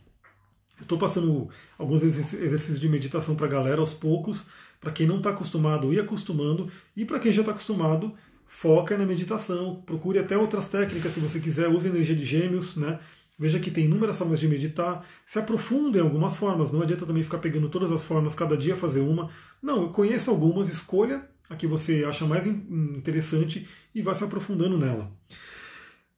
Eu 0.79 0.83
estou 0.83 0.99
passando 0.99 1.49
alguns 1.79 2.03
exercícios 2.03 2.81
de 2.81 2.89
meditação 2.89 3.35
para 3.35 3.47
a 3.47 3.51
galera 3.51 3.81
aos 3.81 3.95
poucos, 3.95 4.45
para 4.81 4.93
quem 4.93 5.07
não 5.07 5.19
está 5.19 5.31
acostumado, 5.31 5.93
ir 5.93 6.01
acostumando, 6.01 6.71
e 6.95 7.05
para 7.05 7.19
quem 7.19 7.33
já 7.33 7.41
está 7.41 7.53
acostumado, 7.53 8.13
foca 8.47 8.97
na 8.97 9.07
meditação, 9.07 9.83
procure 9.87 10.19
até 10.19 10.37
outras 10.37 10.69
técnicas 10.69 11.13
se 11.13 11.21
você 11.21 11.41
quiser, 11.41 11.69
use 11.69 11.89
energia 11.89 12.15
de 12.15 12.25
gêmeos, 12.25 12.77
né? 12.77 12.99
Veja 13.39 13.61
que 13.61 13.71
tem 13.71 13.85
inúmeras 13.85 14.19
formas 14.19 14.41
de 14.41 14.49
meditar, 14.49 15.07
se 15.27 15.39
aprofunde 15.39 15.99
em 15.99 16.01
algumas 16.01 16.37
formas, 16.37 16.73
não 16.73 16.81
adianta 16.81 17.05
também 17.05 17.23
ficar 17.23 17.39
pegando 17.39 17.69
todas 17.69 17.91
as 17.91 18.03
formas, 18.03 18.35
cada 18.35 18.57
dia 18.57 18.77
fazer 18.77 19.01
uma. 19.01 19.29
Não, 19.63 19.93
conheça 19.93 20.31
algumas, 20.31 20.71
escolha 20.71 21.29
a 21.49 21.55
que 21.55 21.67
você 21.67 22.05
acha 22.05 22.27
mais 22.27 22.47
interessante 22.47 23.69
e 23.95 24.03
vá 24.03 24.15
se 24.15 24.25
aprofundando 24.25 24.79
nela. 24.79 25.13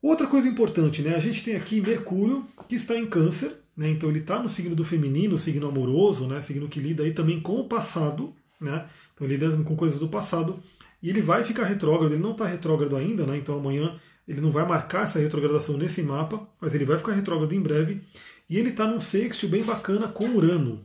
Outra 0.00 0.28
coisa 0.28 0.46
importante, 0.46 1.02
né? 1.02 1.16
A 1.16 1.18
gente 1.18 1.42
tem 1.42 1.56
aqui 1.56 1.80
Mercúrio, 1.80 2.46
que 2.68 2.76
está 2.76 2.96
em 2.96 3.06
câncer, 3.06 3.58
né? 3.76 3.88
Então 3.88 4.08
ele 4.08 4.20
está 4.20 4.40
no 4.40 4.48
signo 4.48 4.76
do 4.76 4.84
feminino, 4.84 5.36
signo 5.36 5.68
amoroso, 5.68 6.26
né? 6.28 6.40
Signo 6.40 6.68
que 6.68 6.78
lida 6.78 7.02
aí 7.02 7.12
também 7.12 7.40
com 7.40 7.56
o 7.56 7.68
passado, 7.68 8.32
né? 8.60 8.86
Então 9.12 9.26
ele 9.26 9.36
lida 9.36 9.56
com 9.64 9.74
coisas 9.74 9.98
do 9.98 10.08
passado. 10.08 10.62
E 11.02 11.10
ele 11.10 11.20
vai 11.20 11.44
ficar 11.44 11.64
retrógrado, 11.64 12.12
ele 12.12 12.22
não 12.22 12.32
está 12.32 12.46
retrógrado 12.46 12.96
ainda, 12.96 13.26
né? 13.26 13.36
Então 13.36 13.58
amanhã 13.58 13.98
ele 14.28 14.42
não 14.42 14.50
vai 14.50 14.68
marcar 14.68 15.04
essa 15.04 15.18
retrogradação 15.18 15.78
nesse 15.78 16.02
mapa, 16.02 16.46
mas 16.60 16.74
ele 16.74 16.84
vai 16.84 16.98
ficar 16.98 17.12
retrógrado 17.12 17.54
em 17.54 17.62
breve. 17.62 18.02
E 18.48 18.58
ele 18.58 18.68
está 18.68 18.86
num 18.86 19.00
sextil 19.00 19.48
bem 19.48 19.64
bacana 19.64 20.06
com 20.06 20.28
Urano. 20.28 20.84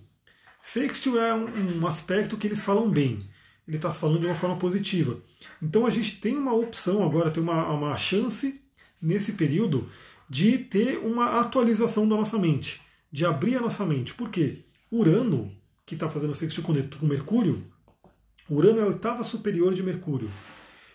Sextil 0.62 1.22
é 1.22 1.36
um, 1.36 1.82
um 1.82 1.86
aspecto 1.86 2.38
que 2.38 2.48
eles 2.48 2.64
falam 2.64 2.90
bem. 2.90 3.20
Ele 3.68 3.76
está 3.76 3.92
falando 3.92 4.22
de 4.22 4.26
uma 4.26 4.36
forma 4.36 4.56
positiva. 4.56 5.18
Então 5.62 5.86
a 5.86 5.90
gente 5.90 6.22
tem 6.22 6.38
uma 6.38 6.54
opção 6.54 7.04
agora, 7.04 7.30
tem 7.30 7.44
uma, 7.44 7.68
uma 7.70 7.98
chance 7.98 8.62
nesse 9.02 9.34
período 9.34 9.90
de 10.30 10.58
ter 10.58 11.00
uma 11.00 11.42
atualização 11.42 12.08
da 12.08 12.16
nossa 12.16 12.40
mente, 12.40 12.82
de 13.12 13.26
abrir 13.26 13.58
a 13.58 13.62
nossa 13.62 13.86
mente. 13.86 14.14
Por 14.14 14.30
quê? 14.30 14.60
Urano, 14.90 15.52
que 15.86 15.96
está 15.96 16.10
fazendo 16.10 16.34
sextil 16.34 16.64
com 16.64 17.06
Mercúrio, 17.06 17.62
Urano 18.50 18.80
é 18.80 18.84
a 18.84 18.88
oitava 18.88 19.24
superior 19.24 19.74
de 19.74 19.84
Mercúrio. 19.84 20.30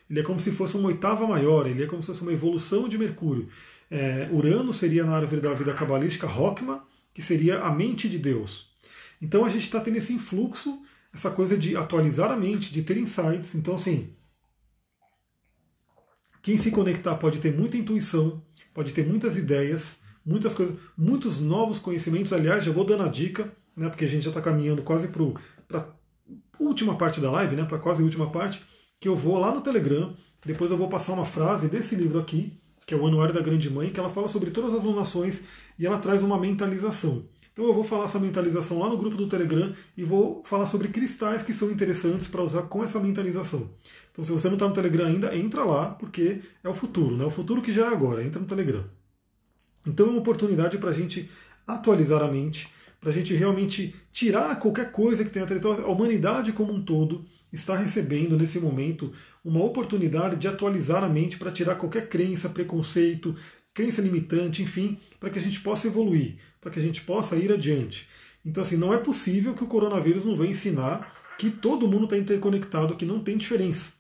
Ele 0.08 0.20
é 0.20 0.22
como 0.22 0.40
se 0.40 0.50
fosse 0.50 0.76
uma 0.76 0.88
oitava 0.88 1.26
maior, 1.26 1.66
ele 1.66 1.82
é 1.82 1.86
como 1.86 2.02
se 2.02 2.06
fosse 2.06 2.22
uma 2.22 2.32
evolução 2.32 2.88
de 2.88 2.96
Mercúrio. 2.96 3.48
É, 3.90 4.28
Urano 4.32 4.72
seria 4.72 5.04
na 5.04 5.14
árvore 5.14 5.40
da 5.40 5.52
vida 5.52 5.74
cabalística 5.74 6.26
Rockma, 6.26 6.84
que 7.12 7.20
seria 7.20 7.60
a 7.60 7.70
mente 7.70 8.08
de 8.08 8.18
Deus. 8.18 8.70
Então 9.20 9.44
a 9.44 9.50
gente 9.50 9.64
está 9.64 9.80
tendo 9.80 9.96
esse 9.96 10.12
influxo, 10.12 10.80
essa 11.12 11.30
coisa 11.30 11.56
de 11.58 11.76
atualizar 11.76 12.30
a 12.30 12.36
mente, 12.36 12.72
de 12.72 12.82
ter 12.82 12.96
insights. 12.96 13.54
Então, 13.54 13.74
assim, 13.74 14.14
quem 16.42 16.56
se 16.56 16.70
conectar 16.70 17.14
pode 17.16 17.38
ter 17.40 17.52
muita 17.52 17.76
intuição, 17.76 18.42
pode 18.72 18.92
ter 18.92 19.06
muitas 19.06 19.36
ideias, 19.36 19.98
muitas 20.24 20.54
coisas, 20.54 20.76
muitos 20.96 21.40
novos 21.40 21.78
conhecimentos. 21.78 22.32
Aliás, 22.32 22.64
já 22.64 22.72
vou 22.72 22.84
dando 22.84 23.02
a 23.02 23.08
dica, 23.08 23.52
né, 23.76 23.88
porque 23.88 24.04
a 24.04 24.08
gente 24.08 24.22
já 24.22 24.30
está 24.30 24.40
caminhando 24.40 24.82
quase 24.82 25.08
para 25.08 25.80
a 25.80 26.62
última 26.62 26.96
parte 26.96 27.20
da 27.20 27.30
live, 27.30 27.56
né, 27.56 27.64
para 27.64 27.78
quase 27.78 28.00
a 28.00 28.04
última 28.04 28.30
parte 28.30 28.62
que 29.00 29.08
eu 29.08 29.16
vou 29.16 29.38
lá 29.38 29.54
no 29.54 29.60
Telegram, 29.60 30.14
depois 30.44 30.70
eu 30.70 30.76
vou 30.76 30.88
passar 30.88 31.12
uma 31.12 31.24
frase 31.24 31.68
desse 31.68 31.94
livro 31.94 32.18
aqui, 32.18 32.52
que 32.86 32.94
é 32.94 32.96
o 32.96 33.06
Anuário 33.06 33.34
da 33.34 33.40
Grande 33.40 33.70
Mãe, 33.70 33.90
que 33.90 34.00
ela 34.00 34.10
fala 34.10 34.28
sobre 34.28 34.50
todas 34.50 34.74
as 34.74 34.82
lunações 34.82 35.42
e 35.78 35.86
ela 35.86 35.98
traz 35.98 36.22
uma 36.22 36.38
mentalização. 36.38 37.24
Então 37.52 37.66
eu 37.66 37.74
vou 37.74 37.84
falar 37.84 38.04
essa 38.04 38.18
mentalização 38.18 38.78
lá 38.78 38.88
no 38.88 38.96
grupo 38.96 39.16
do 39.16 39.28
Telegram 39.28 39.74
e 39.96 40.04
vou 40.04 40.42
falar 40.44 40.66
sobre 40.66 40.88
cristais 40.88 41.42
que 41.42 41.52
são 41.52 41.70
interessantes 41.70 42.28
para 42.28 42.42
usar 42.42 42.62
com 42.62 42.82
essa 42.82 43.00
mentalização. 43.00 43.68
Então 44.12 44.24
se 44.24 44.32
você 44.32 44.48
não 44.48 44.54
está 44.54 44.68
no 44.68 44.74
Telegram 44.74 45.06
ainda, 45.06 45.36
entra 45.36 45.64
lá, 45.64 45.90
porque 45.90 46.40
é 46.62 46.68
o 46.68 46.74
futuro, 46.74 47.16
né? 47.16 47.24
O 47.24 47.30
futuro 47.30 47.60
que 47.60 47.72
já 47.72 47.86
é 47.86 47.88
agora, 47.88 48.22
entra 48.22 48.40
no 48.40 48.46
Telegram. 48.46 48.84
Então 49.86 50.06
é 50.06 50.10
uma 50.10 50.20
oportunidade 50.20 50.78
para 50.78 50.90
a 50.90 50.94
gente 50.94 51.28
atualizar 51.66 52.22
a 52.22 52.28
mente, 52.28 52.68
para 53.00 53.10
a 53.10 53.12
gente 53.12 53.34
realmente 53.34 53.94
tirar 54.12 54.56
qualquer 54.58 54.90
coisa 54.90 55.24
que 55.24 55.30
tenha 55.30 55.46
então, 55.50 55.72
a 55.72 55.88
humanidade 55.88 56.52
como 56.52 56.72
um 56.72 56.80
todo 56.80 57.24
está 57.52 57.76
recebendo 57.76 58.36
nesse 58.36 58.58
momento 58.58 59.12
uma 59.44 59.62
oportunidade 59.62 60.36
de 60.36 60.48
atualizar 60.48 61.02
a 61.02 61.08
mente 61.08 61.38
para 61.38 61.50
tirar 61.50 61.76
qualquer 61.76 62.08
crença, 62.08 62.48
preconceito, 62.48 63.34
crença 63.72 64.02
limitante, 64.02 64.62
enfim, 64.62 64.98
para 65.18 65.30
que 65.30 65.38
a 65.38 65.42
gente 65.42 65.60
possa 65.60 65.86
evoluir, 65.86 66.36
para 66.60 66.70
que 66.70 66.78
a 66.78 66.82
gente 66.82 67.02
possa 67.02 67.36
ir 67.36 67.52
adiante. 67.52 68.08
Então, 68.44 68.62
assim, 68.62 68.76
não 68.76 68.92
é 68.92 68.98
possível 68.98 69.54
que 69.54 69.64
o 69.64 69.68
coronavírus 69.68 70.24
não 70.24 70.36
venha 70.36 70.50
ensinar 70.50 71.36
que 71.38 71.50
todo 71.50 71.86
mundo 71.88 72.04
está 72.04 72.16
interconectado, 72.16 72.96
que 72.96 73.06
não 73.06 73.20
tem 73.20 73.36
diferença. 73.36 73.92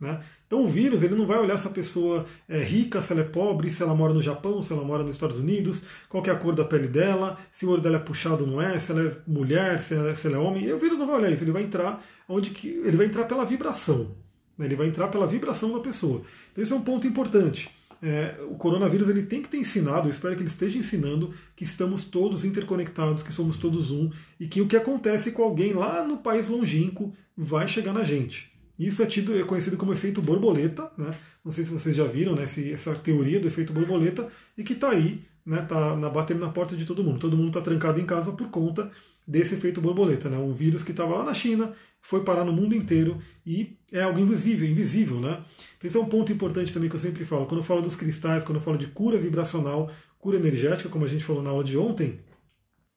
Né? 0.00 0.22
Então 0.46 0.62
o 0.62 0.68
vírus 0.68 1.02
ele 1.02 1.16
não 1.16 1.26
vai 1.26 1.38
olhar 1.38 1.58
se 1.58 1.66
a 1.66 1.70
pessoa 1.70 2.24
é 2.48 2.62
rica, 2.62 3.02
se 3.02 3.12
ela 3.12 3.22
é 3.22 3.24
pobre, 3.24 3.68
se 3.68 3.82
ela 3.82 3.94
mora 3.94 4.14
no 4.14 4.22
Japão, 4.22 4.62
se 4.62 4.72
ela 4.72 4.84
mora 4.84 5.02
nos 5.02 5.16
Estados 5.16 5.36
Unidos, 5.36 5.82
qual 6.08 6.24
é 6.24 6.30
a 6.30 6.36
cor 6.36 6.54
da 6.54 6.64
pele 6.64 6.86
dela, 6.86 7.36
se 7.50 7.66
o 7.66 7.70
olho 7.70 7.82
dela 7.82 7.96
é 7.96 8.00
puxado 8.00 8.44
ou 8.44 8.50
não 8.50 8.62
é, 8.62 8.78
se 8.78 8.92
ela 8.92 9.02
é 9.02 9.16
mulher, 9.26 9.80
se 9.80 9.94
ela, 9.94 10.14
se 10.14 10.26
ela 10.26 10.36
é 10.36 10.38
homem. 10.38 10.64
E 10.64 10.72
o 10.72 10.78
vírus 10.78 10.98
não 10.98 11.06
vai 11.06 11.16
olhar 11.16 11.30
isso, 11.32 11.42
ele 11.42 11.50
vai 11.50 11.62
entrar 11.62 12.04
onde 12.28 12.50
que 12.50 12.68
ele 12.68 12.96
vai 12.96 13.06
entrar 13.06 13.24
pela 13.24 13.44
vibração. 13.44 14.14
Né? 14.56 14.66
Ele 14.66 14.76
vai 14.76 14.86
entrar 14.86 15.08
pela 15.08 15.26
vibração 15.26 15.72
da 15.72 15.80
pessoa. 15.80 16.22
Então 16.52 16.62
isso 16.62 16.74
é 16.74 16.76
um 16.76 16.82
ponto 16.82 17.06
importante. 17.06 17.68
É, 18.00 18.36
o 18.48 18.54
coronavírus 18.54 19.08
ele 19.08 19.22
tem 19.22 19.42
que 19.42 19.48
ter 19.48 19.56
ensinado, 19.56 20.06
eu 20.06 20.10
espero 20.10 20.36
que 20.36 20.42
ele 20.42 20.48
esteja 20.48 20.78
ensinando 20.78 21.32
que 21.56 21.64
estamos 21.64 22.04
todos 22.04 22.44
interconectados, 22.44 23.22
que 23.22 23.32
somos 23.32 23.56
todos 23.56 23.90
um 23.90 24.10
e 24.38 24.46
que 24.46 24.60
o 24.60 24.68
que 24.68 24.76
acontece 24.76 25.32
com 25.32 25.42
alguém 25.42 25.72
lá 25.72 26.04
no 26.04 26.18
país 26.18 26.48
longínquo 26.48 27.12
vai 27.36 27.66
chegar 27.66 27.92
na 27.92 28.04
gente. 28.04 28.55
Isso 28.78 29.02
é, 29.02 29.06
tido, 29.06 29.38
é 29.38 29.42
conhecido 29.42 29.76
como 29.76 29.92
efeito 29.92 30.20
borboleta, 30.20 30.90
né? 30.98 31.16
não 31.44 31.52
sei 31.52 31.64
se 31.64 31.70
vocês 31.70 31.96
já 31.96 32.04
viram 32.04 32.34
né, 32.34 32.44
essa 32.44 32.94
teoria 32.94 33.40
do 33.40 33.48
efeito 33.48 33.72
borboleta, 33.72 34.28
e 34.56 34.62
que 34.62 34.74
está 34.74 34.90
aí, 34.90 35.24
né, 35.44 35.62
tá 35.62 35.96
na, 35.96 36.10
batendo 36.10 36.40
na 36.40 36.50
porta 36.50 36.76
de 36.76 36.84
todo 36.84 37.02
mundo. 37.02 37.18
Todo 37.18 37.36
mundo 37.36 37.48
está 37.48 37.60
trancado 37.60 38.00
em 38.00 38.04
casa 38.04 38.32
por 38.32 38.50
conta 38.50 38.90
desse 39.26 39.54
efeito 39.54 39.80
borboleta. 39.80 40.28
Né? 40.28 40.36
Um 40.36 40.52
vírus 40.52 40.82
que 40.82 40.90
estava 40.90 41.14
lá 41.14 41.24
na 41.24 41.32
China, 41.32 41.72
foi 42.06 42.22
parar 42.22 42.44
no 42.44 42.52
mundo 42.52 42.72
inteiro 42.72 43.18
e 43.44 43.76
é 43.92 44.02
algo 44.02 44.20
invisível, 44.20 44.68
invisível. 44.68 45.18
Né? 45.18 45.42
Então, 45.76 45.88
esse 45.88 45.96
é 45.96 46.00
um 46.00 46.06
ponto 46.06 46.32
importante 46.32 46.72
também 46.72 46.88
que 46.88 46.94
eu 46.94 47.00
sempre 47.00 47.24
falo. 47.24 47.46
Quando 47.46 47.60
eu 47.60 47.64
falo 47.64 47.82
dos 47.82 47.96
cristais, 47.96 48.44
quando 48.44 48.58
eu 48.58 48.62
falo 48.62 48.78
de 48.78 48.86
cura 48.86 49.18
vibracional, 49.18 49.90
cura 50.18 50.36
energética, 50.36 50.88
como 50.88 51.04
a 51.04 51.08
gente 51.08 51.24
falou 51.24 51.42
na 51.42 51.50
aula 51.50 51.64
de 51.64 51.76
ontem, 51.76 52.20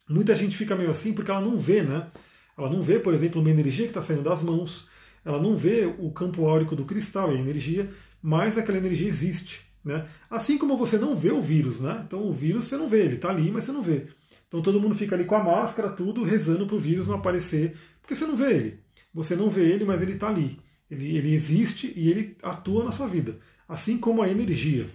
muita 0.08 0.36
gente 0.36 0.56
fica 0.56 0.76
meio 0.76 0.92
assim 0.92 1.12
porque 1.12 1.32
ela 1.32 1.42
não 1.42 1.58
vê, 1.58 1.82
né? 1.82 2.08
Ela 2.56 2.70
não 2.70 2.84
vê, 2.84 3.00
por 3.00 3.14
exemplo, 3.14 3.42
uma 3.42 3.50
energia 3.50 3.86
que 3.86 3.92
está 3.92 4.02
saindo 4.02 4.22
das 4.22 4.44
mãos, 4.44 4.88
ela 5.30 5.42
não 5.42 5.56
vê 5.56 5.86
o 5.86 6.12
campo 6.12 6.46
áurico 6.46 6.76
do 6.76 6.86
cristal 6.86 7.32
e 7.32 7.38
a 7.38 7.40
energia, 7.40 7.90
mas 8.22 8.58
aquela 8.58 8.78
energia 8.78 9.08
existe. 9.08 9.62
Né? 9.84 10.06
Assim 10.30 10.58
como 10.58 10.78
você 10.78 10.98
não 10.98 11.16
vê 11.16 11.32
o 11.32 11.42
vírus, 11.42 11.80
né? 11.80 12.04
Então 12.06 12.28
o 12.28 12.34
vírus 12.34 12.66
você 12.66 12.76
não 12.76 12.90
vê, 12.90 13.06
ele 13.06 13.16
está 13.16 13.30
ali, 13.30 13.50
mas 13.52 13.64
você 13.64 13.72
não 13.72 13.82
vê. 13.82 14.08
Então 14.48 14.62
todo 14.62 14.80
mundo 14.82 14.96
fica 14.96 15.16
ali 15.16 15.26
com 15.26 15.36
a 15.36 15.44
máscara, 15.44 15.90
tudo, 15.90 16.24
rezando 16.24 16.66
para 16.66 16.76
o 16.76 16.80
vírus 16.80 17.08
não 17.08 17.16
aparecer, 17.16 17.78
porque 18.02 18.16
você 18.16 18.26
não 18.26 18.36
vê 18.36 18.54
ele. 18.54 18.80
Você 19.14 19.36
não 19.36 19.50
vê 19.50 19.62
ele, 19.62 19.86
mas 19.86 20.02
ele 20.02 20.14
está 20.14 20.28
ali. 20.28 20.60
Ele, 20.90 21.16
ele 21.16 21.34
existe 21.34 21.94
e 21.96 22.10
ele 22.10 22.36
atua 22.42 22.84
na 22.84 22.92
sua 22.92 23.08
vida. 23.08 23.38
Assim 23.68 23.98
como 23.98 24.22
a 24.22 24.30
energia. 24.30 24.90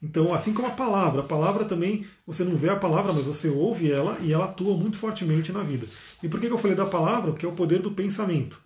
Então, 0.00 0.32
assim 0.32 0.52
como 0.52 0.68
a 0.68 0.72
palavra, 0.72 1.22
a 1.22 1.24
palavra 1.24 1.64
também, 1.64 2.06
você 2.24 2.44
não 2.44 2.56
vê 2.56 2.68
a 2.68 2.76
palavra, 2.76 3.12
mas 3.12 3.26
você 3.26 3.48
ouve 3.48 3.90
ela 3.90 4.18
e 4.20 4.32
ela 4.32 4.44
atua 4.44 4.76
muito 4.76 4.96
fortemente 4.96 5.50
na 5.50 5.62
vida. 5.62 5.86
E 6.22 6.28
por 6.28 6.38
que 6.38 6.46
eu 6.46 6.58
falei 6.58 6.76
da 6.76 6.86
palavra? 6.86 7.32
Porque 7.32 7.44
é 7.44 7.48
o 7.48 7.52
poder 7.52 7.80
do 7.80 7.90
pensamento. 7.90 8.60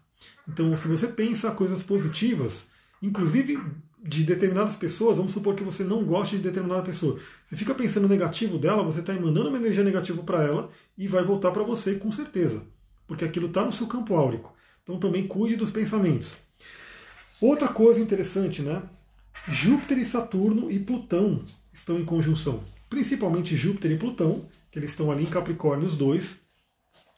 Então, 0.48 0.76
se 0.76 0.88
você 0.88 1.06
pensa 1.06 1.50
coisas 1.50 1.82
positivas, 1.82 2.66
inclusive 3.00 3.58
de 4.04 4.24
determinadas 4.24 4.74
pessoas, 4.74 5.16
vamos 5.16 5.32
supor 5.32 5.54
que 5.54 5.62
você 5.62 5.84
não 5.84 6.04
goste 6.04 6.36
de 6.36 6.42
determinada 6.42 6.82
pessoa. 6.82 7.20
Você 7.44 7.56
fica 7.56 7.74
pensando 7.74 8.08
negativo 8.08 8.58
dela, 8.58 8.82
você 8.82 9.00
está 9.00 9.14
emanando 9.14 9.48
uma 9.48 9.58
energia 9.58 9.84
negativa 9.84 10.22
para 10.22 10.42
ela 10.42 10.70
e 10.98 11.06
vai 11.06 11.22
voltar 11.22 11.52
para 11.52 11.62
você 11.62 11.94
com 11.94 12.10
certeza, 12.10 12.64
porque 13.06 13.24
aquilo 13.24 13.46
está 13.46 13.64
no 13.64 13.72
seu 13.72 13.86
campo 13.86 14.14
áurico. 14.14 14.52
Então 14.82 14.98
também 14.98 15.26
cuide 15.26 15.54
dos 15.54 15.70
pensamentos. 15.70 16.36
Outra 17.40 17.68
coisa 17.68 18.00
interessante, 18.00 18.60
né? 18.60 18.82
Júpiter 19.48 19.98
e 19.98 20.04
Saturno 20.04 20.70
e 20.70 20.78
Plutão 20.78 21.44
estão 21.72 21.98
em 21.98 22.04
conjunção. 22.04 22.62
Principalmente 22.90 23.56
Júpiter 23.56 23.92
e 23.92 23.96
Plutão, 23.96 24.46
que 24.70 24.78
eles 24.78 24.90
estão 24.90 25.10
ali 25.10 25.22
em 25.22 25.30
Capricórnio 25.30 25.86
os 25.86 25.96
dois. 25.96 26.40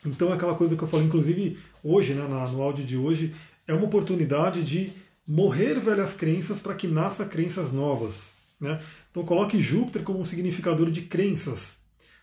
Então 0.05 0.31
é 0.31 0.35
aquela 0.35 0.55
coisa 0.55 0.77
que 0.77 0.83
eu 0.83 0.88
falei, 0.88 1.07
inclusive 1.07 1.59
hoje, 1.83 2.14
né, 2.14 2.23
no 2.27 2.62
áudio 2.62 2.85
de 2.85 2.97
hoje, 2.97 3.35
é 3.67 3.73
uma 3.73 3.87
oportunidade 3.87 4.62
de 4.62 4.93
morrer 5.27 5.81
velhas 5.81 6.12
crenças 6.12 6.61
para 6.61 6.75
que 6.75 6.87
nasça 6.87 7.25
crenças 7.25 7.73
novas. 7.73 8.29
Né? 8.61 8.81
Então 9.11 9.25
coloque 9.25 9.61
Júpiter 9.61 10.03
como 10.03 10.21
um 10.21 10.25
significador 10.25 10.90
de 10.90 11.03
crenças, 11.03 11.77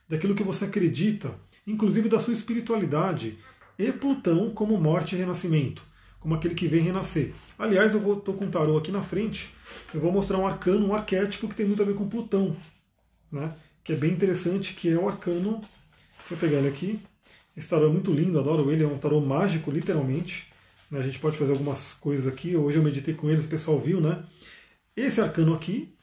daquilo 0.07 0.35
que 0.35 0.43
você 0.43 0.65
acredita, 0.65 1.33
inclusive 1.65 2.07
da 2.07 2.19
sua 2.19 2.33
espiritualidade, 2.33 3.37
e 3.77 3.91
Plutão 3.91 4.51
como 4.51 4.79
morte 4.79 5.15
e 5.15 5.17
renascimento, 5.17 5.83
como 6.19 6.35
aquele 6.35 6.53
que 6.53 6.67
vem 6.67 6.83
renascer. 6.83 7.33
Aliás, 7.57 7.93
eu 7.93 8.13
estou 8.13 8.35
com 8.35 8.45
um 8.45 8.51
tarô 8.51 8.77
aqui 8.77 8.91
na 8.91 9.01
frente, 9.01 9.49
eu 9.93 9.99
vou 9.99 10.11
mostrar 10.11 10.37
um 10.37 10.45
arcano, 10.45 10.87
um 10.87 10.93
arquétipo 10.93 11.47
que 11.47 11.55
tem 11.55 11.65
muito 11.65 11.81
a 11.81 11.85
ver 11.85 11.95
com 11.95 12.07
Plutão, 12.07 12.55
né? 13.31 13.55
que 13.83 13.93
é 13.93 13.95
bem 13.95 14.11
interessante, 14.11 14.73
que 14.73 14.89
é 14.89 14.97
o 14.97 15.09
arcano. 15.09 15.61
Deixa 16.19 16.33
eu 16.33 16.37
pegar 16.37 16.59
ele 16.59 16.67
aqui. 16.67 16.99
Esse 17.55 17.67
tarô 17.67 17.87
é 17.87 17.89
muito 17.89 18.13
lindo, 18.13 18.39
adoro 18.39 18.71
ele, 18.71 18.83
é 18.83 18.87
um 18.87 18.97
tarô 18.97 19.19
mágico, 19.19 19.69
literalmente. 19.71 20.47
Né? 20.89 20.99
A 20.99 21.03
gente 21.03 21.19
pode 21.19 21.37
fazer 21.37 21.51
algumas 21.51 21.93
coisas 21.93 22.27
aqui. 22.27 22.55
Hoje 22.55 22.77
eu 22.77 22.83
meditei 22.83 23.13
com 23.13 23.29
eles, 23.29 23.45
o 23.45 23.49
pessoal 23.49 23.79
viu, 23.79 23.99
né? 23.99 24.23
Esse 24.95 25.21
arcano 25.21 25.53
aqui, 25.53 25.93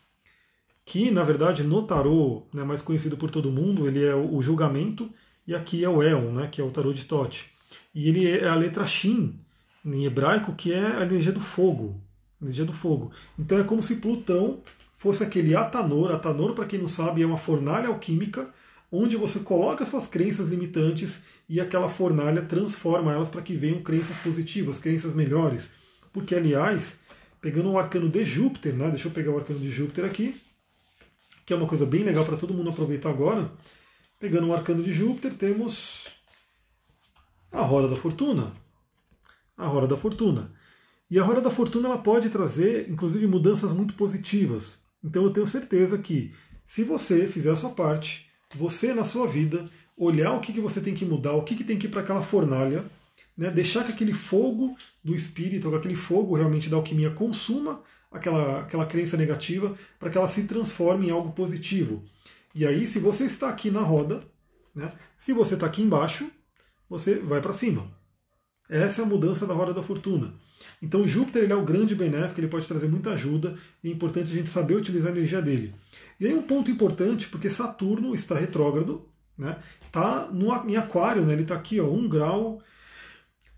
que 0.85 1.11
na 1.11 1.23
verdade 1.23 1.63
no 1.63 1.83
tarô, 1.83 2.47
né, 2.53 2.65
mais 2.65 2.81
conhecido 2.81 3.17
por 3.17 3.31
todo 3.31 3.53
mundo, 3.53 3.87
ele 3.87 4.05
é 4.05 4.15
o 4.15 4.41
julgamento, 4.43 5.11
e 5.47 5.55
aqui 5.55 5.85
é 5.85 5.89
o 5.89 6.03
Eon, 6.03 6.33
né, 6.33 6.49
que 6.51 6.61
é 6.61 6.65
o 6.65 6.71
tarô 6.71 6.93
de 6.93 7.05
Tote. 7.05 7.51
E 7.95 8.09
ele 8.09 8.27
é 8.27 8.49
a 8.49 8.55
letra 8.55 8.87
Shin, 8.87 9.39
em 9.85 10.05
hebraico, 10.05 10.55
que 10.55 10.73
é 10.73 10.97
a 10.97 11.03
energia 11.03 11.33
do 11.33 11.41
fogo. 11.41 12.01
Energia 12.41 12.65
do 12.65 12.73
fogo. 12.73 13.11
Então 13.39 13.59
é 13.59 13.65
como 13.65 13.83
se 13.83 13.97
Plutão 13.97 14.63
fosse 14.97 15.23
aquele 15.23 15.55
Atanor. 15.55 16.13
Atanor, 16.13 16.55
para 16.55 16.67
quem 16.67 16.79
não 16.79 16.89
sabe, 16.89 17.23
é 17.23 17.27
uma 17.27 17.39
fornalha 17.39 17.89
alquímica 17.89 18.53
onde 18.91 19.17
você 19.17 19.41
coloca 19.41 19.85
suas 19.85 20.07
crenças 20.07 20.49
limitantes 20.49 21.21
e 21.49 21.61
aquela 21.61 21.89
fornalha 21.89 22.43
transforma 22.43 23.13
elas 23.13 23.29
para 23.29 23.43
que 23.43 23.55
venham 23.55 23.83
crenças 23.83 24.17
positivas, 24.19 24.79
crenças 24.79 25.15
melhores. 25.15 25.69
Porque, 26.13 26.35
aliás, 26.35 26.99
pegando 27.41 27.71
o 27.71 27.79
arcano 27.79 28.09
de 28.09 28.25
Júpiter, 28.25 28.75
né? 28.75 28.89
deixa 28.89 29.09
eu 29.09 29.13
pegar 29.13 29.33
o 29.33 29.39
arcano 29.39 29.59
de 29.59 29.71
Júpiter 29.71 30.05
aqui, 30.05 30.35
que 31.45 31.53
é 31.53 31.57
uma 31.57 31.67
coisa 31.67 31.87
bem 31.87 32.03
legal 32.03 32.25
para 32.25 32.37
todo 32.37 32.55
mundo 32.55 32.71
aproveitar 32.71 33.11
agora. 33.11 33.51
Pegando 34.19 34.49
o 34.49 34.55
arcano 34.55 34.83
de 34.83 34.93
Júpiter, 34.93 35.35
temos 35.35 36.09
a 37.53 37.63
Roda 37.63 37.89
da 37.89 37.97
Fortuna. 37.97 38.53
A 39.57 39.67
Roda 39.67 39.87
da 39.87 39.97
Fortuna. 39.97 40.53
E 41.11 41.19
a 41.19 41.25
Roda 41.25 41.41
da 41.41 41.51
Fortuna 41.51 41.89
ela 41.89 41.99
pode 41.99 42.29
trazer, 42.29 42.91
inclusive, 42.91 43.27
mudanças 43.27 43.73
muito 43.73 43.95
positivas. 43.95 44.79
Então 45.03 45.25
eu 45.25 45.33
tenho 45.33 45.47
certeza 45.47 45.97
que, 45.99 46.35
se 46.67 46.83
você 46.83 47.27
fizer 47.27 47.51
a 47.51 47.57
sua 47.57 47.71
parte, 47.71 48.28
você 48.57 48.95
na 48.95 49.05
sua 49.05 49.27
vida, 49.27 49.69
olhar 49.97 50.33
o 50.33 50.41
que, 50.41 50.53
que 50.53 50.61
você 50.61 50.81
tem 50.81 50.95
que 50.95 51.05
mudar, 51.05 51.35
o 51.35 51.43
que, 51.43 51.55
que 51.55 51.65
tem 51.65 51.79
que 51.79 51.87
ir 51.87 51.91
para 51.91 52.01
aquela 52.01 52.23
fornalha, 52.23 52.85
né, 53.37 53.51
deixar 53.51 53.85
que 53.85 53.93
aquele 53.93 54.13
fogo 54.13 54.77
do 55.03 55.15
espírito, 55.15 55.75
aquele 55.75 55.97
fogo 55.97 56.35
realmente 56.35 56.69
da 56.69 56.77
alquimia 56.77 57.11
consuma 57.11 57.83
aquela, 58.11 58.61
aquela 58.61 58.87
crença 58.87 59.17
negativa 59.17 59.77
para 59.99 60.11
que 60.11 60.19
ela 60.19 60.29
se 60.29 60.45
transforme 60.45 61.09
em 61.09 61.11
algo 61.11 61.33
positivo. 61.33 62.03
E 62.55 62.67
aí, 62.67 62.87
se 62.87 62.99
você 62.99 63.25
está 63.25 63.49
aqui 63.49 63.71
na 63.71 63.81
roda, 63.81 64.23
né, 64.75 64.93
se 65.19 65.33
você 65.33 65.55
está 65.55 65.67
aqui 65.67 65.83
embaixo, 65.83 66.31
você 66.89 67.19
vai 67.19 67.41
para 67.41 67.53
cima. 67.53 67.98
Essa 68.69 69.03
é 69.03 69.05
a 69.05 69.09
mudança 69.09 69.47
da 69.47 69.55
roda 69.55 69.73
da 69.73 69.83
fortuna. 69.83 70.35
Então 70.83 71.07
Júpiter 71.07 71.43
ele 71.43 71.53
é 71.53 71.57
o 71.57 71.65
grande 71.65 71.95
benéfico, 71.95 72.41
ele 72.41 72.49
pode 72.49 72.67
trazer 72.67 72.89
muita 72.89 73.11
ajuda, 73.11 73.57
e 73.83 73.89
é 73.89 73.93
importante 73.93 74.31
a 74.31 74.35
gente 74.35 74.51
saber 74.51 74.75
utilizar 74.75 75.13
a 75.13 75.17
energia 75.17 75.41
dele. 75.41 75.75
E 76.21 76.27
aí 76.27 76.35
um 76.35 76.43
ponto 76.43 76.71
importante, 76.71 77.29
porque 77.29 77.49
Saturno 77.49 78.15
está 78.15 78.35
retrógrado, 78.35 79.09
né? 79.37 79.57
Tá 79.91 80.29
no, 80.33 80.53
em 80.69 80.77
aquário, 80.77 81.25
né? 81.25 81.33
ele 81.33 81.43
está 81.43 81.55
aqui, 81.55 81.81
ó, 81.81 81.87
1 81.89 82.09
grau, 82.09 82.61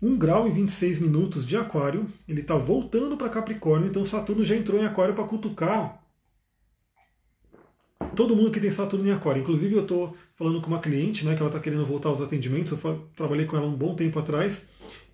1 0.01 0.17
grau 0.17 0.47
e 0.47 0.51
26 0.51 0.99
minutos 0.99 1.45
de 1.45 1.57
aquário, 1.57 2.05
ele 2.27 2.41
está 2.41 2.55
voltando 2.55 3.17
para 3.17 3.29
Capricórnio, 3.29 3.89
então 3.89 4.05
Saturno 4.05 4.45
já 4.45 4.55
entrou 4.55 4.79
em 4.79 4.85
aquário 4.85 5.13
para 5.13 5.23
cutucar 5.23 6.00
todo 8.15 8.35
mundo 8.35 8.51
que 8.51 8.59
tem 8.59 8.71
Saturno 8.71 9.07
em 9.07 9.11
Aquário. 9.11 9.41
Inclusive, 9.41 9.75
eu 9.75 9.81
estou 9.81 10.15
falando 10.35 10.61
com 10.61 10.67
uma 10.67 10.79
cliente, 10.79 11.25
né, 11.25 11.35
que 11.35 11.41
ela 11.41 11.49
está 11.49 11.59
querendo 11.59 11.85
voltar 11.85 12.09
aos 12.09 12.21
atendimentos. 12.21 12.71
Eu 12.83 13.09
trabalhei 13.15 13.45
com 13.45 13.57
ela 13.57 13.65
um 13.65 13.75
bom 13.75 13.95
tempo 13.95 14.19
atrás 14.19 14.63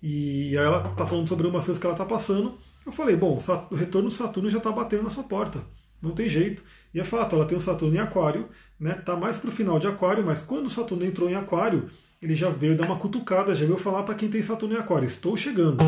e 0.02 0.56
aí 0.56 0.64
ela 0.64 0.90
está 0.90 1.06
falando 1.06 1.28
sobre 1.28 1.46
umas 1.46 1.64
coisas 1.64 1.80
que 1.80 1.86
ela 1.86 1.94
está 1.94 2.04
passando. 2.04 2.58
Eu 2.84 2.92
falei, 2.92 3.16
bom, 3.16 3.38
o 3.70 3.74
retorno 3.74 4.08
do 4.08 4.14
Saturno 4.14 4.48
já 4.48 4.58
está 4.58 4.72
batendo 4.72 5.02
na 5.02 5.10
sua 5.10 5.24
porta. 5.24 5.62
Não 6.00 6.12
tem 6.12 6.28
jeito. 6.28 6.62
E 6.94 7.00
é 7.00 7.04
fato, 7.04 7.34
ela 7.34 7.44
tem 7.44 7.58
o 7.58 7.60
Saturno 7.60 7.94
em 7.94 7.98
Aquário, 7.98 8.48
né? 8.78 8.94
Tá 8.94 9.16
mais 9.16 9.36
para 9.36 9.50
o 9.50 9.52
final 9.52 9.78
de 9.78 9.86
Aquário, 9.86 10.24
mas 10.24 10.40
quando 10.40 10.66
o 10.66 10.70
Saturno 10.70 11.04
entrou 11.04 11.28
em 11.28 11.34
Aquário, 11.34 11.90
ele 12.22 12.34
já 12.34 12.50
veio 12.50 12.76
dar 12.76 12.86
uma 12.86 12.98
cutucada, 12.98 13.54
já 13.54 13.66
veio 13.66 13.78
falar 13.78 14.04
para 14.04 14.14
quem 14.14 14.28
tem 14.28 14.40
Saturno 14.40 14.74
em 14.74 14.78
Aquário: 14.78 15.06
estou 15.06 15.36
chegando, 15.36 15.78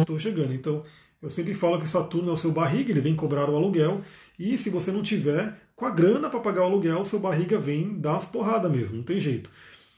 estou 0.00 0.18
chegando. 0.18 0.52
Então, 0.52 0.82
eu 1.22 1.30
sempre 1.30 1.54
falo 1.54 1.80
que 1.80 1.88
Saturno 1.88 2.30
é 2.30 2.32
o 2.32 2.36
seu 2.36 2.52
barriga, 2.52 2.90
ele 2.90 3.00
vem 3.00 3.14
cobrar 3.14 3.48
o 3.48 3.56
aluguel, 3.56 4.02
e 4.38 4.58
se 4.58 4.68
você 4.68 4.92
não 4.92 5.02
tiver 5.02 5.56
com 5.76 5.84
a 5.84 5.90
grana 5.90 6.30
para 6.30 6.40
pagar 6.40 6.62
o 6.62 6.64
aluguel, 6.64 7.04
seu 7.04 7.20
barriga 7.20 7.58
vem 7.58 8.00
dar 8.00 8.14
umas 8.14 8.24
porradas 8.24 8.72
mesmo, 8.72 8.96
não 8.96 9.02
tem 9.04 9.20
jeito. 9.20 9.50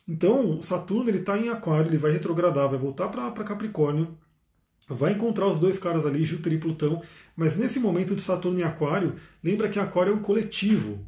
Então, 0.06 0.60
Saturno 0.60 1.08
ele 1.08 1.18
está 1.18 1.38
em 1.38 1.48
Aquário, 1.48 1.88
ele 1.88 1.96
vai 1.96 2.10
retrogradar, 2.10 2.68
vai 2.68 2.78
voltar 2.78 3.08
para 3.08 3.44
Capricórnio, 3.44 4.18
vai 4.88 5.12
encontrar 5.12 5.46
os 5.46 5.58
dois 5.58 5.78
caras 5.78 6.04
ali, 6.04 6.24
Júpiter 6.24 6.54
e 6.54 6.58
Plutão, 6.58 7.00
mas 7.36 7.56
nesse 7.56 7.78
momento 7.78 8.16
de 8.16 8.22
Saturno 8.22 8.58
em 8.58 8.64
Aquário, 8.64 9.14
lembra 9.42 9.68
que 9.68 9.78
Aquário 9.78 10.12
é 10.12 10.16
o 10.16 10.20
coletivo. 10.20 11.06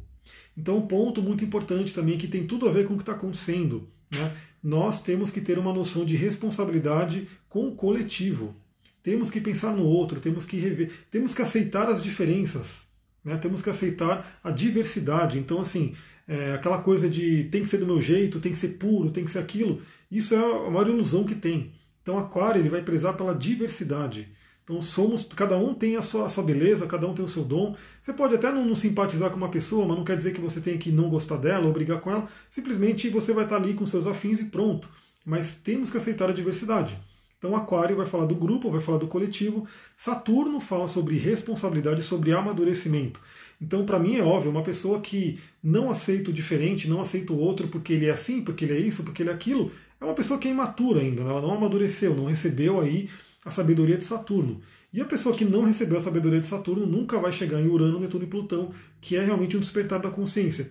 Então, 0.55 0.77
um 0.77 0.87
ponto 0.87 1.21
muito 1.21 1.43
importante 1.43 1.93
também 1.93 2.17
que 2.17 2.27
tem 2.27 2.47
tudo 2.47 2.69
a 2.69 2.71
ver 2.71 2.87
com 2.87 2.93
o 2.93 2.97
que 2.97 3.03
está 3.03 3.13
acontecendo. 3.13 3.89
Né? 4.09 4.35
Nós 4.63 5.01
temos 5.01 5.31
que 5.31 5.41
ter 5.41 5.57
uma 5.57 5.73
noção 5.73 6.05
de 6.05 6.15
responsabilidade 6.15 7.27
com 7.49 7.67
o 7.67 7.75
coletivo. 7.75 8.55
Temos 9.01 9.29
que 9.29 9.41
pensar 9.41 9.75
no 9.75 9.83
outro, 9.83 10.19
temos 10.19 10.45
que 10.45 10.57
rever, 10.57 10.91
temos 11.09 11.33
que 11.33 11.41
aceitar 11.41 11.89
as 11.89 12.03
diferenças, 12.03 12.85
né? 13.23 13.37
temos 13.37 13.61
que 13.61 13.69
aceitar 13.69 14.39
a 14.43 14.51
diversidade. 14.51 15.39
Então, 15.39 15.61
assim, 15.61 15.95
é, 16.27 16.53
aquela 16.53 16.81
coisa 16.81 17.09
de 17.09 17.45
tem 17.45 17.63
que 17.63 17.69
ser 17.69 17.77
do 17.77 17.85
meu 17.85 18.01
jeito, 18.01 18.39
tem 18.39 18.51
que 18.51 18.59
ser 18.59 18.77
puro, 18.77 19.11
tem 19.11 19.25
que 19.25 19.31
ser 19.31 19.39
aquilo, 19.39 19.81
isso 20.11 20.33
é 20.33 20.37
a 20.37 20.69
maior 20.69 20.87
ilusão 20.87 21.23
que 21.23 21.35
tem. 21.35 21.71
Então, 22.01 22.17
Aquário 22.17 22.61
ele 22.61 22.69
vai 22.69 22.81
prezar 22.81 23.15
pela 23.15 23.33
diversidade. 23.33 24.29
Então 24.63 24.81
somos, 24.81 25.23
cada 25.23 25.57
um 25.57 25.73
tem 25.73 25.97
a 25.97 26.01
sua, 26.01 26.25
a 26.25 26.29
sua 26.29 26.43
beleza, 26.43 26.87
cada 26.87 27.07
um 27.07 27.13
tem 27.13 27.25
o 27.25 27.27
seu 27.27 27.43
dom. 27.43 27.75
Você 28.01 28.13
pode 28.13 28.35
até 28.35 28.51
não, 28.51 28.63
não, 28.65 28.75
simpatizar 28.75 29.29
com 29.29 29.37
uma 29.37 29.49
pessoa, 29.49 29.85
mas 29.85 29.97
não 29.97 30.05
quer 30.05 30.15
dizer 30.15 30.31
que 30.31 30.39
você 30.39 30.61
tenha 30.61 30.77
que 30.77 30.91
não 30.91 31.09
gostar 31.09 31.37
dela 31.37 31.65
ou 31.65 31.73
brigar 31.73 31.99
com 31.99 32.11
ela. 32.11 32.27
Simplesmente 32.49 33.09
você 33.09 33.33
vai 33.33 33.43
estar 33.43 33.57
ali 33.57 33.73
com 33.73 33.85
seus 33.85 34.07
afins 34.07 34.39
e 34.39 34.45
pronto. 34.45 34.87
Mas 35.25 35.55
temos 35.55 35.89
que 35.89 35.97
aceitar 35.97 36.29
a 36.29 36.33
diversidade. 36.33 36.97
Então 37.41 37.55
Aquário 37.55 37.95
vai 37.95 38.05
falar 38.05 38.25
do 38.25 38.35
grupo, 38.35 38.69
vai 38.69 38.81
falar 38.81 38.99
do 38.99 39.07
coletivo. 39.07 39.67
Saturno 39.97 40.59
fala 40.59 40.87
sobre 40.87 41.17
responsabilidade, 41.17 42.03
sobre 42.03 42.31
amadurecimento. 42.31 43.19
Então, 43.59 43.83
para 43.83 43.97
mim 43.97 44.15
é 44.15 44.21
óbvio, 44.21 44.51
uma 44.51 44.61
pessoa 44.61 45.01
que 45.01 45.39
não 45.63 45.89
aceita 45.89 46.29
o 46.29 46.33
diferente, 46.33 46.87
não 46.87 47.01
aceita 47.01 47.33
o 47.33 47.39
outro 47.39 47.67
porque 47.67 47.93
ele 47.93 48.05
é 48.05 48.11
assim, 48.11 48.43
porque 48.43 48.63
ele 48.63 48.75
é 48.75 48.79
isso, 48.79 49.03
porque 49.03 49.23
ele 49.23 49.31
é 49.31 49.33
aquilo, 49.33 49.71
é 49.99 50.05
uma 50.05 50.13
pessoa 50.13 50.39
que 50.39 50.47
é 50.47 50.51
imatura 50.51 50.99
ainda, 50.99 51.23
né? 51.23 51.31
ela 51.31 51.41
não 51.41 51.53
amadureceu, 51.53 52.15
não 52.15 52.25
recebeu 52.25 52.79
aí 52.79 53.09
a 53.43 53.49
sabedoria 53.49 53.97
de 53.97 54.05
Saturno. 54.05 54.61
E 54.93 55.01
a 55.01 55.05
pessoa 55.05 55.35
que 55.35 55.43
não 55.43 55.63
recebeu 55.63 55.97
a 55.97 56.01
sabedoria 56.01 56.39
de 56.39 56.45
Saturno 56.45 56.85
nunca 56.85 57.17
vai 57.17 57.31
chegar 57.31 57.59
em 57.59 57.67
Urano, 57.67 57.99
Netuno 57.99 58.23
e 58.23 58.27
Plutão, 58.27 58.71
que 58.99 59.15
é 59.15 59.23
realmente 59.23 59.57
um 59.57 59.59
despertar 59.59 59.99
da 59.99 60.11
consciência. 60.11 60.69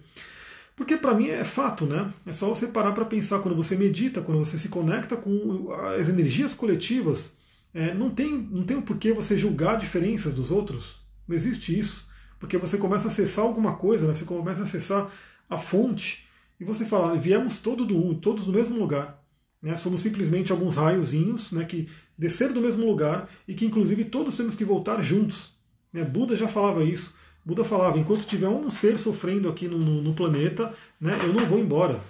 Porque 0.81 0.97
para 0.97 1.13
mim 1.13 1.29
é 1.29 1.45
fato, 1.45 1.85
né? 1.85 2.11
É 2.25 2.33
só 2.33 2.49
você 2.49 2.67
parar 2.67 2.93
para 2.93 3.05
pensar 3.05 3.41
quando 3.41 3.55
você 3.55 3.77
medita, 3.77 4.23
quando 4.23 4.39
você 4.39 4.57
se 4.57 4.71
conecta 4.71 5.15
com 5.15 5.71
as 5.71 6.09
energias 6.09 6.55
coletivas, 6.55 7.31
é, 7.75 7.93
não 7.93 8.09
tem 8.09 8.49
não 8.51 8.63
tem 8.63 8.79
o 8.79 8.83
porquê 8.83 9.13
você 9.13 9.37
julgar 9.37 9.77
diferenças 9.77 10.33
dos 10.33 10.51
outros. 10.51 11.01
Não 11.29 11.37
existe 11.37 11.79
isso. 11.79 12.09
Porque 12.39 12.57
você 12.57 12.79
começa 12.79 13.09
a 13.09 13.11
acessar 13.11 13.45
alguma 13.45 13.75
coisa, 13.75 14.09
né? 14.09 14.15
você 14.15 14.25
começa 14.25 14.61
a 14.61 14.65
acessar 14.65 15.13
a 15.51 15.59
fonte, 15.59 16.25
e 16.59 16.65
você 16.65 16.87
fala, 16.87 17.15
viemos 17.15 17.59
todo 17.59 17.85
do, 17.85 18.15
todos 18.15 18.47
do 18.47 18.53
mesmo 18.53 18.79
lugar. 18.79 19.23
Né? 19.61 19.77
Somos 19.77 20.01
simplesmente 20.01 20.51
alguns 20.51 20.77
raiozinhos 20.77 21.53
né, 21.53 21.67
que 21.67 21.91
desceram 22.17 22.55
do 22.55 22.63
mesmo 22.63 22.87
lugar 22.87 23.29
e 23.47 23.53
que, 23.53 23.67
inclusive, 23.67 24.07
todos 24.07 24.35
temos 24.35 24.57
que 24.57 24.65
voltar 24.65 25.03
juntos. 25.03 25.53
Né? 25.93 26.03
Buda 26.07 26.35
já 26.35 26.49
falava 26.49 26.83
isso. 26.83 27.15
Buda 27.45 27.65
falava: 27.65 27.99
enquanto 27.99 28.27
tiver 28.27 28.49
um 28.49 28.71
ser 28.71 28.99
sofrendo 28.99 29.49
aqui 29.49 29.69
no, 29.69 29.79
no, 29.79 30.03
no 30.03 30.15
planeta, 30.15 30.73
né, 31.01 31.19
eu 31.23 31.33
não 31.33 31.47
vou 31.47 31.59
embora. 31.59 32.01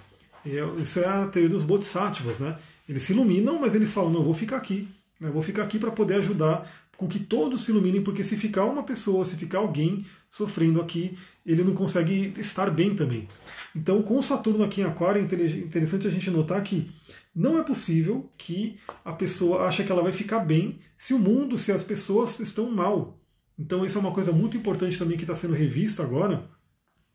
isso 0.81 0.99
é 0.99 1.05
a 1.05 1.27
teoria 1.27 1.49
dos 1.49 1.63
bodhisattvas. 1.63 2.39
Né? 2.39 2.57
Eles 2.87 3.03
se 3.03 3.13
iluminam, 3.13 3.59
mas 3.59 3.75
eles 3.75 3.91
falam: 3.91 4.11
não, 4.11 4.23
vou 4.23 4.33
ficar 4.33 4.57
aqui. 4.57 4.87
Né? 5.19 5.29
vou 5.29 5.43
ficar 5.43 5.63
aqui 5.63 5.77
para 5.77 5.91
poder 5.91 6.15
ajudar 6.15 6.67
com 6.97 7.07
que 7.07 7.19
todos 7.19 7.61
se 7.61 7.71
iluminem, 7.71 8.03
porque 8.03 8.23
se 8.23 8.37
ficar 8.37 8.65
uma 8.65 8.83
pessoa, 8.83 9.25
se 9.25 9.35
ficar 9.35 9.57
alguém 9.57 10.05
sofrendo 10.29 10.79
aqui, 10.79 11.17
ele 11.43 11.63
não 11.63 11.73
consegue 11.73 12.31
estar 12.37 12.69
bem 12.69 12.95
também. 12.95 13.27
Então, 13.75 14.03
com 14.03 14.19
o 14.19 14.21
Saturno 14.21 14.63
aqui 14.63 14.81
em 14.81 14.83
Aquário, 14.83 15.19
é 15.19 15.23
interessante 15.23 16.05
a 16.05 16.11
gente 16.11 16.29
notar 16.29 16.61
que 16.61 16.91
não 17.35 17.57
é 17.57 17.63
possível 17.63 18.29
que 18.37 18.77
a 19.03 19.13
pessoa 19.13 19.65
ache 19.65 19.83
que 19.83 19.91
ela 19.91 20.03
vai 20.03 20.11
ficar 20.11 20.39
bem 20.39 20.79
se 20.95 21.13
o 21.13 21.19
mundo, 21.19 21.57
se 21.57 21.71
as 21.71 21.81
pessoas 21.81 22.39
estão 22.39 22.69
mal. 22.69 23.17
Então, 23.61 23.85
isso 23.85 23.95
é 23.95 24.01
uma 24.01 24.11
coisa 24.11 24.31
muito 24.31 24.57
importante 24.57 24.97
também 24.97 25.15
que 25.15 25.23
está 25.23 25.35
sendo 25.35 25.53
revista 25.53 26.01
agora. 26.01 26.49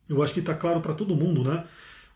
Eu 0.08 0.22
acho 0.22 0.32
que 0.32 0.38
está 0.38 0.54
claro 0.54 0.80
para 0.80 0.94
todo 0.94 1.16
mundo, 1.16 1.42
né? 1.42 1.64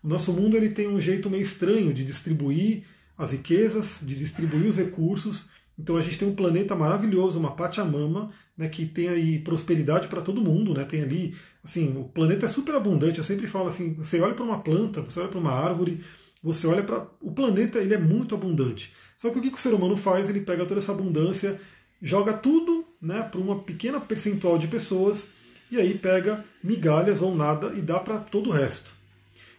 O 0.04 0.06
nosso 0.08 0.32
mundo 0.32 0.56
ele 0.56 0.70
tem 0.70 0.86
um 0.86 1.00
jeito 1.00 1.28
meio 1.28 1.42
estranho 1.42 1.92
de 1.92 2.04
distribuir 2.04 2.84
as 3.18 3.32
riquezas, 3.32 3.98
de 4.00 4.14
distribuir 4.14 4.68
os 4.68 4.76
recursos. 4.76 5.46
Então 5.76 5.96
a 5.96 6.00
gente 6.00 6.16
tem 6.16 6.28
um 6.28 6.34
planeta 6.34 6.76
maravilhoso, 6.76 7.40
uma 7.40 7.56
Pachamama, 7.56 8.30
né, 8.56 8.68
que 8.68 8.86
tem 8.86 9.08
aí 9.08 9.40
prosperidade 9.40 10.06
para 10.06 10.22
todo 10.22 10.40
mundo, 10.40 10.74
né? 10.74 10.84
Tem 10.84 11.02
ali, 11.02 11.34
assim, 11.64 11.96
o 11.98 12.04
planeta 12.04 12.46
é 12.46 12.48
super 12.48 12.76
abundante. 12.76 13.18
Eu 13.18 13.24
sempre 13.24 13.48
falo 13.48 13.66
assim, 13.66 13.94
você 13.94 14.20
olha 14.20 14.34
para 14.34 14.44
uma 14.44 14.60
planta, 14.60 15.02
você 15.02 15.18
olha 15.18 15.28
para 15.28 15.40
uma 15.40 15.52
árvore, 15.52 16.04
você 16.40 16.68
olha 16.68 16.84
para 16.84 17.04
o 17.20 17.32
planeta, 17.32 17.78
ele 17.80 17.94
é 17.94 17.98
muito 17.98 18.32
abundante. 18.34 18.92
Só 19.18 19.28
que 19.30 19.40
o 19.40 19.42
que 19.42 19.52
o 19.52 19.58
ser 19.58 19.74
humano 19.74 19.96
faz? 19.96 20.28
Ele 20.28 20.40
pega 20.40 20.64
toda 20.64 20.80
essa 20.80 20.92
abundância, 20.92 21.60
joga 22.00 22.32
tudo, 22.32 22.79
né, 23.00 23.22
para 23.22 23.40
uma 23.40 23.60
pequena 23.60 24.00
percentual 24.00 24.58
de 24.58 24.68
pessoas 24.68 25.28
e 25.70 25.78
aí 25.78 25.96
pega 25.96 26.44
migalhas 26.62 27.22
ou 27.22 27.34
nada 27.34 27.72
e 27.74 27.80
dá 27.80 27.98
para 27.98 28.18
todo 28.18 28.50
o 28.50 28.52
resto. 28.52 28.90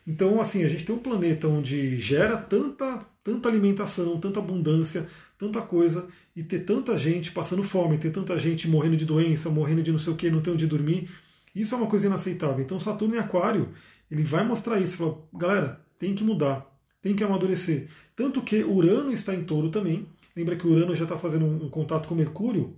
Então, 0.05 0.41
assim, 0.41 0.63
a 0.63 0.67
gente 0.67 0.83
tem 0.83 0.95
um 0.95 0.99
planeta 0.99 1.47
onde 1.47 1.99
gera 2.01 2.35
tanta, 2.37 3.05
tanta 3.23 3.47
alimentação, 3.47 4.19
tanta 4.19 4.39
abundância, 4.39 5.07
tanta 5.37 5.61
coisa, 5.61 6.07
e 6.35 6.43
ter 6.43 6.59
tanta 6.59 6.97
gente 6.97 7.31
passando 7.31 7.63
fome, 7.63 7.97
ter 7.97 8.11
tanta 8.11 8.37
gente 8.37 8.67
morrendo 8.67 8.97
de 8.97 9.05
doença, 9.05 9.49
morrendo 9.49 9.81
de 9.81 9.91
não 9.91 9.99
sei 9.99 10.13
o 10.13 10.15
que, 10.15 10.29
não 10.29 10.41
ter 10.41 10.51
onde 10.51 10.67
dormir, 10.67 11.09
isso 11.55 11.75
é 11.75 11.77
uma 11.77 11.87
coisa 11.87 12.07
inaceitável. 12.07 12.63
Então 12.63 12.79
Saturno 12.79 13.15
em 13.15 13.19
Aquário, 13.19 13.69
ele 14.09 14.23
vai 14.23 14.45
mostrar 14.45 14.79
isso, 14.79 14.97
fala, 14.97 15.17
galera, 15.33 15.81
tem 15.99 16.15
que 16.15 16.23
mudar, 16.23 16.65
tem 17.01 17.15
que 17.15 17.23
amadurecer. 17.23 17.87
Tanto 18.15 18.41
que 18.41 18.63
Urano 18.63 19.11
está 19.11 19.33
em 19.33 19.43
touro 19.43 19.69
também. 19.69 20.07
Lembra 20.35 20.55
que 20.55 20.67
Urano 20.67 20.95
já 20.95 21.03
está 21.03 21.17
fazendo 21.17 21.45
um 21.45 21.69
contato 21.69 22.07
com 22.07 22.15
Mercúrio? 22.15 22.75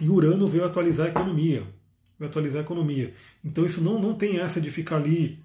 E 0.00 0.08
Urano 0.08 0.46
veio 0.46 0.64
atualizar 0.64 1.06
a 1.06 1.10
economia. 1.10 1.62
Veio 2.18 2.30
atualizar 2.30 2.60
a 2.60 2.64
economia. 2.64 3.14
Então 3.44 3.64
isso 3.64 3.80
não, 3.80 3.98
não 3.98 4.14
tem 4.14 4.38
essa 4.38 4.60
de 4.60 4.70
ficar 4.70 4.96
ali 4.96 5.44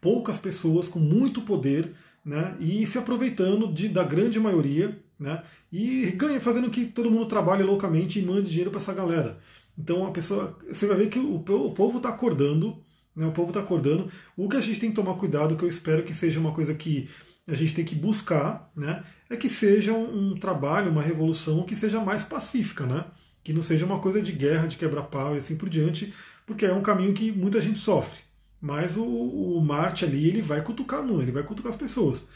poucas 0.00 0.38
pessoas 0.38 0.88
com 0.88 0.98
muito 0.98 1.42
poder 1.42 1.94
né, 2.24 2.56
e 2.60 2.86
se 2.86 2.98
aproveitando 2.98 3.72
de, 3.72 3.88
da 3.88 4.04
grande 4.04 4.38
maioria 4.38 4.98
né, 5.18 5.42
e 5.72 6.10
ganha, 6.12 6.40
fazendo 6.40 6.70
que 6.70 6.86
todo 6.86 7.10
mundo 7.10 7.26
trabalhe 7.26 7.62
loucamente 7.62 8.18
e 8.18 8.22
mande 8.22 8.50
dinheiro 8.50 8.70
para 8.70 8.80
essa 8.80 8.92
galera. 8.92 9.38
Então 9.76 10.06
a 10.06 10.10
pessoa, 10.10 10.56
você 10.68 10.86
vai 10.86 10.96
ver 10.96 11.08
que 11.08 11.18
o, 11.18 11.36
o 11.36 11.74
povo 11.74 11.98
está 11.98 12.10
acordando, 12.10 12.82
né, 13.14 13.26
o 13.26 13.32
povo 13.32 13.48
está 13.48 13.60
acordando. 13.60 14.10
O 14.36 14.48
que 14.48 14.56
a 14.56 14.60
gente 14.60 14.78
tem 14.78 14.90
que 14.90 14.96
tomar 14.96 15.14
cuidado, 15.14 15.56
que 15.56 15.64
eu 15.64 15.68
espero 15.68 16.02
que 16.02 16.14
seja 16.14 16.38
uma 16.38 16.52
coisa 16.52 16.74
que 16.74 17.08
a 17.46 17.54
gente 17.54 17.74
tem 17.74 17.84
que 17.84 17.94
buscar, 17.94 18.70
né, 18.76 19.04
é 19.30 19.36
que 19.36 19.48
seja 19.48 19.92
um, 19.92 20.32
um 20.32 20.34
trabalho, 20.36 20.90
uma 20.90 21.02
revolução 21.02 21.62
que 21.64 21.74
seja 21.74 22.00
mais 22.00 22.22
pacífica, 22.22 22.86
né, 22.86 23.04
que 23.48 23.52
não 23.54 23.62
seja 23.62 23.86
uma 23.86 23.98
coisa 23.98 24.20
de 24.20 24.30
guerra, 24.30 24.66
de 24.66 24.76
quebra-pau 24.76 25.34
e 25.34 25.38
assim 25.38 25.56
por 25.56 25.70
diante, 25.70 26.12
porque 26.44 26.66
é 26.66 26.72
um 26.74 26.82
caminho 26.82 27.14
que 27.14 27.32
muita 27.32 27.62
gente 27.62 27.80
sofre. 27.80 28.18
Mas 28.60 28.94
o, 28.94 29.02
o 29.06 29.58
Marte 29.64 30.04
ali, 30.04 30.28
ele 30.28 30.42
vai 30.42 30.62
cutucar 30.62 31.00
a 31.00 31.02
mão, 31.02 31.22
ele 31.22 31.32
vai 31.32 31.42
cutucar 31.42 31.72
as 31.72 31.78
pessoas. 31.78 32.26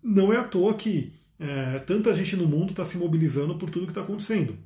Não 0.00 0.32
é 0.32 0.36
à 0.36 0.44
toa 0.44 0.74
que 0.74 1.12
é, 1.36 1.80
tanta 1.80 2.14
gente 2.14 2.36
no 2.36 2.46
mundo 2.46 2.70
está 2.70 2.84
se 2.84 2.96
mobilizando 2.96 3.56
por 3.56 3.70
tudo 3.70 3.86
que 3.86 3.90
está 3.90 4.02
acontecendo. 4.02 4.56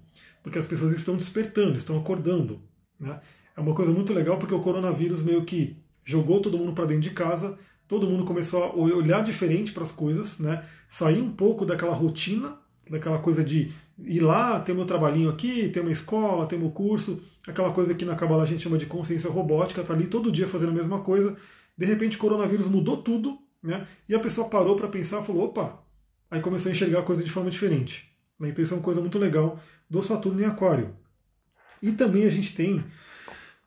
Porque 0.42 0.58
as 0.58 0.66
pessoas 0.66 0.92
estão 0.92 1.16
despertando, 1.16 1.78
estão 1.78 1.96
acordando. 1.96 2.60
Né? 3.00 3.18
É 3.56 3.60
uma 3.62 3.74
coisa 3.74 3.90
muito 3.90 4.12
legal 4.12 4.38
porque 4.38 4.54
o 4.54 4.60
coronavírus 4.60 5.22
meio 5.22 5.46
que 5.46 5.78
jogou 6.04 6.42
todo 6.42 6.58
mundo 6.58 6.74
para 6.74 6.84
dentro 6.84 7.04
de 7.04 7.12
casa, 7.12 7.58
todo 7.88 8.06
mundo 8.06 8.26
começou 8.26 8.64
a 8.64 8.76
olhar 8.76 9.24
diferente 9.24 9.72
para 9.72 9.84
as 9.84 9.92
coisas, 9.92 10.38
né? 10.38 10.62
sair 10.90 11.22
um 11.22 11.30
pouco 11.30 11.64
daquela 11.64 11.94
rotina, 11.94 12.58
daquela 12.88 13.18
coisa 13.18 13.42
de 13.42 13.72
ir 13.98 14.20
lá, 14.20 14.60
ter 14.60 14.74
meu 14.74 14.84
trabalhinho 14.84 15.30
aqui, 15.30 15.68
ter 15.68 15.80
uma 15.80 15.92
escola, 15.92 16.46
ter 16.46 16.58
meu 16.58 16.70
curso, 16.70 17.22
aquela 17.46 17.72
coisa 17.72 17.94
que 17.94 18.04
na 18.04 18.14
Kabbalah 18.14 18.42
a 18.42 18.46
gente 18.46 18.62
chama 18.62 18.78
de 18.78 18.86
consciência 18.86 19.30
robótica, 19.30 19.82
tá 19.82 19.92
ali 19.92 20.06
todo 20.06 20.32
dia 20.32 20.46
fazendo 20.46 20.70
a 20.70 20.74
mesma 20.74 21.00
coisa. 21.00 21.36
De 21.76 21.86
repente 21.86 22.16
o 22.16 22.20
coronavírus 22.20 22.66
mudou 22.66 22.98
tudo, 22.98 23.38
né? 23.62 23.86
E 24.08 24.14
a 24.14 24.20
pessoa 24.20 24.48
parou 24.48 24.76
para 24.76 24.88
pensar 24.88 25.22
e 25.22 25.26
falou: 25.26 25.44
opa! 25.44 25.78
Aí 26.30 26.40
começou 26.40 26.68
a 26.68 26.72
enxergar 26.72 27.00
a 27.00 27.04
coisa 27.04 27.22
de 27.22 27.30
forma 27.30 27.50
diferente. 27.50 28.08
Então 28.40 28.62
isso 28.62 28.74
é 28.74 28.76
uma 28.76 28.82
coisa 28.82 29.00
muito 29.00 29.18
legal 29.18 29.60
do 29.88 30.02
Saturno 30.02 30.40
em 30.40 30.44
Aquário. 30.44 30.94
E 31.80 31.92
também 31.92 32.24
a 32.24 32.30
gente 32.30 32.54
tem 32.54 32.82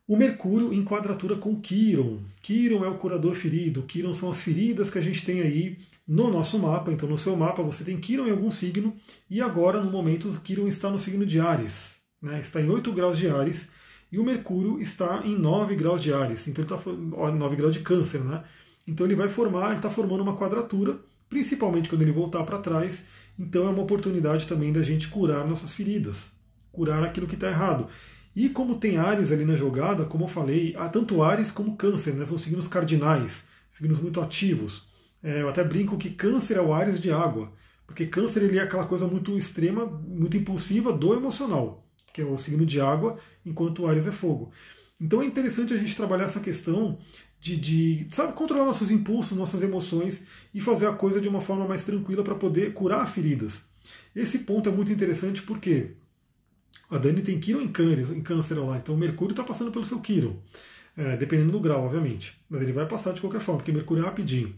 o 0.07 0.15
Mercúrio 0.15 0.74
em 0.74 0.84
quadratura 0.84 1.36
com 1.36 1.59
Quiron. 1.59 2.20
Quiron 2.41 2.84
é 2.84 2.89
o 2.89 2.97
curador 2.97 3.36
ferido. 3.36 3.84
Quiron 3.84 4.13
são 4.13 4.30
as 4.30 4.41
feridas 4.41 4.89
que 4.89 4.97
a 4.97 5.01
gente 5.01 5.26
tem 5.26 5.41
aí 5.41 5.78
no 6.08 6.32
nosso 6.32 6.58
mapa. 6.58 6.91
Então, 6.91 7.10
no 7.10 7.18
seu 7.18 7.36
mapa 7.36 7.62
você 7.62 7.84
tem 7.84 7.99
Quiron 7.99 8.28
em 8.28 8.32
algum 8.32 8.49
signo. 8.49 8.95
E 9.30 9.41
agora, 9.41 9.82
no 9.82 9.91
momento, 9.91 10.30
Quiron 10.43 10.68
está 10.68 10.89
no 10.89 10.97
signo 10.97 11.26
de 11.26 11.39
Ares. 11.39 11.97
Né? 12.22 12.39
Está 12.39 12.62
em 12.62 12.70
8 12.70 12.91
graus 12.93 13.18
de 13.18 13.28
Ares. 13.28 13.70
e 14.12 14.18
o 14.18 14.24
Mercúrio 14.24 14.80
está 14.80 15.22
em 15.26 15.38
9 15.38 15.76
graus 15.76 16.01
de 16.01 16.14
Ares, 16.14 16.47
então 16.47 16.64
ele 16.64 16.74
está 16.74 16.91
9 16.91 17.55
graus 17.58 17.74
de 17.74 17.82
câncer, 17.82 18.22
né? 18.24 18.43
Então 18.88 19.05
ele 19.05 19.16
vai 19.16 19.28
formar, 19.28 19.68
ele 19.68 19.76
está 19.76 19.89
formando 19.91 20.22
uma 20.22 20.38
quadratura, 20.38 20.97
principalmente 21.28 21.89
quando 21.89 22.03
ele 22.03 22.14
voltar 22.14 22.43
para 22.43 22.58
trás, 22.60 23.03
então 23.38 23.68
é 23.68 23.70
uma 23.70 23.84
oportunidade 23.84 24.47
também 24.47 24.72
da 24.72 24.82
gente 24.82 25.10
curar 25.10 25.45
nossas 25.45 25.74
feridas, 25.74 26.32
curar 26.72 27.03
aquilo 27.03 27.28
que 27.28 27.36
está 27.36 27.49
errado. 27.49 27.88
E 28.34 28.47
como 28.47 28.78
tem 28.78 28.97
Ares 28.97 29.32
ali 29.32 29.43
na 29.43 29.58
jogada, 29.58 30.05
como 30.05 30.24
eu 30.24 30.30
falei, 30.30 30.74
há 30.78 30.88
tanto 30.88 31.22
Ares 31.22 31.51
como 31.51 31.76
Câncer, 31.76 32.14
né? 32.14 32.26
são 32.26 32.38
signos 32.38 32.68
cardinais, 32.68 33.45
signos 33.70 33.99
muito 33.99 34.22
ativos. 34.22 34.87
É, 35.28 35.42
eu 35.42 35.50
até 35.50 35.62
brinco 35.62 35.98
que 35.98 36.12
Câncer 36.12 36.56
é 36.56 36.62
o 36.62 36.72
Ares 36.72 37.02
de 37.02 37.12
água, 37.12 37.52
porque 37.86 38.06
Câncer 38.06 38.44
ele 38.44 38.60
é 38.60 38.62
aquela 38.62 38.86
coisa 38.86 39.06
muito 39.06 39.38
extrema, 39.38 39.86
muito 39.86 40.38
impulsiva 40.38 40.94
do 40.94 41.14
emocional, 41.14 41.86
que 42.14 42.22
é 42.22 42.24
o 42.24 42.38
signo 42.38 42.66
de 42.66 42.80
água, 42.80 43.20
enquanto 43.46 43.80
o 43.82 43.88
Ares 43.88 44.08
é 44.08 44.12
fogo. 44.14 44.54
Então 44.98 45.22
é 45.22 45.26
interessante 45.26 45.74
a 45.74 45.78
gente 45.78 45.98
trabalhar 45.98 46.24
essa 46.24 46.40
questão 46.40 46.98
de, 47.42 47.58
de 47.58 48.08
sabe, 48.10 48.32
controlar 48.32 48.64
nossos 48.64 48.90
impulsos, 48.90 49.38
nossas 49.38 49.62
emoções 49.62 50.24
e 50.54 50.62
fazer 50.62 50.88
a 50.88 50.94
coisa 50.94 51.20
de 51.20 51.28
uma 51.28 51.42
forma 51.42 51.68
mais 51.68 51.84
tranquila 51.84 52.24
para 52.24 52.36
poder 52.36 52.72
curar 52.72 53.06
feridas. 53.06 53.62
Esse 54.16 54.40
ponto 54.40 54.70
é 54.70 54.72
muito 54.72 54.94
interessante 54.94 55.42
porque 55.42 55.98
a 56.90 56.98
Dani 56.98 57.22
tem 57.22 57.38
Quiron 57.38 57.60
em 57.60 57.68
câncer, 57.68 58.16
em 58.16 58.22
câncer 58.22 58.58
lá, 58.60 58.78
então 58.78 58.96
Mercúrio 58.96 59.34
está 59.34 59.44
passando 59.44 59.74
pelo 59.74 59.84
seu 59.84 60.00
Quiron, 60.00 60.38
é, 60.96 61.18
dependendo 61.18 61.52
do 61.52 61.60
grau, 61.60 61.84
obviamente, 61.84 62.40
mas 62.50 62.62
ele 62.62 62.72
vai 62.72 62.88
passar 62.88 63.12
de 63.12 63.20
qualquer 63.20 63.42
forma, 63.42 63.58
porque 63.60 63.74
Mercúrio 63.74 64.04
é 64.04 64.06
rapidinho. 64.06 64.56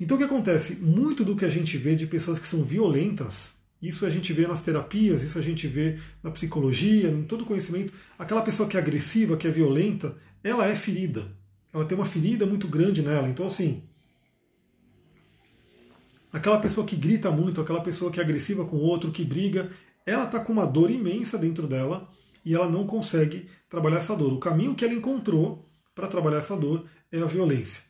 Então 0.00 0.16
o 0.16 0.18
que 0.18 0.24
acontece? 0.24 0.76
Muito 0.76 1.24
do 1.24 1.36
que 1.36 1.44
a 1.44 1.50
gente 1.50 1.76
vê 1.76 1.94
de 1.94 2.06
pessoas 2.06 2.38
que 2.38 2.48
são 2.48 2.64
violentas, 2.64 3.52
isso 3.80 4.06
a 4.06 4.10
gente 4.10 4.32
vê 4.32 4.46
nas 4.46 4.62
terapias, 4.62 5.22
isso 5.22 5.38
a 5.38 5.42
gente 5.42 5.68
vê 5.68 5.98
na 6.22 6.30
psicologia, 6.30 7.08
em 7.10 7.22
todo 7.22 7.44
conhecimento. 7.44 7.92
Aquela 8.18 8.42
pessoa 8.42 8.68
que 8.68 8.76
é 8.76 8.80
agressiva, 8.80 9.36
que 9.36 9.46
é 9.46 9.50
violenta, 9.50 10.16
ela 10.42 10.66
é 10.66 10.74
ferida 10.74 11.38
ela 11.72 11.84
tem 11.84 11.96
uma 11.96 12.04
ferida 12.04 12.44
muito 12.44 12.68
grande 12.68 13.02
nela. 13.02 13.28
Então, 13.28 13.46
assim, 13.46 13.82
aquela 16.32 16.58
pessoa 16.58 16.86
que 16.86 16.96
grita 16.96 17.30
muito, 17.30 17.60
aquela 17.60 17.82
pessoa 17.82 18.10
que 18.10 18.20
é 18.20 18.22
agressiva 18.22 18.64
com 18.64 18.76
o 18.76 18.82
outro, 18.82 19.12
que 19.12 19.24
briga, 19.24 19.70
ela 20.04 20.24
está 20.24 20.40
com 20.40 20.52
uma 20.52 20.66
dor 20.66 20.90
imensa 20.90 21.38
dentro 21.38 21.66
dela 21.66 22.08
e 22.44 22.54
ela 22.54 22.68
não 22.68 22.86
consegue 22.86 23.48
trabalhar 23.68 23.98
essa 23.98 24.16
dor. 24.16 24.32
O 24.32 24.40
caminho 24.40 24.74
que 24.74 24.84
ela 24.84 24.94
encontrou 24.94 25.68
para 25.94 26.08
trabalhar 26.08 26.38
essa 26.38 26.56
dor 26.56 26.86
é 27.12 27.20
a 27.20 27.26
violência, 27.26 27.82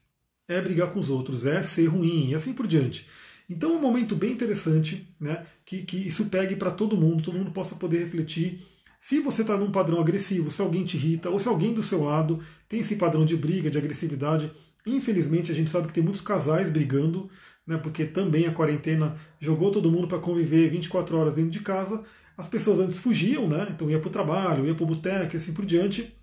é 0.51 0.61
brigar 0.61 0.90
com 0.92 0.98
os 0.98 1.11
outros, 1.11 1.46
é 1.46 1.62
ser 1.62 1.86
ruim 1.86 2.30
e 2.30 2.34
assim 2.34 2.53
por 2.53 2.66
diante. 2.66 3.07
Então 3.48 3.72
é 3.72 3.76
um 3.76 3.80
momento 3.80 4.14
bem 4.14 4.32
interessante, 4.32 5.09
né, 5.18 5.46
que, 5.64 5.82
que 5.82 5.96
isso 5.96 6.26
pegue 6.26 6.57
para 6.57 6.70
todo 6.70 6.96
mundo, 6.96 7.22
todo 7.22 7.38
mundo 7.38 7.51
possa 7.51 7.74
poder 7.74 7.98
refletir 7.98 8.61
se 9.01 9.18
você 9.18 9.40
está 9.40 9.57
num 9.57 9.72
padrão 9.72 9.98
agressivo, 9.98 10.51
se 10.51 10.61
alguém 10.61 10.84
te 10.84 10.96
irrita, 10.96 11.30
ou 11.30 11.38
se 11.38 11.48
alguém 11.48 11.72
do 11.72 11.82
seu 11.82 12.05
lado 12.05 12.38
tem 12.68 12.80
esse 12.80 12.96
padrão 12.96 13.24
de 13.24 13.34
briga, 13.34 13.70
de 13.70 13.78
agressividade, 13.78 14.53
infelizmente 14.84 15.51
a 15.51 15.55
gente 15.55 15.70
sabe 15.70 15.88
que 15.88 15.94
tem 15.94 16.03
muitos 16.03 16.20
casais 16.20 16.68
brigando, 16.68 17.30
né, 17.66 17.78
porque 17.78 18.05
também 18.05 18.46
a 18.46 18.53
quarentena 18.53 19.16
jogou 19.38 19.70
todo 19.70 19.90
mundo 19.90 20.07
para 20.07 20.18
conviver 20.18 20.68
24 20.68 21.16
horas 21.16 21.34
dentro 21.34 21.51
de 21.51 21.61
casa. 21.61 22.05
As 22.36 22.46
pessoas 22.46 22.78
antes 22.78 22.98
fugiam, 22.98 23.48
né, 23.48 23.68
então 23.70 23.90
ia 23.90 23.98
para 23.98 24.09
o 24.09 24.12
trabalho, 24.12 24.66
ia 24.66 24.74
para 24.74 24.84
o 24.84 24.86
boteco 24.86 25.34
e 25.34 25.38
assim 25.38 25.53
por 25.53 25.64
diante, 25.64 26.14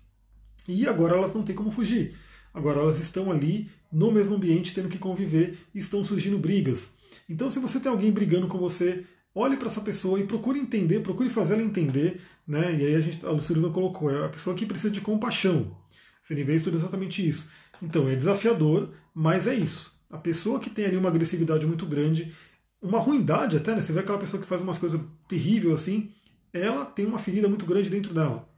e 0.68 0.86
agora 0.86 1.16
elas 1.16 1.34
não 1.34 1.42
têm 1.42 1.56
como 1.56 1.72
fugir. 1.72 2.14
Agora 2.54 2.80
elas 2.80 3.00
estão 3.00 3.30
ali 3.30 3.68
no 3.92 4.10
mesmo 4.12 4.36
ambiente 4.36 4.74
tendo 4.74 4.88
que 4.88 4.98
conviver 4.98 5.58
e 5.74 5.78
estão 5.78 6.04
surgindo 6.04 6.38
brigas. 6.38 6.88
Então, 7.28 7.50
se 7.50 7.58
você 7.58 7.80
tem 7.80 7.90
alguém 7.90 8.12
brigando 8.12 8.46
com 8.46 8.58
você, 8.58 9.04
olhe 9.34 9.56
para 9.56 9.68
essa 9.68 9.80
pessoa 9.80 10.20
e 10.20 10.26
procure 10.26 10.58
entender, 10.58 11.00
procure 11.00 11.30
fazer 11.30 11.54
ela 11.54 11.62
entender, 11.62 12.20
né? 12.46 12.76
E 12.78 12.84
aí 12.84 12.94
a 12.94 13.00
gente, 13.00 13.24
a 13.24 13.30
Lucilina 13.30 13.70
colocou, 13.70 14.10
é 14.10 14.26
a 14.26 14.28
pessoa 14.28 14.54
que 14.54 14.66
precisa 14.66 14.90
de 14.90 15.00
compaixão. 15.00 15.76
Seria 16.22 16.54
estuda 16.54 16.76
exatamente 16.76 17.26
isso. 17.26 17.50
Então, 17.82 18.08
é 18.08 18.14
desafiador, 18.14 18.92
mas 19.14 19.46
é 19.46 19.54
isso. 19.54 19.96
A 20.10 20.18
pessoa 20.18 20.60
que 20.60 20.70
tem 20.70 20.84
ali 20.84 20.96
uma 20.96 21.08
agressividade 21.08 21.66
muito 21.66 21.86
grande, 21.86 22.34
uma 22.80 22.98
ruindade 22.98 23.56
até, 23.56 23.74
né? 23.74 23.80
Você 23.80 23.92
vê 23.92 24.00
aquela 24.00 24.18
pessoa 24.18 24.42
que 24.42 24.48
faz 24.48 24.62
umas 24.62 24.78
coisas 24.78 25.00
terríveis 25.26 25.74
assim, 25.74 26.10
ela 26.52 26.84
tem 26.84 27.06
uma 27.06 27.18
ferida 27.18 27.48
muito 27.48 27.66
grande 27.66 27.90
dentro 27.90 28.14
dela. 28.14 28.48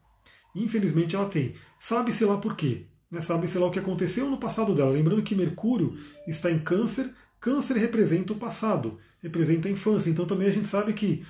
Infelizmente 0.55 1.15
ela 1.15 1.29
tem. 1.29 1.55
Sabe-se 1.79 2.25
lá 2.25 2.39
por 2.39 2.57
quê. 2.57 2.87
Né? 3.11 3.21
Sabe-se 3.21 3.59
lá 3.59 3.67
o 3.67 3.71
que 3.71 3.79
aconteceu 3.79 4.29
no 4.31 4.39
passado 4.39 4.75
dela. 4.75 4.91
Lembrando 4.91 5.23
que 5.23 5.35
Mercúrio 5.35 5.97
está 6.27 6.51
em 6.51 6.59
câncer, 6.59 7.11
câncer 7.41 7.77
representa 7.77 8.33
o 8.33 8.37
passado 8.37 8.99
representa 9.23 9.69
a 9.69 9.71
infância. 9.71 10.11
Então 10.11 10.27
também 10.27 10.49
a 10.49 10.53
gente 10.53 10.69
sabe 10.69 10.93
que 10.93 11.25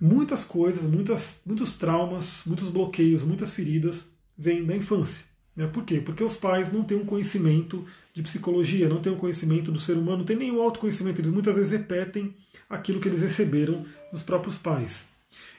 muitas 0.00 0.44
coisas, 0.44 0.84
muitas, 0.84 1.40
muitos 1.44 1.74
traumas, 1.74 2.42
muitos 2.46 2.68
bloqueios, 2.68 3.22
muitas 3.22 3.54
feridas 3.54 4.06
vêm 4.36 4.64
da 4.64 4.74
infância. 4.74 5.24
Né? 5.54 5.66
Por 5.66 5.84
quê? 5.84 6.00
Porque 6.00 6.24
os 6.24 6.36
pais 6.36 6.72
não 6.72 6.82
têm 6.82 6.98
um 6.98 7.04
conhecimento 7.04 7.84
de 8.14 8.22
psicologia, 8.22 8.88
não 8.88 9.00
têm 9.00 9.12
um 9.12 9.18
conhecimento 9.18 9.70
do 9.70 9.78
ser 9.78 9.94
humano, 9.94 10.18
não 10.18 10.24
têm 10.24 10.36
nenhum 10.36 10.62
autoconhecimento. 10.62 11.20
Eles 11.20 11.32
muitas 11.32 11.54
vezes 11.54 11.72
repetem 11.72 12.34
aquilo 12.68 13.00
que 13.00 13.08
eles 13.08 13.20
receberam 13.20 13.84
dos 14.12 14.22
próprios 14.22 14.56
pais. 14.56 15.04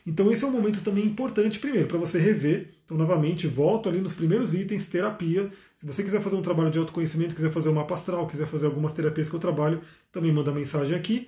Então 0.06 0.32
esse 0.32 0.44
é 0.44 0.48
um 0.48 0.52
momento 0.52 0.82
também 0.82 1.06
importante, 1.06 1.60
primeiro, 1.60 1.88
para 1.88 1.98
você 1.98 2.18
rever. 2.18 2.74
Então, 2.84 2.98
novamente, 2.98 3.48
volto 3.48 3.88
ali 3.88 4.02
nos 4.02 4.14
primeiros 4.14 4.54
itens, 4.54 4.86
terapia. 4.86 5.50
Se 5.78 5.86
você 5.86 6.04
quiser 6.04 6.22
fazer 6.22 6.36
um 6.36 6.42
trabalho 6.42 6.72
de 6.72 6.80
autoconhecimento, 6.80 7.36
quiser 7.36 7.52
fazer 7.52 7.70
uma 7.70 7.86
pastral, 7.86 8.28
quiser 8.28 8.48
fazer 8.48 8.66
algumas 8.66 8.94
terapias 8.94 9.30
que 9.30 9.36
eu 9.36 9.40
trabalho, 9.40 9.82
também 10.12 10.32
manda 10.32 10.52
mensagem 10.52 10.96
aqui. 10.96 11.28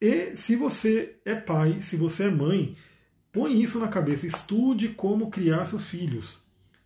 E 0.00 0.36
se 0.36 0.56
você 0.56 1.16
é 1.24 1.34
pai, 1.34 1.80
se 1.80 1.96
você 1.96 2.24
é 2.24 2.30
mãe, 2.30 2.76
põe 3.32 3.60
isso 3.60 3.78
na 3.78 3.88
cabeça, 3.88 4.26
estude 4.26 4.88
como 4.88 5.30
criar 5.30 5.64
seus 5.66 5.86
filhos. 5.86 6.38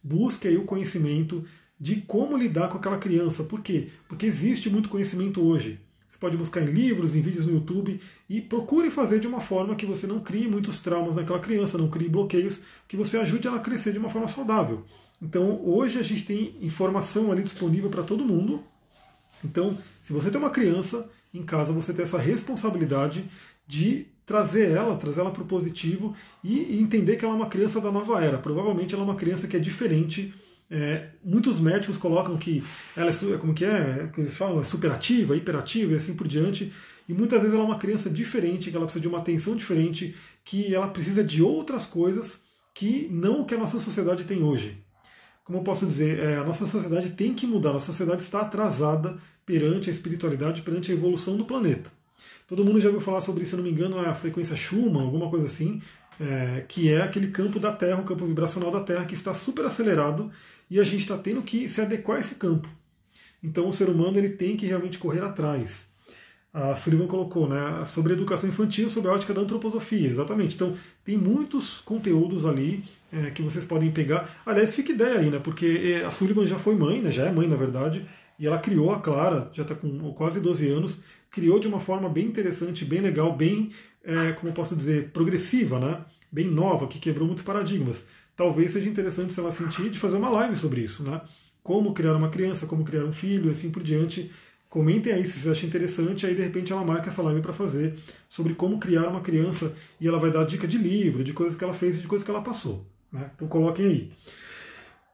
Busque 0.02 0.46
aí 0.46 0.56
o 0.56 0.64
conhecimento 0.64 1.44
de 1.78 2.02
como 2.02 2.36
lidar 2.36 2.68
com 2.68 2.76
aquela 2.76 2.98
criança. 2.98 3.44
Por 3.44 3.62
quê? 3.62 3.88
Porque 4.08 4.26
existe 4.26 4.70
muito 4.70 4.88
conhecimento 4.88 5.42
hoje. 5.42 5.80
Você 6.06 6.18
pode 6.18 6.36
buscar 6.36 6.60
em 6.62 6.66
livros, 6.66 7.16
em 7.16 7.20
vídeos 7.20 7.46
no 7.46 7.54
YouTube 7.54 8.00
e 8.28 8.40
procure 8.40 8.90
fazer 8.90 9.18
de 9.20 9.26
uma 9.26 9.40
forma 9.40 9.74
que 9.74 9.86
você 9.86 10.06
não 10.06 10.20
crie 10.20 10.46
muitos 10.46 10.78
traumas 10.78 11.16
naquela 11.16 11.40
criança, 11.40 11.78
não 11.78 11.88
crie 11.88 12.08
bloqueios, 12.08 12.60
que 12.86 12.96
você 12.96 13.16
ajude 13.16 13.48
ela 13.48 13.56
a 13.56 13.60
crescer 13.60 13.92
de 13.92 13.98
uma 13.98 14.10
forma 14.10 14.28
saudável. 14.28 14.84
Então, 15.20 15.60
hoje 15.64 15.98
a 15.98 16.02
gente 16.02 16.24
tem 16.24 16.56
informação 16.60 17.32
ali 17.32 17.42
disponível 17.42 17.90
para 17.90 18.02
todo 18.02 18.24
mundo. 18.24 18.62
Então, 19.44 19.78
se 20.02 20.12
você 20.12 20.30
tem 20.30 20.40
uma 20.40 20.50
criança 20.50 21.08
em 21.32 21.42
casa, 21.42 21.72
você 21.72 21.92
tem 21.92 22.02
essa 22.02 22.18
responsabilidade 22.18 23.28
de 23.66 24.06
trazer 24.26 24.70
ela, 24.70 24.96
trazer 24.96 25.20
ela 25.20 25.30
para 25.30 25.42
o 25.42 25.46
positivo 25.46 26.14
e 26.42 26.78
entender 26.78 27.16
que 27.16 27.24
ela 27.24 27.34
é 27.34 27.36
uma 27.36 27.48
criança 27.48 27.80
da 27.80 27.90
nova 27.90 28.22
era. 28.22 28.38
Provavelmente 28.38 28.94
ela 28.94 29.02
é 29.02 29.06
uma 29.06 29.16
criança 29.16 29.46
que 29.46 29.56
é 29.56 29.60
diferente 29.60 30.32
é, 30.70 31.08
muitos 31.22 31.60
médicos 31.60 31.98
colocam 31.98 32.36
que 32.36 32.62
ela 32.96 33.10
é, 33.10 33.36
como 33.38 33.54
que 33.54 33.64
é, 33.64 34.10
que 34.12 34.20
eles 34.20 34.36
falam, 34.36 34.60
é 34.60 34.64
superativa, 34.64 35.36
hiperativa 35.36 35.92
e 35.92 35.96
assim 35.96 36.14
por 36.14 36.26
diante. 36.26 36.72
E 37.08 37.12
muitas 37.12 37.38
vezes 37.40 37.54
ela 37.54 37.64
é 37.64 37.66
uma 37.66 37.78
criança 37.78 38.08
diferente, 38.08 38.70
que 38.70 38.76
ela 38.76 38.86
precisa 38.86 39.02
de 39.02 39.08
uma 39.08 39.18
atenção 39.18 39.54
diferente, 39.54 40.16
que 40.44 40.74
ela 40.74 40.88
precisa 40.88 41.22
de 41.22 41.42
outras 41.42 41.86
coisas 41.86 42.38
que 42.72 43.08
não 43.10 43.42
o 43.42 43.44
que 43.44 43.54
a 43.54 43.58
nossa 43.58 43.78
sociedade 43.78 44.24
tem 44.24 44.42
hoje. 44.42 44.82
Como 45.44 45.58
eu 45.58 45.62
posso 45.62 45.86
dizer, 45.86 46.18
é, 46.18 46.36
a 46.36 46.44
nossa 46.44 46.66
sociedade 46.66 47.10
tem 47.10 47.34
que 47.34 47.46
mudar, 47.46 47.76
a 47.76 47.80
sociedade 47.80 48.22
está 48.22 48.40
atrasada 48.40 49.18
perante 49.44 49.90
a 49.90 49.92
espiritualidade, 49.92 50.62
perante 50.62 50.90
a 50.90 50.94
evolução 50.94 51.36
do 51.36 51.44
planeta. 51.44 51.92
Todo 52.46 52.64
mundo 52.64 52.80
já 52.80 52.88
ouviu 52.88 53.00
falar 53.00 53.20
sobre, 53.20 53.44
se 53.44 53.56
não 53.56 53.62
me 53.62 53.70
engano, 53.70 53.98
a 53.98 54.14
frequência 54.14 54.56
Schumann, 54.56 55.04
alguma 55.04 55.30
coisa 55.30 55.46
assim, 55.46 55.80
é, 56.20 56.64
que 56.68 56.90
é 56.90 57.02
aquele 57.02 57.28
campo 57.28 57.58
da 57.58 57.72
Terra, 57.72 58.00
o 58.00 58.04
campo 58.04 58.26
vibracional 58.26 58.70
da 58.70 58.80
Terra, 58.80 59.04
que 59.04 59.14
está 59.14 59.34
super 59.34 59.64
acelerado 59.64 60.30
e 60.70 60.80
a 60.80 60.84
gente 60.84 61.00
está 61.00 61.18
tendo 61.18 61.42
que 61.42 61.68
se 61.68 61.80
adequar 61.80 62.18
a 62.18 62.20
esse 62.20 62.34
campo. 62.36 62.68
Então 63.42 63.68
o 63.68 63.72
ser 63.72 63.88
humano 63.88 64.18
ele 64.18 64.30
tem 64.30 64.56
que 64.56 64.66
realmente 64.66 64.98
correr 64.98 65.20
atrás. 65.20 65.86
A 66.52 66.76
Sullivan 66.76 67.08
colocou 67.08 67.48
né, 67.48 67.84
sobre 67.84 68.12
educação 68.12 68.48
infantil, 68.48 68.88
sobre 68.88 69.10
a 69.10 69.12
ótica 69.12 69.34
da 69.34 69.40
antroposofia, 69.40 70.08
exatamente. 70.08 70.54
Então 70.54 70.74
tem 71.04 71.18
muitos 71.18 71.80
conteúdos 71.80 72.46
ali 72.46 72.84
é, 73.12 73.30
que 73.32 73.42
vocês 73.42 73.64
podem 73.64 73.90
pegar. 73.90 74.40
Aliás, 74.46 74.72
fica 74.72 74.92
ideia 74.92 75.18
aí, 75.18 75.30
né? 75.30 75.40
Porque 75.40 75.96
é, 76.00 76.04
a 76.04 76.12
Sullivan 76.12 76.46
já 76.46 76.58
foi 76.58 76.76
mãe, 76.76 77.02
né, 77.02 77.10
já 77.10 77.24
é 77.24 77.32
mãe 77.32 77.48
na 77.48 77.56
verdade, 77.56 78.06
e 78.38 78.46
ela 78.46 78.58
criou 78.58 78.92
a 78.92 79.00
Clara, 79.00 79.50
já 79.52 79.62
está 79.62 79.74
com 79.74 80.12
quase 80.14 80.40
12 80.40 80.68
anos, 80.68 80.98
criou 81.28 81.58
de 81.58 81.66
uma 81.66 81.80
forma 81.80 82.08
bem 82.08 82.26
interessante, 82.26 82.84
bem 82.84 83.00
legal, 83.00 83.36
bem, 83.36 83.72
é, 84.04 84.32
como 84.32 84.52
posso 84.52 84.76
dizer, 84.76 85.10
progressiva, 85.10 85.80
né? 85.80 86.04
Bem 86.30 86.50
nova, 86.50 86.86
que 86.86 86.98
quebrou 86.98 87.26
muitos 87.26 87.44
paradigmas 87.44 88.04
talvez 88.36 88.72
seja 88.72 88.88
interessante 88.88 89.32
se 89.32 89.40
ela 89.40 89.52
sentir 89.52 89.90
de 89.90 89.98
fazer 89.98 90.16
uma 90.16 90.28
live 90.28 90.56
sobre 90.56 90.80
isso, 90.80 91.02
né? 91.02 91.20
Como 91.62 91.94
criar 91.94 92.14
uma 92.14 92.28
criança, 92.28 92.66
como 92.66 92.84
criar 92.84 93.04
um 93.04 93.12
filho, 93.12 93.50
assim 93.50 93.70
por 93.70 93.82
diante. 93.82 94.30
Comentem 94.68 95.12
aí 95.12 95.24
se 95.24 95.32
vocês 95.32 95.52
acham 95.52 95.68
interessante, 95.68 96.26
aí 96.26 96.34
de 96.34 96.42
repente 96.42 96.72
ela 96.72 96.84
marca 96.84 97.08
essa 97.08 97.22
live 97.22 97.40
para 97.40 97.52
fazer 97.52 97.96
sobre 98.28 98.54
como 98.54 98.78
criar 98.78 99.08
uma 99.08 99.20
criança 99.20 99.72
e 100.00 100.08
ela 100.08 100.18
vai 100.18 100.30
dar 100.30 100.44
dica 100.44 100.66
de 100.66 100.76
livro, 100.76 101.22
de 101.22 101.32
coisas 101.32 101.56
que 101.56 101.62
ela 101.62 101.72
fez 101.72 101.96
e 101.96 102.00
de 102.00 102.08
coisas 102.08 102.24
que 102.24 102.30
ela 102.30 102.42
passou. 102.42 102.84
Né? 103.10 103.30
Então 103.34 103.46
coloquem 103.46 103.86
aí. 103.86 104.12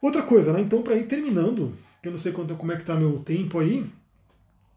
Outra 0.01 0.23
coisa, 0.23 0.51
né? 0.51 0.61
Então 0.61 0.81
para 0.81 0.95
ir 0.95 1.05
terminando, 1.05 1.73
que 2.01 2.07
eu 2.07 2.11
não 2.11 2.19
sei 2.19 2.31
quanto, 2.31 2.55
como 2.55 2.71
é 2.71 2.75
que 2.75 2.81
está 2.81 2.95
meu 2.95 3.19
tempo 3.19 3.59
aí, 3.59 3.85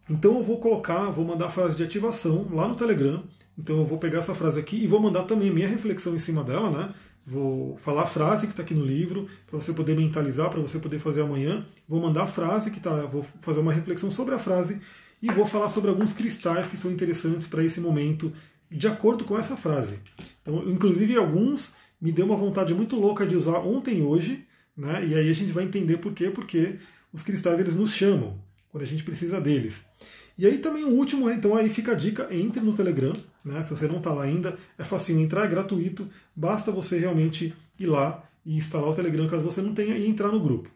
então 0.08 0.36
eu 0.36 0.42
vou 0.42 0.58
colocar, 0.60 1.10
vou 1.10 1.24
mandar 1.24 1.46
a 1.46 1.50
frase 1.50 1.74
de 1.74 1.82
ativação 1.82 2.46
lá 2.52 2.68
no 2.68 2.76
Telegram. 2.76 3.24
Então 3.56 3.78
eu 3.78 3.86
vou 3.86 3.98
pegar 3.98 4.20
essa 4.20 4.34
frase 4.34 4.58
aqui 4.58 4.76
e 4.76 4.86
vou 4.86 5.00
mandar 5.00 5.24
também 5.24 5.50
minha 5.50 5.68
reflexão 5.68 6.14
em 6.14 6.18
cima 6.18 6.42
dela, 6.42 6.70
né? 6.70 6.94
vou 7.26 7.76
falar 7.78 8.02
a 8.02 8.06
frase 8.06 8.46
que 8.46 8.52
está 8.52 8.62
aqui 8.62 8.74
no 8.74 8.84
livro, 8.84 9.28
para 9.46 9.58
você 9.58 9.72
poder 9.72 9.96
mentalizar, 9.96 10.50
para 10.50 10.60
você 10.60 10.78
poder 10.78 10.98
fazer 10.98 11.22
amanhã. 11.22 11.66
Vou 11.88 12.00
mandar 12.00 12.24
a 12.24 12.26
frase 12.26 12.70
que 12.70 12.80
tá, 12.80 13.06
vou 13.06 13.24
fazer 13.40 13.60
uma 13.60 13.72
reflexão 13.72 14.10
sobre 14.10 14.34
a 14.34 14.38
frase 14.38 14.78
e 15.22 15.30
vou 15.30 15.46
falar 15.46 15.68
sobre 15.68 15.90
alguns 15.90 16.12
cristais 16.12 16.66
que 16.66 16.76
são 16.76 16.90
interessantes 16.90 17.46
para 17.46 17.64
esse 17.64 17.80
momento, 17.80 18.32
de 18.70 18.86
acordo 18.86 19.24
com 19.24 19.38
essa 19.38 19.56
frase. 19.56 19.98
Então, 20.42 20.68
inclusive 20.68 21.16
alguns 21.16 21.72
me 22.00 22.12
deu 22.12 22.26
uma 22.26 22.36
vontade 22.36 22.74
muito 22.74 22.96
louca 22.96 23.26
de 23.26 23.34
usar 23.34 23.58
ontem 23.60 23.98
e 23.98 24.02
hoje, 24.02 24.44
né? 24.76 25.06
E 25.06 25.14
aí 25.14 25.30
a 25.30 25.32
gente 25.32 25.52
vai 25.52 25.64
entender 25.64 25.98
por 25.98 26.12
quê, 26.12 26.28
porque 26.28 26.78
os 27.12 27.22
cristais 27.22 27.58
eles 27.58 27.74
nos 27.74 27.92
chamam 27.92 28.38
quando 28.68 28.82
a 28.82 28.86
gente 28.86 29.02
precisa 29.02 29.40
deles. 29.40 29.82
E 30.36 30.44
aí 30.46 30.58
também 30.58 30.84
o 30.84 30.90
último, 30.90 31.30
então 31.30 31.54
aí 31.54 31.70
fica 31.70 31.92
a 31.92 31.94
dica, 31.94 32.28
entre 32.30 32.60
no 32.60 32.74
Telegram, 32.74 33.12
né? 33.44 33.62
Se 33.62 33.70
você 33.70 33.86
não 33.86 33.98
está 33.98 34.12
lá 34.12 34.22
ainda, 34.22 34.56
é 34.78 34.84
fácil 34.84 35.18
entrar, 35.20 35.44
é 35.44 35.48
gratuito, 35.48 36.08
basta 36.34 36.72
você 36.72 36.98
realmente 36.98 37.54
ir 37.78 37.86
lá 37.86 38.24
e 38.44 38.56
instalar 38.56 38.88
o 38.88 38.94
Telegram 38.94 39.26
caso 39.26 39.42
você 39.42 39.60
não 39.60 39.74
tenha 39.74 39.96
e 39.96 40.08
entrar 40.08 40.28
no 40.28 40.40
grupo. 40.40 40.70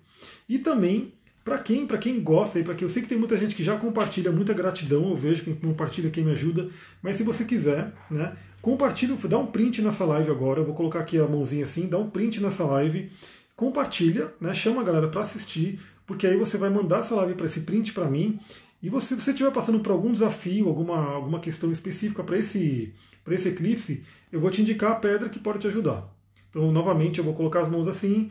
E 0.49 0.59
também 0.59 1.12
para 1.45 1.59
quem, 1.59 1.87
para 1.87 1.97
quem 1.97 2.21
gosta 2.21 2.59
e 2.59 2.62
para 2.62 2.75
quem 2.75 2.85
eu 2.85 2.91
sei 2.91 3.03
que 3.03 3.09
tem 3.09 3.16
muita 3.16 3.37
gente 3.39 3.55
que 3.55 3.62
já 3.62 3.79
compartilha, 3.79 4.31
muita 4.31 4.53
gratidão, 4.53 5.09
eu 5.09 5.16
vejo 5.16 5.45
quem 5.45 5.55
compartilha, 5.55 6.11
quem 6.11 6.23
me 6.23 6.33
ajuda, 6.33 6.69
mas 7.01 7.16
se 7.16 7.23
você 7.23 7.43
quiser, 7.43 7.91
né, 8.11 8.37
compartilha, 8.61 9.16
dá 9.27 9.39
um 9.39 9.47
print 9.47 9.81
nessa 9.81 10.05
live 10.05 10.31
agora, 10.31 10.61
eu 10.61 10.66
vou 10.66 10.75
colocar 10.75 11.01
aqui 11.01 11.19
a 11.19 11.27
mãozinha 11.27 11.64
assim, 11.64 11.89
dá 11.89 11.97
um 11.97 12.11
print 12.11 12.39
nessa 12.43 12.64
live, 12.64 13.11
compartilha, 13.57 14.31
né, 14.39 14.53
chama 14.53 14.83
a 14.83 14.85
galera 14.85 15.09
para 15.09 15.23
assistir, 15.23 15.81
porque 16.07 16.27
aí 16.27 16.37
você 16.37 16.59
vai 16.59 16.69
mandar 16.69 17.01
essa 17.01 17.14
live 17.14 17.33
para 17.33 17.47
esse 17.47 17.61
print 17.61 17.95
para 17.95 18.11
mim 18.11 18.39
e 18.83 18.89
você, 18.89 19.16
se 19.16 19.22
você 19.22 19.31
estiver 19.33 19.51
passando 19.51 19.81
por 19.81 19.91
algum 19.91 20.12
desafio, 20.12 20.68
alguma, 20.68 20.97
alguma 20.97 21.41
questão 21.41 21.72
específica 21.72 22.22
para 22.22 22.39
esse, 22.39 22.95
esse 23.29 23.49
eclipse, 23.49 24.05
eu 24.31 24.41
vou 24.41 24.51
te 24.51 24.62
indicar 24.62 24.93
a 24.93 24.97
pedra 24.97 25.29
que 25.29 25.39
pode 25.39 25.59
te 25.59 25.66
ajudar. 25.66 26.09
Então, 26.49 26.70
novamente, 26.70 27.18
eu 27.18 27.24
vou 27.24 27.35
colocar 27.35 27.62
as 27.62 27.68
mãos 27.68 27.89
assim, 27.89 28.31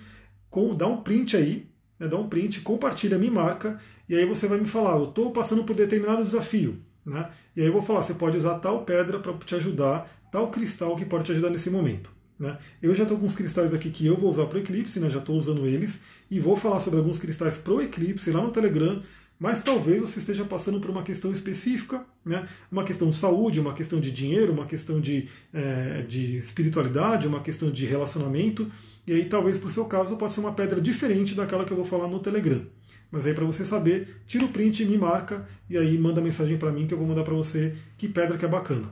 com, 0.50 0.74
dá 0.74 0.88
um 0.88 1.02
print 1.02 1.36
aí, 1.36 1.68
né, 2.00 2.08
dá 2.08 2.18
um 2.18 2.30
print, 2.30 2.62
compartilha, 2.62 3.18
me 3.18 3.30
marca, 3.30 3.80
e 4.08 4.16
aí 4.16 4.26
você 4.26 4.48
vai 4.48 4.58
me 4.58 4.66
falar, 4.66 4.98
eu 4.98 5.10
estou 5.10 5.32
passando 5.32 5.64
por 5.64 5.76
determinado 5.76 6.24
desafio. 6.24 6.82
Né? 7.06 7.30
E 7.56 7.62
aí 7.62 7.68
eu 7.68 7.74
vou 7.74 7.82
falar, 7.82 8.04
você 8.04 8.14
pode 8.14 8.38
usar 8.38 8.60
tal 8.60 8.84
pedra 8.86 9.20
para 9.20 9.34
te 9.34 9.56
ajudar, 9.56 10.10
tal 10.32 10.50
cristal 10.50 10.96
que 10.96 11.06
pode 11.06 11.26
te 11.26 11.32
ajudar 11.34 11.50
nesse 11.50 11.70
momento. 11.70 12.12
Né? 12.40 12.58
Eu 12.82 12.94
já 12.96 13.04
estou 13.04 13.18
com 13.18 13.26
os 13.26 13.36
cristais 13.36 13.74
aqui 13.74 13.90
que 13.90 14.06
eu 14.06 14.16
vou 14.16 14.30
usar 14.30 14.46
para 14.46 14.58
o 14.58 14.62
eclipse, 14.62 15.00
né? 15.00 15.10
já 15.10 15.20
estou 15.20 15.36
usando 15.36 15.66
eles, 15.66 16.00
e 16.32 16.40
vou 16.40 16.56
falar 16.56 16.80
sobre 16.80 17.00
alguns 17.00 17.20
cristais 17.20 17.58
para 17.58 17.74
o 17.74 17.82
eclipse 17.82 18.32
lá 18.32 18.42
no 18.42 18.52
Telegram, 18.52 19.02
mas 19.40 19.62
talvez 19.62 20.02
você 20.02 20.20
esteja 20.20 20.44
passando 20.44 20.80
por 20.80 20.90
uma 20.90 21.04
questão 21.04 21.32
específica, 21.32 22.04
né? 22.26 22.48
uma 22.72 22.84
questão 22.84 23.10
de 23.10 23.16
saúde, 23.16 23.60
uma 23.60 23.74
questão 23.74 24.00
de 24.00 24.12
dinheiro, 24.12 24.52
uma 24.52 24.66
questão 24.66 25.00
de, 25.00 25.28
é, 25.54 26.02
de 26.02 26.38
espiritualidade, 26.38 27.28
uma 27.28 27.42
questão 27.42 27.70
de 27.70 27.86
relacionamento, 27.86 28.72
e 29.06 29.14
aí 29.14 29.26
talvez 29.26 29.58
para 29.58 29.68
o 29.68 29.72
seu 29.72 29.86
caso 29.86 30.18
pode 30.18 30.34
ser 30.34 30.40
uma 30.40 30.54
pedra 30.54 30.82
diferente 30.82 31.36
daquela 31.36 31.64
que 31.66 31.72
eu 31.72 31.78
vou 31.78 31.86
falar 31.86 32.08
no 32.08 32.20
Telegram. 32.20 32.66
Mas 33.12 33.26
aí 33.26 33.34
para 33.34 33.46
você 33.46 33.64
saber, 33.64 34.22
tira 34.26 34.44
o 34.44 34.50
print, 34.50 34.84
me 34.86 34.98
marca 34.98 35.48
e 35.70 35.78
aí 35.78 35.98
manda 35.98 36.20
mensagem 36.20 36.58
para 36.58 36.72
mim 36.72 36.88
que 36.88 36.94
eu 36.94 36.98
vou 36.98 37.08
mandar 37.08 37.24
para 37.24 37.34
você 37.34 37.76
que 37.98 38.08
pedra 38.08 38.38
que 38.38 38.44
é 38.44 38.50
bacana. 38.50 38.92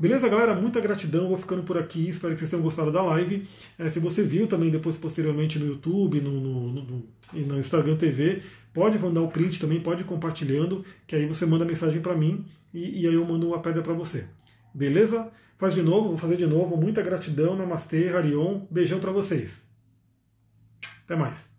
Beleza, 0.00 0.30
galera? 0.30 0.54
Muita 0.54 0.80
gratidão. 0.80 1.28
Vou 1.28 1.36
ficando 1.36 1.62
por 1.62 1.76
aqui. 1.76 2.08
Espero 2.08 2.32
que 2.32 2.38
vocês 2.38 2.48
tenham 2.48 2.62
gostado 2.62 2.90
da 2.90 3.02
live. 3.02 3.46
É, 3.78 3.90
se 3.90 4.00
você 4.00 4.22
viu 4.22 4.46
também 4.46 4.70
depois, 4.70 4.96
posteriormente, 4.96 5.58
no 5.58 5.66
YouTube, 5.66 6.22
no, 6.22 6.40
no, 6.40 6.72
no, 6.72 7.04
no 7.34 7.58
Instagram 7.58 7.96
TV, 7.96 8.40
pode 8.72 8.98
mandar 8.98 9.22
o 9.22 9.28
print 9.28 9.60
também, 9.60 9.80
pode 9.80 10.02
ir 10.02 10.06
compartilhando, 10.06 10.84
que 11.06 11.16
aí 11.16 11.26
você 11.26 11.44
manda 11.46 11.64
mensagem 11.64 12.00
para 12.00 12.16
mim 12.16 12.44
e, 12.72 13.02
e, 13.02 13.06
aí 13.06 13.14
eu 13.14 13.24
mando 13.24 13.48
uma 13.48 13.60
pedra 13.60 13.82
para 13.82 13.92
você. 13.92 14.26
Beleza? 14.74 15.30
Faz 15.58 15.74
de 15.74 15.82
novo, 15.82 16.08
vou 16.08 16.18
fazer 16.18 16.36
de 16.36 16.46
novo. 16.46 16.76
Muita 16.76 17.02
gratidão. 17.02 17.56
Namastê, 17.56 18.08
Harion. 18.08 18.66
Beijão 18.70 18.98
para 18.98 19.12
vocês. 19.12 19.60
Até 21.04 21.16
mais. 21.16 21.49